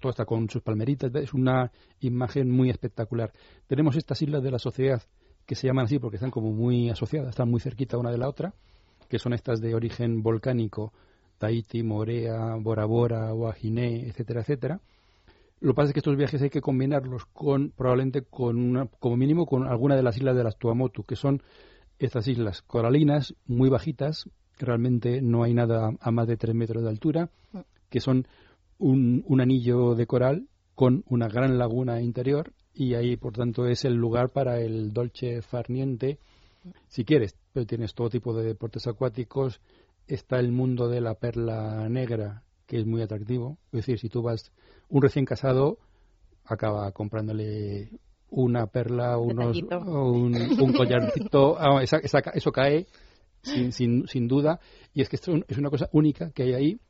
todo 0.00 0.10
está 0.10 0.24
con 0.24 0.48
sus 0.48 0.62
palmeritas, 0.62 1.14
es 1.14 1.34
una 1.34 1.70
imagen 2.00 2.50
muy 2.50 2.70
espectacular. 2.70 3.32
Tenemos 3.66 3.96
estas 3.96 4.20
islas 4.22 4.42
de 4.42 4.50
la 4.50 4.58
sociedad 4.58 5.02
que 5.46 5.54
se 5.54 5.66
llaman 5.66 5.86
así 5.86 5.98
porque 5.98 6.16
están 6.16 6.30
como 6.30 6.52
muy 6.52 6.90
asociadas, 6.90 7.30
están 7.30 7.50
muy 7.50 7.60
cerquita 7.60 7.98
una 7.98 8.10
de 8.10 8.18
la 8.18 8.28
otra, 8.28 8.54
que 9.08 9.18
son 9.18 9.32
estas 9.32 9.60
de 9.60 9.74
origen 9.74 10.22
volcánico, 10.22 10.92
Tahiti, 11.38 11.82
Morea, 11.82 12.54
Bora 12.60 12.84
Bora, 12.84 13.30
Guajiné, 13.32 14.06
etcétera, 14.06 14.42
etcétera. 14.42 14.80
Lo 15.60 15.72
que 15.72 15.76
pasa 15.76 15.88
es 15.88 15.92
que 15.94 16.00
estos 16.00 16.16
viajes 16.16 16.40
hay 16.40 16.50
que 16.50 16.60
combinarlos 16.60 17.26
con, 17.26 17.70
probablemente, 17.70 18.22
con 18.22 18.56
una, 18.56 18.86
como 18.98 19.16
mínimo, 19.16 19.44
con 19.44 19.66
alguna 19.66 19.96
de 19.96 20.02
las 20.02 20.16
islas 20.16 20.36
de 20.36 20.44
las 20.44 20.56
Tuamotu, 20.56 21.02
que 21.02 21.16
son 21.16 21.42
estas 22.00 22.26
islas 22.26 22.62
coralinas, 22.62 23.34
muy 23.46 23.68
bajitas, 23.68 24.28
realmente 24.58 25.22
no 25.22 25.44
hay 25.44 25.54
nada 25.54 25.90
a 26.00 26.10
más 26.10 26.26
de 26.26 26.36
tres 26.36 26.54
metros 26.54 26.82
de 26.82 26.88
altura, 26.88 27.30
que 27.90 28.00
son 28.00 28.26
un, 28.78 29.22
un 29.26 29.40
anillo 29.40 29.94
de 29.94 30.06
coral 30.06 30.48
con 30.74 31.04
una 31.08 31.28
gran 31.28 31.58
laguna 31.58 32.00
interior 32.00 32.52
y 32.72 32.94
ahí, 32.94 33.16
por 33.16 33.34
tanto, 33.34 33.66
es 33.66 33.84
el 33.84 33.94
lugar 33.94 34.30
para 34.30 34.60
el 34.60 34.92
dolce 34.92 35.42
farniente, 35.42 36.18
si 36.88 37.04
quieres, 37.04 37.36
pero 37.52 37.66
tienes 37.66 37.94
todo 37.94 38.08
tipo 38.08 38.34
de 38.34 38.44
deportes 38.44 38.86
acuáticos, 38.86 39.60
está 40.06 40.38
el 40.38 40.52
mundo 40.52 40.88
de 40.88 41.02
la 41.02 41.14
perla 41.14 41.86
negra, 41.90 42.44
que 42.66 42.78
es 42.78 42.86
muy 42.86 43.02
atractivo, 43.02 43.58
es 43.72 43.80
decir, 43.80 43.98
si 43.98 44.08
tú 44.08 44.22
vas, 44.22 44.52
un 44.88 45.02
recién 45.02 45.26
casado 45.26 45.78
acaba 46.44 46.90
comprándole 46.92 47.90
una 48.30 48.66
perla, 48.66 49.18
unos, 49.18 49.60
un, 49.62 50.36
un 50.60 50.72
collarcito, 50.72 51.56
ah, 51.60 51.82
esa- 51.82 51.98
esa- 51.98 52.18
eso 52.34 52.52
cae 52.52 52.86
sin, 53.42 53.72
sin, 53.72 54.06
sin 54.08 54.28
duda. 54.28 54.60
Y 54.94 55.02
es 55.02 55.08
que 55.08 55.16
esto 55.16 55.32
es 55.48 55.58
una 55.58 55.70
cosa 55.70 55.88
única 55.92 56.30
que 56.30 56.42
hay 56.44 56.54
ahí. 56.54 56.80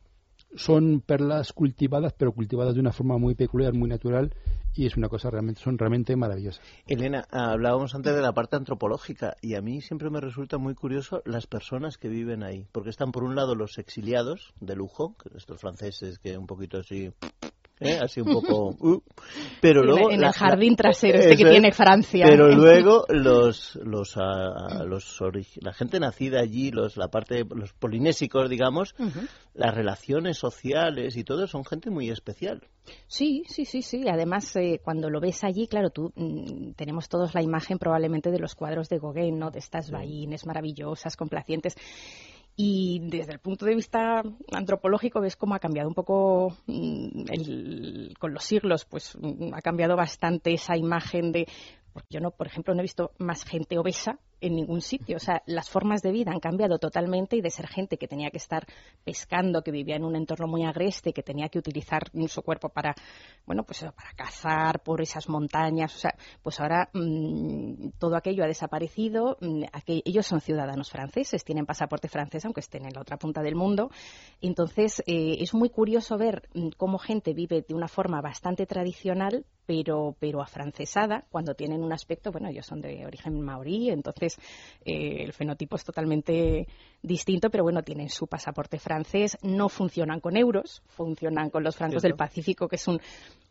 Son 0.56 1.00
perlas 1.00 1.52
cultivadas, 1.52 2.12
pero 2.16 2.32
cultivadas 2.32 2.74
de 2.74 2.80
una 2.80 2.92
forma 2.92 3.18
muy 3.18 3.34
peculiar, 3.36 3.72
muy 3.72 3.88
natural, 3.88 4.34
y 4.74 4.84
es 4.86 4.96
una 4.96 5.08
cosa 5.08 5.30
realmente, 5.30 5.60
son 5.60 5.78
realmente 5.78 6.16
maravillosas. 6.16 6.60
Elena, 6.88 7.24
hablábamos 7.30 7.94
antes 7.94 8.14
de 8.16 8.20
la 8.20 8.32
parte 8.32 8.56
antropológica 8.56 9.36
y 9.42 9.54
a 9.54 9.60
mí 9.62 9.80
siempre 9.80 10.10
me 10.10 10.20
resulta 10.20 10.58
muy 10.58 10.74
curioso 10.74 11.22
las 11.24 11.46
personas 11.46 11.98
que 11.98 12.08
viven 12.08 12.42
ahí, 12.42 12.66
porque 12.72 12.90
están 12.90 13.12
por 13.12 13.22
un 13.22 13.36
lado 13.36 13.54
los 13.54 13.78
exiliados 13.78 14.52
de 14.60 14.74
lujo, 14.74 15.14
que 15.22 15.36
estos 15.38 15.60
franceses 15.60 16.18
que 16.18 16.36
un 16.36 16.46
poquito 16.48 16.78
así 16.78 17.12
¿eh? 17.80 17.98
así 18.00 18.20
un 18.20 18.32
poco. 18.32 18.70
Uh. 18.80 19.00
Pero 19.60 19.82
luego 19.82 20.10
en 20.10 20.24
el 20.24 20.32
jardín 20.32 20.74
trasero 20.74 21.18
este 21.18 21.36
que 21.36 21.44
tiene 21.44 21.72
Francia. 21.72 22.24
Pero 22.28 22.48
luego 22.54 23.04
los 23.08 23.78
los, 23.82 24.16
uh, 24.16 24.84
los 24.86 25.20
la 25.60 25.72
gente 25.72 26.00
nacida 26.00 26.40
allí, 26.40 26.70
los 26.70 26.96
la 26.96 27.08
parte 27.08 27.44
los 27.54 27.72
polinésicos, 27.74 28.48
digamos, 28.48 28.94
las 29.54 29.74
relaciones 29.74 30.38
sociales 30.38 31.16
y 31.16 31.24
todo 31.24 31.46
son 31.46 31.64
gente 31.64 31.90
muy 31.90 32.08
especial. 32.10 32.62
Sí, 33.06 33.44
sí, 33.48 33.64
sí, 33.64 33.82
sí. 33.82 34.04
Además, 34.08 34.54
eh, 34.56 34.80
cuando 34.82 35.10
lo 35.10 35.20
ves 35.20 35.44
allí, 35.44 35.66
claro, 35.66 35.90
tú 35.90 36.12
mm, 36.14 36.72
tenemos 36.72 37.08
todos 37.08 37.34
la 37.34 37.42
imagen 37.42 37.78
probablemente 37.78 38.30
de 38.30 38.38
los 38.38 38.54
cuadros 38.54 38.88
de 38.88 38.98
Gauguin, 38.98 39.38
¿no? 39.38 39.50
De 39.50 39.58
estas 39.58 39.90
bahines 39.90 40.46
maravillosas, 40.46 41.16
complacientes. 41.16 41.76
Y 42.62 43.00
desde 43.04 43.32
el 43.32 43.38
punto 43.38 43.64
de 43.64 43.74
vista 43.74 44.22
antropológico 44.52 45.22
ves 45.22 45.34
cómo 45.34 45.54
ha 45.54 45.58
cambiado 45.58 45.88
un 45.88 45.94
poco 45.94 46.54
mm, 46.66 48.12
con 48.18 48.34
los 48.34 48.44
siglos, 48.44 48.84
pues 48.84 49.16
mm, 49.18 49.54
ha 49.54 49.62
cambiado 49.62 49.96
bastante 49.96 50.52
esa 50.52 50.76
imagen 50.76 51.32
de 51.32 51.48
porque 51.94 52.08
yo 52.10 52.20
no, 52.20 52.32
por 52.32 52.46
ejemplo, 52.46 52.74
no 52.74 52.80
he 52.80 52.82
visto 52.82 53.12
más 53.16 53.44
gente 53.44 53.78
obesa 53.78 54.18
en 54.40 54.54
ningún 54.56 54.80
sitio. 54.80 55.16
O 55.16 55.20
sea, 55.20 55.42
las 55.46 55.68
formas 55.70 56.02
de 56.02 56.12
vida 56.12 56.32
han 56.32 56.40
cambiado 56.40 56.78
totalmente 56.78 57.36
y 57.36 57.40
de 57.40 57.50
ser 57.50 57.66
gente 57.66 57.96
que 57.96 58.08
tenía 58.08 58.30
que 58.30 58.38
estar 58.38 58.66
pescando, 59.04 59.62
que 59.62 59.70
vivía 59.70 59.96
en 59.96 60.04
un 60.04 60.16
entorno 60.16 60.46
muy 60.46 60.64
agreste, 60.64 61.12
que 61.12 61.22
tenía 61.22 61.48
que 61.48 61.58
utilizar 61.58 62.10
su 62.28 62.42
cuerpo 62.42 62.68
para, 62.68 62.94
bueno, 63.46 63.64
pues 63.64 63.80
para 63.80 64.12
cazar 64.16 64.80
por 64.82 65.00
esas 65.00 65.28
montañas. 65.28 65.94
O 65.94 65.98
sea, 65.98 66.14
pues 66.42 66.60
ahora 66.60 66.90
mm, 66.92 67.90
todo 67.98 68.16
aquello 68.16 68.44
ha 68.44 68.46
desaparecido. 68.46 69.36
Mm, 69.40 69.64
ellos 69.86 70.26
son 70.26 70.40
ciudadanos 70.40 70.90
franceses, 70.90 71.44
tienen 71.44 71.66
pasaporte 71.66 72.08
francés, 72.08 72.44
aunque 72.44 72.60
estén 72.60 72.86
en 72.86 72.94
la 72.94 73.00
otra 73.00 73.16
punta 73.16 73.42
del 73.42 73.54
mundo. 73.54 73.90
Entonces, 74.40 75.02
eh, 75.06 75.36
es 75.40 75.54
muy 75.54 75.70
curioso 75.70 76.16
ver 76.16 76.48
mm, 76.54 76.70
cómo 76.76 76.98
gente 76.98 77.34
vive 77.34 77.64
de 77.66 77.74
una 77.74 77.88
forma 77.88 78.20
bastante 78.20 78.66
tradicional, 78.66 79.44
pero, 79.66 80.16
pero 80.18 80.42
afrancesada, 80.42 81.26
cuando 81.30 81.54
tienen 81.54 81.82
un 81.82 81.92
aspecto, 81.92 82.32
bueno, 82.32 82.48
ellos 82.48 82.66
son 82.66 82.80
de 82.80 83.06
origen 83.06 83.40
maorí, 83.40 83.90
entonces 83.90 84.29
eh, 84.84 85.24
el 85.24 85.32
fenotipo 85.32 85.76
es 85.76 85.84
totalmente 85.84 86.66
distinto, 87.02 87.50
pero 87.50 87.64
bueno, 87.64 87.82
tienen 87.82 88.08
su 88.08 88.26
pasaporte 88.26 88.78
francés, 88.78 89.38
no 89.42 89.68
funcionan 89.68 90.20
con 90.20 90.36
euros, 90.36 90.82
funcionan 90.88 91.50
con 91.50 91.62
los 91.62 91.76
francos 91.76 92.02
del 92.02 92.14
Pacífico, 92.14 92.68
que 92.68 92.76
es 92.76 92.88
un, 92.88 93.00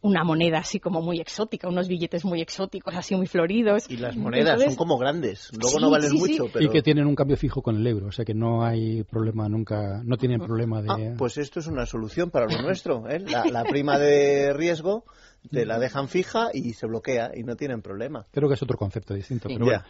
una 0.01 0.23
moneda 0.23 0.59
así 0.59 0.79
como 0.79 1.01
muy 1.01 1.19
exótica, 1.19 1.67
unos 1.67 1.87
billetes 1.87 2.25
muy 2.25 2.41
exóticos, 2.41 2.95
así 2.95 3.15
muy 3.15 3.27
floridos. 3.27 3.89
Y 3.89 3.97
las 3.97 4.15
monedas 4.15 4.61
son 4.61 4.75
como 4.75 4.97
grandes, 4.97 5.51
luego 5.59 5.79
no 5.79 5.89
valen 5.89 6.13
mucho. 6.13 6.45
Y 6.59 6.69
que 6.69 6.81
tienen 6.81 7.07
un 7.07 7.15
cambio 7.15 7.37
fijo 7.37 7.61
con 7.61 7.77
el 7.77 7.87
euro, 7.87 8.07
o 8.07 8.11
sea 8.11 8.25
que 8.25 8.33
no 8.33 8.63
hay 8.63 9.03
problema 9.03 9.49
nunca, 9.49 10.01
no 10.03 10.17
tienen 10.17 10.39
problema 10.39 10.81
de... 10.81 10.89
Ah, 10.89 11.15
pues 11.17 11.37
esto 11.37 11.59
es 11.59 11.67
una 11.67 11.85
solución 11.85 12.29
para 12.29 12.45
lo 12.45 12.61
nuestro, 12.61 13.07
¿eh? 13.09 13.19
la 13.51 13.63
prima 13.63 13.97
de 13.97 14.53
riesgo 14.53 15.05
te 15.51 15.65
la 15.65 15.79
dejan 15.79 16.07
fija 16.07 16.49
y 16.53 16.73
se 16.73 16.85
bloquea 16.85 17.31
y 17.35 17.43
no 17.43 17.55
tienen 17.55 17.81
problema. 17.81 18.25
Creo 18.31 18.47
que 18.47 18.55
es 18.55 18.63
otro 18.63 18.77
concepto 18.77 19.13
distinto, 19.13 19.47
pero 19.47 19.65
bueno. 19.65 19.83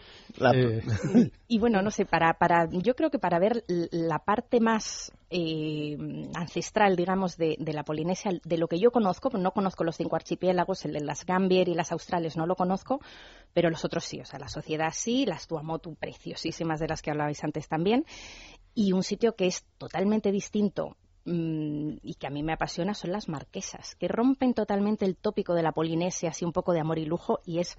Eh, 0.54 1.30
y, 1.48 1.58
bueno, 1.58 1.82
no 1.82 1.90
sé, 1.90 2.06
para, 2.06 2.34
para, 2.34 2.68
yo 2.70 2.94
creo 2.94 3.10
que 3.10 3.18
para 3.18 3.38
ver 3.38 3.64
la 3.68 4.20
parte 4.20 4.60
más 4.60 5.12
eh, 5.30 5.96
ancestral, 6.34 6.96
digamos, 6.96 7.36
de, 7.36 7.56
la 7.58 7.84
Polinesia, 7.84 8.32
de 8.42 8.58
lo 8.58 8.68
que 8.68 8.78
yo 8.78 8.90
conozco, 8.90 9.30
no 9.36 9.52
conozco 9.52 9.84
los 9.84 9.96
cinco 9.96 10.16
archipiélagos, 10.16 10.84
el 10.84 10.92
de 10.92 11.00
las 11.00 11.26
Gambier 11.26 11.68
y 11.68 11.74
las 11.74 11.92
Australes 11.92 12.36
no 12.36 12.46
lo 12.46 12.56
conozco, 12.56 13.00
pero 13.52 13.70
los 13.70 13.84
otros 13.84 14.04
sí, 14.04 14.20
o 14.20 14.24
sea, 14.24 14.38
la 14.38 14.48
sociedad 14.48 14.92
sí, 14.92 15.26
las 15.26 15.46
Tuamotu 15.46 15.94
preciosísimas 15.94 16.80
de 16.80 16.88
las 16.88 17.02
que 17.02 17.10
hablabais 17.10 17.42
antes 17.44 17.68
también, 17.68 18.04
y 18.74 18.92
un 18.92 19.02
sitio 19.02 19.34
que 19.34 19.46
es 19.46 19.64
totalmente 19.78 20.32
distinto 20.32 20.96
Mm, 21.30 21.98
y 22.02 22.14
que 22.14 22.26
a 22.26 22.30
mí 22.30 22.42
me 22.42 22.54
apasiona 22.54 22.92
son 22.92 23.12
las 23.12 23.28
marquesas, 23.28 23.94
que 23.94 24.08
rompen 24.08 24.52
totalmente 24.52 25.04
el 25.04 25.16
tópico 25.16 25.54
de 25.54 25.62
la 25.62 25.70
Polinesia, 25.70 26.30
así 26.30 26.44
un 26.44 26.52
poco 26.52 26.72
de 26.72 26.80
amor 26.80 26.98
y 26.98 27.04
lujo, 27.04 27.38
y 27.46 27.60
es 27.60 27.76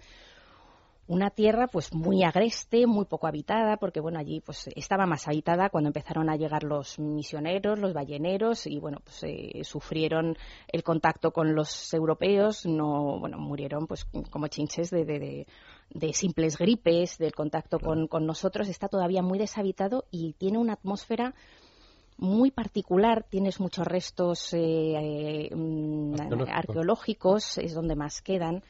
una 1.08 1.32
tierra 1.32 1.68
pues 1.68 1.94
muy 1.94 2.24
agreste, 2.24 2.88
muy 2.88 3.04
poco 3.04 3.28
habitada, 3.28 3.76
porque 3.76 4.00
bueno, 4.00 4.20
allí 4.20 4.40
pues 4.40 4.70
estaba 4.74 5.06
más 5.06 5.28
habitada 5.28 5.70
cuando 5.70 5.90
empezaron 5.90 6.30
a 6.30 6.38
llegar 6.38 6.64
los 6.64 6.98
misioneros, 6.98 7.78
los 7.78 7.94
balleneros 7.94 8.68
y 8.68 8.80
bueno, 8.80 9.00
pues 9.04 9.22
eh, 9.24 9.66
sufrieron 9.66 10.38
el 10.70 10.84
contacto 10.84 11.32
con 11.32 11.54
los 11.54 11.94
europeos, 11.94 12.66
no, 12.66 13.20
bueno, 13.20 13.38
murieron 13.38 13.86
pues 13.86 14.06
como 14.30 14.48
chinches 14.48 14.92
de, 14.92 15.04
de, 15.04 15.48
de, 15.90 16.14
simples 16.14 16.58
gripes, 16.58 17.18
del 17.18 17.34
contacto 17.34 17.80
con, 17.80 18.08
con 18.08 18.26
nosotros, 18.26 18.70
está 18.70 18.88
todavía 18.88 19.22
muy 19.22 19.38
deshabitado 19.38 20.06
y 20.10 20.32
tiene 20.38 20.58
una 20.58 20.74
atmósfera 20.74 21.34
muy 22.22 22.52
particular, 22.52 23.26
tienes 23.30 23.60
muchos 23.60 23.86
restos 23.86 24.54
eh, 24.54 24.60
eh, 24.60 25.50
mm, 25.54 26.16
arqueológicos, 26.48 27.58
es 27.58 27.74
donde 27.74 27.96
más 27.96 28.22
quedan 28.22 28.64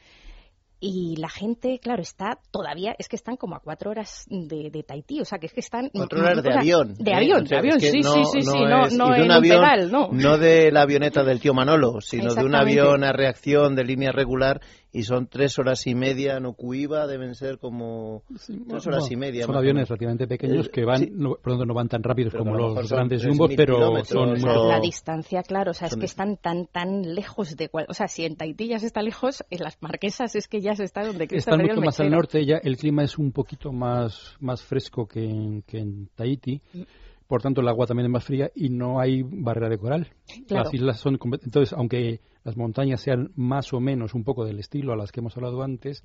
y 0.84 1.14
la 1.16 1.28
gente, 1.28 1.78
claro, 1.78 2.02
está 2.02 2.40
todavía, 2.50 2.96
es 2.98 3.08
que 3.08 3.14
están 3.14 3.36
como 3.36 3.54
a 3.54 3.60
cuatro 3.60 3.92
horas 3.92 4.26
de, 4.28 4.68
de 4.68 4.82
Tahití, 4.82 5.20
o 5.20 5.24
sea, 5.24 5.38
que 5.38 5.46
es 5.46 5.52
que 5.52 5.60
están... 5.60 5.90
Cuatro 5.90 6.18
horas 6.18 6.42
de 6.42 6.52
avión. 6.52 6.94
De 6.98 7.14
avión, 7.14 7.44
de 7.44 7.56
avión, 7.56 7.80
sí, 7.80 8.02
sí, 8.02 8.02
sí, 8.02 8.42
sí, 8.42 8.64
no, 8.64 8.88
no 8.88 9.14
de 9.14 9.22
un 9.22 9.30
avión, 9.30 9.62
no. 9.92 10.08
No 10.10 10.38
de 10.38 10.72
la 10.72 10.82
avioneta 10.82 11.22
del 11.22 11.38
tío 11.38 11.54
Manolo, 11.54 12.00
sino 12.00 12.34
de 12.34 12.44
un 12.44 12.56
avión 12.56 13.04
a 13.04 13.12
reacción 13.12 13.76
de 13.76 13.84
línea 13.84 14.10
regular 14.10 14.60
y 14.92 15.04
son 15.04 15.26
tres 15.26 15.58
horas 15.58 15.86
y 15.86 15.94
media, 15.94 16.38
no 16.38 16.52
cuiva, 16.52 17.06
deben 17.06 17.34
ser 17.34 17.58
como 17.58 18.22
tres 18.68 18.86
horas 18.86 19.10
y 19.10 19.16
media. 19.16 19.46
Son 19.46 19.56
aviones 19.56 19.88
relativamente 19.88 20.26
pequeños 20.26 20.68
que 20.68 20.84
van, 20.84 21.08
no, 21.12 21.36
pronto 21.36 21.64
no 21.64 21.72
van 21.72 21.88
tan 21.88 22.02
rápidos 22.02 22.34
como 22.34 22.54
los 22.54 22.90
grandes 22.90 23.26
jumbos, 23.26 23.52
pero 23.56 24.04
son 24.04 24.34
La 24.42 24.80
distancia, 24.80 25.42
claro, 25.42 25.70
o 25.70 25.74
sea, 25.74 25.88
es 25.88 25.96
que 25.96 26.04
están 26.04 26.36
tan 26.36 26.66
tan 26.66 27.14
lejos 27.14 27.56
de 27.56 27.68
cual, 27.68 27.86
o 27.88 27.94
sea, 27.94 28.06
si 28.06 28.24
en 28.24 28.36
Tahití 28.36 28.68
ya 28.68 28.78
se 28.78 28.86
está 28.86 29.02
lejos, 29.02 29.44
en 29.50 29.60
las 29.60 29.80
Marquesas 29.80 30.36
es 30.36 30.46
que 30.46 30.60
ya 30.60 30.74
se 30.74 30.84
está 30.84 31.04
donde 31.04 31.26
Está 31.30 31.56
mucho 31.56 31.80
más 31.80 31.98
al 32.00 32.10
norte, 32.10 32.44
ya 32.44 32.58
el 32.58 32.76
clima 32.76 33.02
es 33.02 33.16
un 33.16 33.32
poquito 33.32 33.72
más 33.72 34.36
más 34.40 34.62
fresco 34.62 35.06
que 35.06 35.24
en, 35.24 35.62
que 35.62 35.78
en 35.78 36.08
Tahití. 36.14 36.60
Mm. 36.74 36.82
Por 37.32 37.40
tanto, 37.40 37.62
el 37.62 37.68
agua 37.68 37.86
también 37.86 38.04
es 38.04 38.12
más 38.12 38.24
fría 38.24 38.50
y 38.54 38.68
no 38.68 39.00
hay 39.00 39.22
barrera 39.22 39.70
de 39.70 39.78
coral. 39.78 40.06
Las 40.50 40.74
islas 40.74 41.00
son. 41.00 41.18
Entonces, 41.42 41.72
aunque 41.72 42.20
las 42.44 42.58
montañas 42.58 43.00
sean 43.00 43.32
más 43.36 43.72
o 43.72 43.80
menos 43.80 44.12
un 44.12 44.22
poco 44.22 44.44
del 44.44 44.58
estilo 44.58 44.92
a 44.92 44.98
las 44.98 45.12
que 45.12 45.20
hemos 45.20 45.34
hablado 45.38 45.62
antes, 45.62 46.04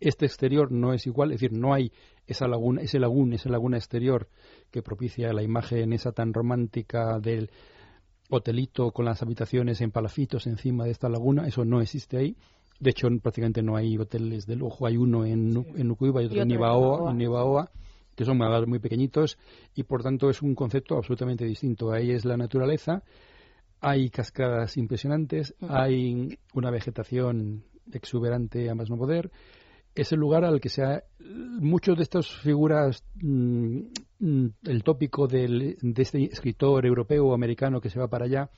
este 0.00 0.26
exterior 0.26 0.70
no 0.70 0.92
es 0.92 1.06
igual, 1.06 1.32
es 1.32 1.40
decir, 1.40 1.58
no 1.58 1.72
hay 1.72 1.92
esa 2.26 2.46
laguna, 2.46 2.82
ese 2.82 2.98
laguna, 2.98 3.36
esa 3.36 3.48
laguna 3.48 3.78
exterior 3.78 4.28
que 4.70 4.82
propicia 4.82 5.32
la 5.32 5.42
imagen 5.42 5.94
esa 5.94 6.12
tan 6.12 6.34
romántica 6.34 7.18
del 7.20 7.48
hotelito 8.28 8.90
con 8.92 9.06
las 9.06 9.22
habitaciones 9.22 9.80
en 9.80 9.90
palafitos 9.92 10.46
encima 10.46 10.84
de 10.84 10.90
esta 10.90 11.08
laguna, 11.08 11.46
eso 11.46 11.64
no 11.64 11.80
existe 11.80 12.18
ahí. 12.18 12.36
De 12.78 12.90
hecho, 12.90 13.08
prácticamente 13.22 13.62
no 13.62 13.76
hay 13.76 13.96
hoteles 13.96 14.44
de 14.44 14.56
lujo, 14.56 14.86
hay 14.86 14.98
uno 14.98 15.24
en, 15.24 15.56
en 15.74 15.88
Nukuiba 15.88 16.22
y 16.22 16.26
otro, 16.26 16.42
en 16.42 16.50
Ibaoa 17.22 17.70
que 18.14 18.24
son 18.24 18.38
muy 18.66 18.78
pequeñitos 18.78 19.38
y 19.74 19.84
por 19.84 20.02
tanto 20.02 20.30
es 20.30 20.42
un 20.42 20.54
concepto 20.54 20.96
absolutamente 20.96 21.44
distinto. 21.44 21.92
Ahí 21.92 22.10
es 22.10 22.24
la 22.24 22.36
naturaleza, 22.36 23.02
hay 23.80 24.10
cascadas 24.10 24.76
impresionantes, 24.76 25.54
hay 25.60 26.38
una 26.54 26.70
vegetación 26.70 27.64
exuberante 27.92 28.68
a 28.70 28.74
más 28.74 28.90
no 28.90 28.96
poder. 28.96 29.30
Es 29.94 30.12
el 30.12 30.20
lugar 30.20 30.44
al 30.44 30.60
que 30.60 30.68
se 30.68 30.84
ha. 30.84 31.02
Muchos 31.18 31.96
de 31.96 32.04
estas 32.04 32.28
figuras, 32.28 33.04
mm, 33.16 33.80
mm, 34.20 34.46
el 34.64 34.82
tópico 34.84 35.26
del, 35.26 35.76
de 35.80 36.02
este 36.02 36.24
escritor 36.24 36.86
europeo 36.86 37.26
o 37.26 37.34
americano 37.34 37.80
que 37.80 37.90
se 37.90 37.98
va 37.98 38.08
para 38.08 38.26
allá, 38.26 38.50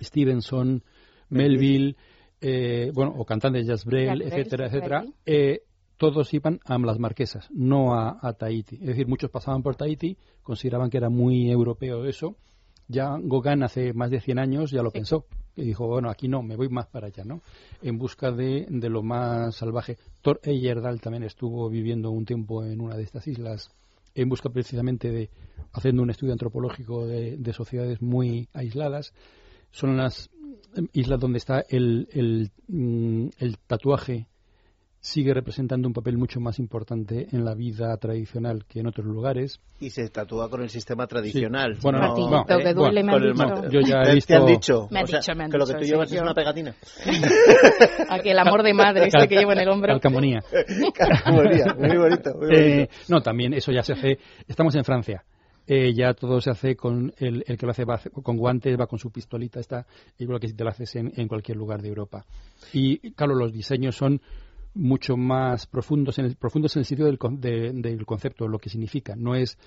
Stevenson, 0.00 0.82
Melville, 1.28 1.96
eh, 2.40 2.90
bueno, 2.94 3.14
o 3.16 3.24
cantantes 3.24 3.66
Jazz 3.66 3.84
Brel, 3.84 4.22
etcétera, 4.22 4.66
etcétera, 4.66 5.04
eh, 5.26 5.62
todos 5.98 6.32
iban 6.32 6.60
a 6.64 6.78
las 6.78 6.98
Marquesas, 6.98 7.48
no 7.50 7.94
a, 7.94 8.32
Tahiti. 8.32 8.76
Es 8.76 8.86
decir, 8.86 9.06
muchos 9.06 9.30
pasaban 9.30 9.62
por 9.62 9.76
Tahiti, 9.76 10.16
consideraban 10.42 10.90
que 10.90 10.96
era 10.96 11.10
muy 11.10 11.50
europeo 11.50 12.04
eso. 12.06 12.36
Ya 12.86 13.18
Gauguin 13.20 13.62
hace 13.64 13.92
más 13.92 14.10
de 14.10 14.20
100 14.20 14.38
años 14.38 14.70
ya 14.70 14.82
lo 14.82 14.90
pensó 14.90 15.26
y 15.56 15.64
dijo, 15.64 15.86
bueno, 15.86 16.08
aquí 16.08 16.28
no, 16.28 16.42
me 16.42 16.56
voy 16.56 16.70
más 16.70 16.86
para 16.86 17.08
allá, 17.08 17.24
¿no? 17.24 17.42
En 17.82 17.98
busca 17.98 18.30
de, 18.30 18.66
de 18.70 18.88
lo 18.88 19.02
más 19.02 19.56
salvaje. 19.56 19.98
Thor 20.22 20.40
Eyerdal 20.42 21.00
también 21.00 21.24
estuvo 21.24 21.68
viviendo 21.68 22.10
un 22.10 22.24
tiempo 22.24 22.64
en 22.64 22.80
una 22.80 22.96
de 22.96 23.02
estas 23.02 23.26
islas 23.26 23.70
en 24.14 24.28
busca 24.28 24.48
precisamente 24.48 25.10
de, 25.10 25.30
haciendo 25.72 26.02
un 26.02 26.10
estudio 26.10 26.32
antropológico 26.32 27.06
de, 27.06 27.36
de 27.36 27.52
sociedades 27.52 28.00
muy 28.00 28.48
aisladas. 28.52 29.12
Son 29.70 29.96
las 29.96 30.30
islas 30.92 31.20
donde 31.20 31.38
está 31.38 31.64
el, 31.68 32.08
el, 32.12 32.50
mm, 32.68 33.28
el 33.38 33.58
tatuaje 33.58 34.28
sigue 35.00 35.32
representando 35.32 35.86
un 35.86 35.94
papel 35.94 36.18
mucho 36.18 36.40
más 36.40 36.58
importante 36.58 37.28
en 37.30 37.44
la 37.44 37.54
vida 37.54 37.96
tradicional 37.98 38.64
que 38.66 38.80
en 38.80 38.88
otros 38.88 39.06
lugares. 39.06 39.60
Y 39.80 39.90
se 39.90 40.08
tatúa 40.10 40.50
con 40.50 40.60
el 40.62 40.70
sistema 40.70 41.06
tradicional. 41.06 41.74
Sí. 41.76 41.80
Bueno, 41.82 41.98
A 41.98 42.08
no, 42.08 42.14
ti, 42.14 42.20
no, 42.22 42.30
lo 42.38 42.44
que 42.46 42.68
eh, 42.70 42.74
duele 42.74 43.02
me 43.04 43.12
han 43.12 43.18
con 43.20 43.28
el 43.28 43.32
dicho. 43.34 43.70
Yo 43.70 43.80
ya 43.80 44.00
he 44.02 44.06
¿Te- 44.06 44.14
visto... 44.14 44.34
¿Te 44.34 44.36
han 44.40 44.46
dicho? 44.46 44.88
Me 44.90 44.98
han 44.98 45.04
O 45.04 45.06
sea, 45.06 45.20
dicho, 45.20 45.34
me 45.36 45.44
han 45.44 45.50
que 45.50 45.58
lo 45.58 45.66
que 45.66 45.72
dicho, 45.72 45.78
tú 45.78 45.84
sí, 45.84 45.90
llevas 45.90 46.10
yo- 46.10 46.16
es 46.16 46.22
una 46.22 46.34
pegatina. 46.34 46.74
Aquel 48.08 48.38
amor 48.38 48.62
de 48.62 48.74
madre 48.74 49.06
este 49.06 49.28
que 49.28 49.36
llevo 49.36 49.52
en 49.52 49.58
el 49.60 49.68
hombro. 49.68 49.92
Calcamonía. 50.00 50.40
Calcamonía, 50.94 51.74
muy 51.78 51.96
bonito, 51.96 52.34
muy 52.34 52.46
bonito. 52.46 52.52
Eh, 52.52 52.88
no, 53.08 53.20
también 53.20 53.54
eso 53.54 53.72
ya 53.72 53.82
se 53.82 53.92
hace. 53.92 54.18
Estamos 54.46 54.74
en 54.74 54.84
Francia. 54.84 55.24
Eh, 55.70 55.92
ya 55.92 56.14
todo 56.14 56.40
se 56.40 56.50
hace 56.50 56.76
con 56.76 57.12
el, 57.18 57.44
el 57.46 57.58
que 57.58 57.66
lo 57.66 57.72
hace 57.72 57.84
va 57.84 58.00
con 58.22 58.38
guantes, 58.38 58.74
va 58.80 58.86
con 58.86 58.98
su 58.98 59.10
pistolita, 59.10 59.60
está 59.60 59.84
igual 60.18 60.40
que 60.40 60.48
si 60.48 60.54
te 60.54 60.64
lo 60.64 60.70
haces 60.70 60.96
en, 60.96 61.12
en 61.14 61.28
cualquier 61.28 61.58
lugar 61.58 61.82
de 61.82 61.88
Europa. 61.88 62.24
Y 62.72 63.12
claro, 63.12 63.34
los 63.34 63.52
diseños 63.52 63.94
son 63.94 64.22
mucho 64.78 65.16
más 65.16 65.66
profundos 65.66 66.18
en 66.18 66.26
el, 66.26 66.36
profundos 66.36 66.74
en 66.76 66.80
el 66.80 66.86
sitio 66.86 67.04
del, 67.06 67.18
de- 67.40 67.72
del 67.72 68.06
concepto, 68.06 68.46
lo 68.48 68.58
que 68.58 68.70
significa. 68.70 69.14
No 69.16 69.34
es 69.34 69.58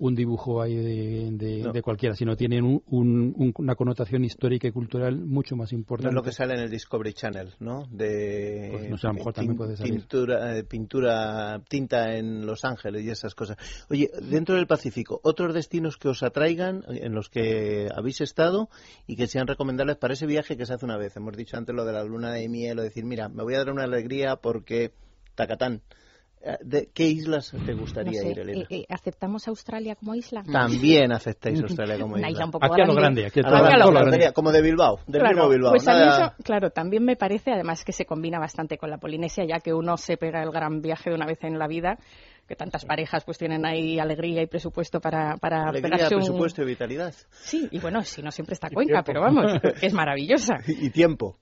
un 0.00 0.14
dibujo 0.14 0.62
ahí 0.62 0.74
de, 0.76 1.30
de- 1.32 1.62
No. 1.62 1.72
de 1.72 1.82
cualquiera, 1.82 2.14
sino 2.14 2.34
tienen 2.34 2.64
un- 2.64 2.82
un- 2.86 3.34
un- 3.36 3.52
una 3.58 3.74
connotación 3.74 4.24
histórica 4.24 4.66
y 4.66 4.72
cultural 4.72 5.16
mucho 5.24 5.56
más 5.56 5.72
No 5.72 5.78
importante. 5.78 6.08
es 6.08 6.14
lo 6.14 6.22
que 6.22 6.32
sale 6.32 6.54
en 6.54 6.60
el 6.60 6.70
Discovery 6.70 7.12
Channel, 7.12 7.52
¿no? 7.60 7.86
De 7.90 8.68
Pues 8.72 8.90
no 8.90 8.96
sé, 8.96 9.06
a 9.06 9.10
lo 9.10 9.14
mejor 9.16 9.32
también 9.34 9.56
puede 9.58 9.76
salir. 9.76 9.92
pintura, 9.94 10.56
eh, 10.56 10.64
pintura, 10.64 11.60
tinta 11.68 12.16
en 12.16 12.46
Los 12.46 12.64
Ángeles 12.64 13.04
y 13.04 13.10
esas 13.10 13.34
cosas. 13.34 13.58
Oye, 13.90 14.10
dentro 14.30 14.54
del 14.56 14.66
Pacífico, 14.66 15.20
otros 15.22 15.52
destinos 15.54 15.96
que 15.98 16.08
os 16.08 16.22
atraigan, 16.22 16.82
en 16.88 17.12
los 17.14 17.28
que 17.28 17.88
habéis 17.94 18.22
estado 18.22 18.70
y 19.06 19.16
que 19.16 19.26
sean 19.26 19.46
recomendables 19.46 19.96
para 19.96 20.14
ese 20.14 20.26
viaje 20.26 20.56
que 20.56 20.64
se 20.64 20.72
hace 20.72 20.84
una 20.86 20.96
vez. 20.96 21.14
Hemos 21.16 21.36
dicho 21.36 21.56
antes 21.58 21.74
lo 21.74 21.84
de 21.84 21.92
la 21.92 22.04
luna 22.04 22.32
de 22.32 22.48
miel, 22.48 22.78
o 22.78 22.82
decir, 22.82 23.04
mira, 23.04 23.28
me 23.28 23.42
voy 23.42 23.54
a 23.54 23.58
dar 23.58 23.70
una 23.70 23.84
alegría 23.84 24.36
porque 24.36 24.92
Tacatán. 25.34 25.82
Eh, 26.42 26.56
¿De 26.62 26.88
qué 26.94 27.04
islas 27.04 27.50
te 27.66 27.74
No 27.74 27.80
gustaría 27.82 28.22
sé, 28.22 28.30
ir, 28.30 28.38
Elena? 28.38 28.62
eh, 28.62 28.66
eh, 28.70 28.84
¿Aceptamos 28.88 29.46
Australia 29.46 29.94
como 29.94 30.14
isla? 30.14 30.42
También 30.50 31.12
aceptáis 31.12 31.60
Australia 31.62 31.98
como 32.00 32.16
isla. 32.16 32.30
isla 32.30 32.44
un 32.46 32.50
poco 32.50 32.64
Aquí 32.64 32.80
a 32.80 32.86
lo 32.86 32.94
grande, 32.94 33.26
aquí 33.26 33.40
a 33.40 33.42
Ah, 33.46 33.76
lo 33.76 33.90
grande. 33.92 34.32
como 34.32 34.50
de 34.50 34.62
Bilbao, 34.62 35.00
del 35.06 35.20
Claro, 35.20 35.36
mismo 35.36 35.48
Bilbao. 35.50 35.72
pues 35.72 35.86
a 35.86 35.92
mí 35.92 35.98
nada- 36.00 36.26
eso, 36.28 36.42
claro, 36.42 36.70
también 36.70 37.04
me 37.04 37.16
parece, 37.16 37.52
además 37.52 37.84
que 37.84 37.92
se 37.92 38.06
combina 38.06 38.38
bastante 38.38 38.78
con 38.78 38.88
la 38.88 38.96
Polinesia, 38.96 39.44
ya 39.46 39.58
que 39.60 39.74
uno 39.74 39.98
se 39.98 40.16
pega 40.16 40.42
el 40.42 40.50
gran 40.50 40.80
viaje 40.80 41.10
de 41.10 41.16
una 41.16 41.26
vez 41.26 41.44
en 41.44 41.58
la 41.58 41.66
vida, 41.68 41.98
que 42.48 42.56
tantas 42.56 42.86
parejas 42.86 43.22
pues 43.24 43.36
tienen 43.36 43.66
ahí 43.66 43.98
alegría 43.98 44.40
y 44.42 44.46
presupuesto 44.46 44.98
para, 44.98 45.36
para 45.36 45.68
Alegría, 45.68 45.90
pegarse 45.96 46.14
un- 46.14 46.20
presupuesto 46.22 46.62
y 46.62 46.64
vitalidad. 46.66 47.12
Sí, 47.42 47.68
y 47.70 47.78
bueno, 47.80 48.02
si 48.02 48.22
no 48.22 48.30
siempre 48.30 48.54
está 48.54 48.70
Cuenca, 48.70 49.02
pero 49.04 49.20
vamos, 49.20 49.44
que 49.80 49.86
es 49.86 49.92
maravillosa. 49.92 50.54
Y 50.66 50.88
tiempo. 50.88 51.36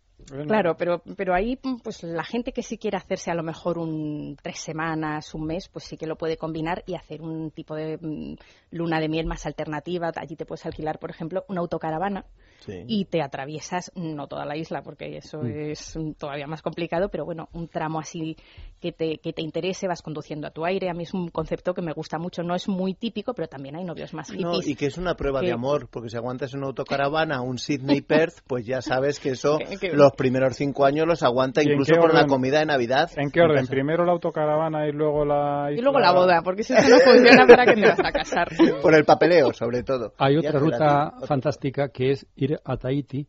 Claro, 0.47 0.77
pero, 0.77 1.03
pero 1.17 1.35
ahí, 1.35 1.57
pues 1.57 2.03
la 2.03 2.25
gente 2.25 2.53
que 2.53 2.63
sí 2.63 2.79
quiere 2.79 2.97
hacerse 2.97 3.31
a 3.31 3.35
lo 3.35 3.43
mejor 3.43 3.79
un 3.79 4.37
tres 4.41 4.61
semanas, 4.61 5.35
un 5.35 5.47
mes, 5.47 5.69
pues 5.69 5.85
sí 5.85 5.97
que 5.97 6.07
lo 6.07 6.17
puede 6.17 6.37
combinar 6.37 6.83
y 6.87 6.95
hacer 6.95 7.23
un 7.23 7.51
tipo 7.51 7.75
de 7.75 7.99
mm, 7.99 8.37
luna 8.73 9.01
de 9.01 9.09
miel 9.09 9.27
más 9.27 9.47
alternativa. 9.47 10.13
Allí 10.17 10.37
te 10.37 10.47
puedes 10.47 10.67
alquilar, 10.67 10.99
por 10.99 11.11
ejemplo, 11.11 11.45
una 11.49 11.61
autocaravana 11.61 12.25
Sí. 12.61 12.85
y 12.87 13.05
te 13.05 13.23
atraviesas, 13.23 13.93
no 13.95 14.27
toda 14.27 14.45
la 14.45 14.57
isla, 14.57 14.83
porque 14.83 15.17
eso 15.17 15.43
es 15.43 15.97
mm, 15.97 16.13
todavía 16.13 16.47
más 16.47 16.61
complicado, 16.63 17.09
pero 17.09 17.25
bueno, 17.25 17.49
un 17.53 17.69
tramo 17.69 18.01
así 18.01 18.37
que 18.81 18.93
te, 18.93 19.19
que 19.19 19.33
te 19.33 19.43
interese, 19.43 19.89
vas 19.89 20.03
conduciendo 20.03 20.47
a 20.47 20.51
tu 20.51 20.65
aire. 20.65 20.89
A 20.91 20.95
mí 20.95 21.03
es 21.05 21.15
un 21.15 21.29
concepto 21.29 21.75
que 21.75 21.83
me 21.83 21.93
gusta 21.93 22.19
mucho, 22.19 22.43
no 22.43 22.55
es 22.55 22.69
muy 22.69 22.95
típico, 22.95 23.35
pero 23.35 23.49
también 23.49 23.77
hay 23.77 23.85
novios 23.85 24.15
más 24.15 24.29
hippies. 24.31 24.45
No, 24.45 24.61
y 24.63 24.75
que 24.75 24.87
es 24.87 24.99
una 24.99 25.15
prueba 25.15 25.41
de 25.41 25.47
que- 25.47 25.53
amor, 25.53 25.89
porque 25.91 26.09
si 26.11 26.17
aguantas 26.17 26.53
en 26.53 26.59
una 26.61 26.69
autocaravana 26.69 27.41
un 27.43 27.59
Sydney 27.59 28.01
Perth, 28.03 28.41
pues 28.47 28.67
ya 28.67 28.81
sabes 28.83 29.19
que 29.21 29.31
eso 29.31 29.59
Que- 29.59 29.77
que- 29.79 29.93
los 29.97 30.13
primeros 30.13 30.57
cinco 30.57 30.85
años 30.85 31.07
los 31.07 31.23
aguanta 31.23 31.63
¿Y 31.63 31.67
en 31.67 31.73
incluso 31.73 31.95
por 32.01 32.15
la 32.15 32.27
comida 32.27 32.61
de 32.61 32.67
Navidad. 32.67 33.11
¿En 33.17 33.31
qué 33.31 33.41
orden? 33.41 33.67
Primero 33.67 34.05
la 34.05 34.13
autocaravana 34.13 34.87
y 34.89 34.93
luego 34.93 35.25
la 35.25 35.71
Y 35.73 35.81
luego 35.81 35.99
la 35.99 36.13
boda, 36.13 36.43
porque 36.43 36.63
si 36.63 36.73
eso 36.73 36.89
no 36.89 36.99
funciona, 37.01 37.47
¿para 37.47 37.65
qué 37.67 37.75
te 37.75 37.89
vas 37.89 37.99
a 38.01 38.13
casar? 38.13 38.49
Por 38.83 38.95
el 38.95 39.05
papeleo, 39.05 39.53
sobre 39.53 39.83
todo. 39.83 40.13
Hay 40.19 40.37
otra 40.37 40.59
ruta 40.59 41.13
fantástica 41.27 41.89
que 41.89 42.13
es 42.13 42.27
ir 42.37 42.48
a 42.65 42.77
Tahití, 42.77 43.27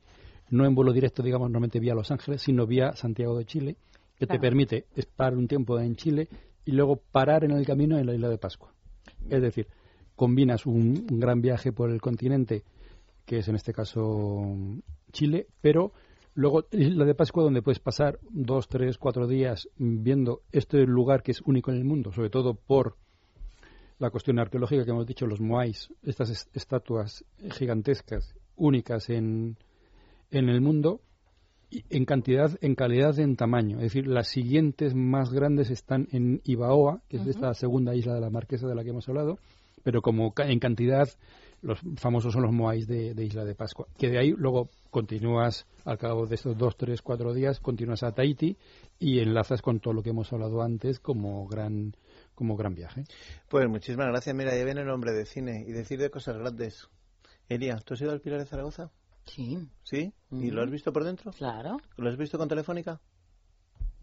no 0.52 0.66
en 0.66 0.74
vuelo 0.76 0.94
directo, 0.94 1.22
digamos, 1.24 1.48
normalmente 1.50 1.80
vía 1.80 1.94
Los 1.94 2.12
Ángeles, 2.12 2.42
sino 2.42 2.66
vía 2.66 2.94
Santiago 2.96 3.38
de 3.38 3.46
Chile, 3.46 3.76
que 4.18 4.26
te 4.28 4.34
permite 4.40 4.86
estar 4.96 5.36
un 5.36 5.48
tiempo 5.48 5.80
en 5.80 5.96
Chile 5.96 6.28
y 6.66 6.72
luego 6.72 6.98
parar 6.98 7.44
en 7.44 7.52
el 7.52 7.66
camino 7.66 7.98
en 7.98 8.06
la 8.08 8.14
isla 8.14 8.30
de 8.30 8.38
Pascua. 8.38 8.74
Es 9.30 9.42
decir, 9.42 9.68
combinas 10.16 10.66
un, 10.66 11.06
un 11.10 11.20
gran 11.20 11.42
viaje 11.42 11.72
por 11.72 11.90
el 11.92 12.02
continente, 12.02 12.64
que 13.26 13.38
es 13.40 13.48
en 13.48 13.56
este 13.56 13.74
caso 13.74 14.44
Chile, 15.12 15.48
pero 15.62 15.94
luego 16.36 16.66
Isla 16.72 17.06
de 17.06 17.16
Pascua 17.16 17.44
donde 17.44 17.62
puedes 17.62 17.80
pasar 17.80 18.20
dos, 18.30 18.68
tres, 18.68 18.98
cuatro 18.98 19.28
días 19.28 19.70
viendo 19.78 20.42
este 20.52 20.86
lugar 20.86 21.22
que 21.24 21.32
es 21.32 21.42
único 21.42 21.72
en 21.72 21.78
el 21.78 21.86
mundo, 21.86 22.12
sobre 22.12 22.30
todo 22.30 22.56
por 22.56 22.96
la 24.00 24.10
cuestión 24.10 24.40
arqueológica 24.40 24.84
que 24.86 24.92
hemos 24.92 25.06
dicho, 25.06 25.26
los 25.28 25.42
moais, 25.42 25.90
estas 26.04 26.30
es- 26.30 26.50
estatuas 26.54 27.26
gigantescas, 27.52 28.34
únicas 28.60 29.10
en, 29.10 29.58
en 30.32 30.50
el 30.50 30.62
mundo, 30.62 31.02
y 31.72 31.84
en 31.92 32.06
cantidad, 32.06 32.58
en 32.62 32.74
calidad, 32.76 33.18
en 33.20 33.36
tamaño. 33.36 33.78
Es 33.78 33.84
decir, 33.94 34.08
las 34.08 34.28
siguientes 34.28 34.96
más 34.96 35.32
grandes 35.32 35.70
están 35.70 36.08
en 36.12 36.42
Ibaoa, 36.44 37.02
que 37.08 37.18
es 37.18 37.28
esta 37.28 37.54
segunda 37.54 37.94
isla 37.96 38.16
de 38.16 38.22
la 38.22 38.30
Marquesa 38.32 38.68
de 38.68 38.74
la 38.76 38.84
que 38.84 38.90
hemos 38.90 39.08
hablado, 39.08 39.38
pero 39.84 40.02
como 40.02 40.34
ca- 40.34 40.50
en 40.50 40.58
cantidad, 40.60 41.08
los 41.62 41.80
famosos 41.98 42.34
son 42.34 42.42
los 42.42 42.52
moais 42.52 42.88
de, 42.88 43.14
de 43.14 43.24
Isla 43.26 43.46
de 43.46 43.54
Pascua. 43.54 43.86
Que 44.00 44.10
de 44.10 44.18
ahí 44.18 44.34
luego 44.36 44.70
continúas, 44.90 45.68
al 45.86 45.98
cabo 46.00 46.26
de 46.26 46.36
estos 46.36 46.58
dos, 46.58 46.76
tres, 46.76 47.02
cuatro 47.04 47.34
días, 47.36 47.60
continúas 47.60 48.02
a 48.02 48.14
Tahití 48.14 48.58
y 48.98 49.20
enlazas 49.20 49.62
con 49.62 49.80
todo 49.80 49.94
lo 49.94 50.02
que 50.02 50.10
hemos 50.10 50.34
hablado 50.34 50.64
antes 50.64 51.00
como 51.00 51.48
gran, 51.48 51.94
como 52.34 52.58
gran 52.58 52.74
viaje. 52.74 53.04
Pues 53.48 53.68
muchísimas 53.70 54.08
gracias. 54.08 54.36
Mira, 54.36 54.58
ya 54.58 54.64
viene 54.66 54.82
el 54.82 54.90
hombre 54.90 55.12
de 55.12 55.26
cine 55.26 55.66
y 55.68 55.72
decir 55.72 56.00
de 56.00 56.10
cosas 56.10 56.38
grandes. 56.38 56.88
Elia, 57.50 57.78
¿tú 57.84 57.94
has 57.96 58.02
ido 58.02 58.12
al 58.12 58.22
Pilar 58.22 58.40
de 58.40 58.46
Zaragoza? 58.46 58.92
Sí, 59.26 59.58
¿Sí? 59.84 60.14
¿Y 60.32 60.52
lo 60.52 60.64
has 60.64 60.70
visto 60.72 60.92
por 60.94 61.04
dentro? 61.04 61.32
claro. 61.32 61.78
¿Lo 61.98 62.10
has 62.10 62.18
visto 62.18 62.38
con 62.38 62.48
Telefónica? 62.48 63.00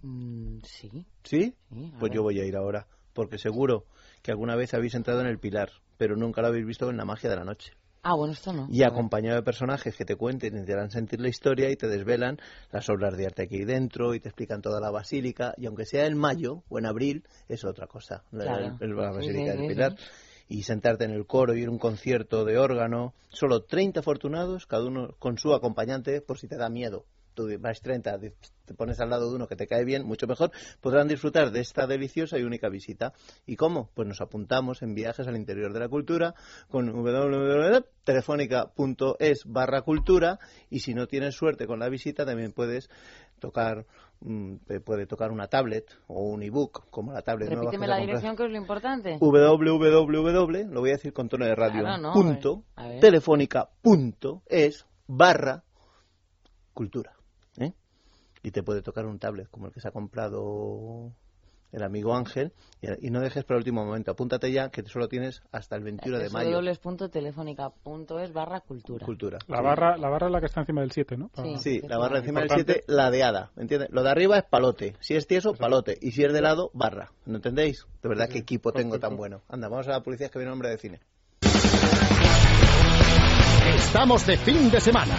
Mm, 0.03 0.59
sí. 0.63 1.05
¿Sí? 1.25 1.55
Pues 1.99 2.11
ver. 2.11 2.13
yo 2.13 2.23
voy 2.23 2.39
a 2.41 2.45
ir 2.45 2.57
ahora, 2.57 2.87
porque 3.13 3.39
seguro 3.39 3.87
que 4.23 4.31
alguna 4.31 4.55
vez 4.57 4.75
habéis 4.75 4.95
entrado 4.95 5.21
en 5.21 5.27
el 5.27 5.39
Pilar, 5.39 5.71
pero 5.97 6.17
nunca 6.17 6.43
lo 6.43 6.49
habéis 6.49 6.67
visto 6.67 6.89
en 6.91 6.97
la 6.97 7.05
magia 7.05 7.31
de 7.31 7.37
la 7.37 7.45
noche. 7.45 7.73
Ah, 8.03 8.15
bueno, 8.15 8.35
esto 8.35 8.53
no. 8.53 8.69
Y 8.71 8.85
acompañado 8.85 9.35
de 9.37 9.43
personajes 9.43 9.97
que 9.97 10.05
te 10.05 10.15
cuenten 10.15 10.57
y 10.57 10.65
te 10.65 10.73
harán 10.75 10.91
sentir 10.93 11.21
la 11.21 11.29
historia 11.29 11.71
y 11.71 11.77
te 11.77 11.89
desvelan 11.89 12.39
las 12.71 12.89
obras 12.89 13.17
de 13.17 13.27
arte 13.27 13.49
que 13.49 13.57
hay 13.57 13.65
dentro 13.65 14.15
y 14.15 14.21
te 14.21 14.29
explican 14.29 14.63
toda 14.63 14.81
la 14.81 14.91
basílica. 14.93 15.55
Y 15.57 15.67
aunque 15.67 15.87
sea 15.87 16.07
en 16.07 16.17
mayo 16.17 16.63
o 16.69 16.79
en 16.79 16.87
abril, 16.87 17.25
es 17.49 17.65
otra 17.65 17.89
cosa, 17.89 18.23
la, 18.31 18.45
Claro. 18.45 18.77
el- 18.81 18.95
la 18.95 19.11
Sí, 19.11 19.17
basílica 19.19 19.53
sí, 19.53 19.59
del 19.59 19.67
Pilar. 19.67 19.97
sí. 19.99 20.05
Y 20.49 20.63
sentarte 20.63 21.05
en 21.05 21.11
el 21.11 21.27
coro 21.27 21.55
y 21.55 21.63
ir 21.63 21.69
a 21.69 21.71
un 21.71 21.79
concierto 21.79 22.45
de 22.45 22.59
órgano. 22.59 23.15
Solo 23.29 23.65
30 23.65 24.01
afortunados, 24.01 24.67
cada 24.67 24.85
uno 24.85 25.15
con 25.19 25.39
su 25.39 25.55
acompañante, 25.55 26.21
por 26.21 26.39
si 26.39 26.49
te 26.49 26.57
da 26.57 26.69
miedo. 26.69 27.07
Tú 27.37 27.49
vas 27.61 27.81
30, 27.83 28.19
te 28.19 28.75
pones 28.75 28.99
al 28.99 29.11
lado 29.11 29.29
de 29.29 29.37
uno 29.37 29.47
que 29.47 29.57
te 29.57 29.67
cae 29.67 29.85
bien, 29.85 30.07
mucho 30.07 30.27
mejor, 30.27 30.53
podrán 30.81 31.07
disfrutar 31.07 31.51
de 31.51 31.61
esta 31.61 31.87
deliciosa 31.87 32.39
y 32.39 32.45
única 32.45 32.71
visita. 32.71 33.13
¿Y 33.45 33.57
cómo? 33.57 33.91
Pues 33.93 34.09
nos 34.09 34.23
apuntamos 34.23 34.81
en 34.81 34.95
viajes 34.95 35.29
al 35.29 35.37
interior 35.37 35.75
de 35.75 35.81
la 35.81 35.91
cultura 35.91 36.35
con 36.71 36.91
www.telefónica.es 36.91 39.45
barra 39.45 39.83
cultura 39.83 40.39
y 40.71 40.81
si 40.81 40.95
no 40.95 41.09
tienes 41.09 41.35
suerte 41.35 41.67
con 41.67 41.79
la 41.79 41.91
visita 41.91 42.25
también 42.25 42.53
puedes 42.53 42.89
tocar 43.39 43.85
te 44.67 44.81
puede 44.81 45.07
tocar 45.07 45.31
una 45.31 45.47
tablet 45.47 45.87
o 46.09 46.23
un 46.23 46.43
ebook 46.43 46.89
como 46.91 47.13
la 47.13 47.23
tablet 47.23 47.49
nueva 47.49 47.63
Repíteme 47.63 47.87
que 47.87 47.91
la 47.91 47.99
dirección, 47.99 48.37
que 48.37 48.45
es 48.45 48.51
lo 48.51 48.57
importante. 48.57 49.19
www, 49.21 50.67
lo 50.69 50.81
voy 50.81 50.91
a 50.91 50.95
decir 50.95 51.13
con 51.13 51.29
tono 51.29 51.45
de 51.45 51.55
radio, 51.55 51.83
Claro, 51.83 52.03
no, 52.03 52.13
punto, 52.13 52.65
a 52.75 52.89
ver. 52.89 53.01
telefónica.es 53.01 54.87
barra 55.07 55.63
cultura. 56.75 57.13
¿eh? 57.59 57.73
Y 58.43 58.51
te 58.51 58.63
puede 58.63 58.83
tocar 58.83 59.07
un 59.07 59.19
tablet 59.19 59.49
como 59.51 59.67
el 59.69 59.73
que 59.73 59.81
se 59.81 59.89
ha 59.89 59.93
comprado 59.93 61.13
el 61.77 61.83
amigo 61.83 62.15
Ángel 62.15 62.53
y, 62.81 63.07
y 63.07 63.11
no 63.11 63.21
dejes 63.21 63.45
para 63.45 63.57
el 63.57 63.61
último 63.61 63.85
momento. 63.85 64.11
Apúntate 64.11 64.51
ya 64.51 64.71
que 64.71 64.83
solo 64.85 65.09
tienes 65.09 65.43
hasta 65.53 65.77
el 65.77 65.85
21 65.85 66.19
de 66.19 66.31
mayo. 66.31 66.61
www.telefónica.es 66.61 68.33
barra 68.33 68.61
cultura. 68.61 69.05
Cultura. 69.05 69.39
La 69.47 69.61
barra, 69.61 69.97
la 69.97 70.09
barra 70.09 70.27
es 70.27 70.33
la 70.33 70.41
que 70.41 70.47
está 70.47 70.61
encima 70.61 70.81
del 70.81 70.91
7, 70.91 71.17
¿no? 71.17 71.31
Sí. 71.35 71.57
Sí, 71.59 71.81
la 71.87 71.99
barra 71.99 72.19
encima 72.19 72.41
del 72.41 72.51
Importante. 72.51 72.83
7, 72.87 72.93
ladeada. 72.95 73.51
¿Entiendes? 73.57 73.91
Lo 73.91 74.03
de 74.03 74.11
arriba 74.11 74.39
es 74.39 74.45
palote. 74.45 74.95
Si 75.01 75.15
es 75.15 75.27
tieso, 75.27 75.53
palote. 75.55 75.99
Y 76.01 76.13
si 76.13 76.25
es 76.25 76.33
de 76.33 76.41
lado, 76.41 76.71
barra. 76.73 77.13
¿No 77.27 77.37
entendéis? 77.37 77.87
De 78.03 78.09
verdad, 78.09 78.29
qué 78.29 78.39
equipo 78.39 78.73
tengo 78.73 78.99
tan 78.99 79.17
bueno. 79.17 79.43
Anda, 79.49 79.69
vamos 79.69 79.87
a 79.89 79.93
la 79.93 80.03
policía 80.03 80.29
que 80.31 80.39
viene 80.39 80.51
un 80.51 80.55
hombre 80.55 80.71
de 80.71 80.79
cine. 80.79 81.01
Estamos 83.77 84.27
de 84.27 84.37
fin 84.39 84.71
de 84.71 84.81
semana. 84.81 85.15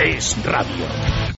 Es 0.00 0.42
radio. 0.44 1.03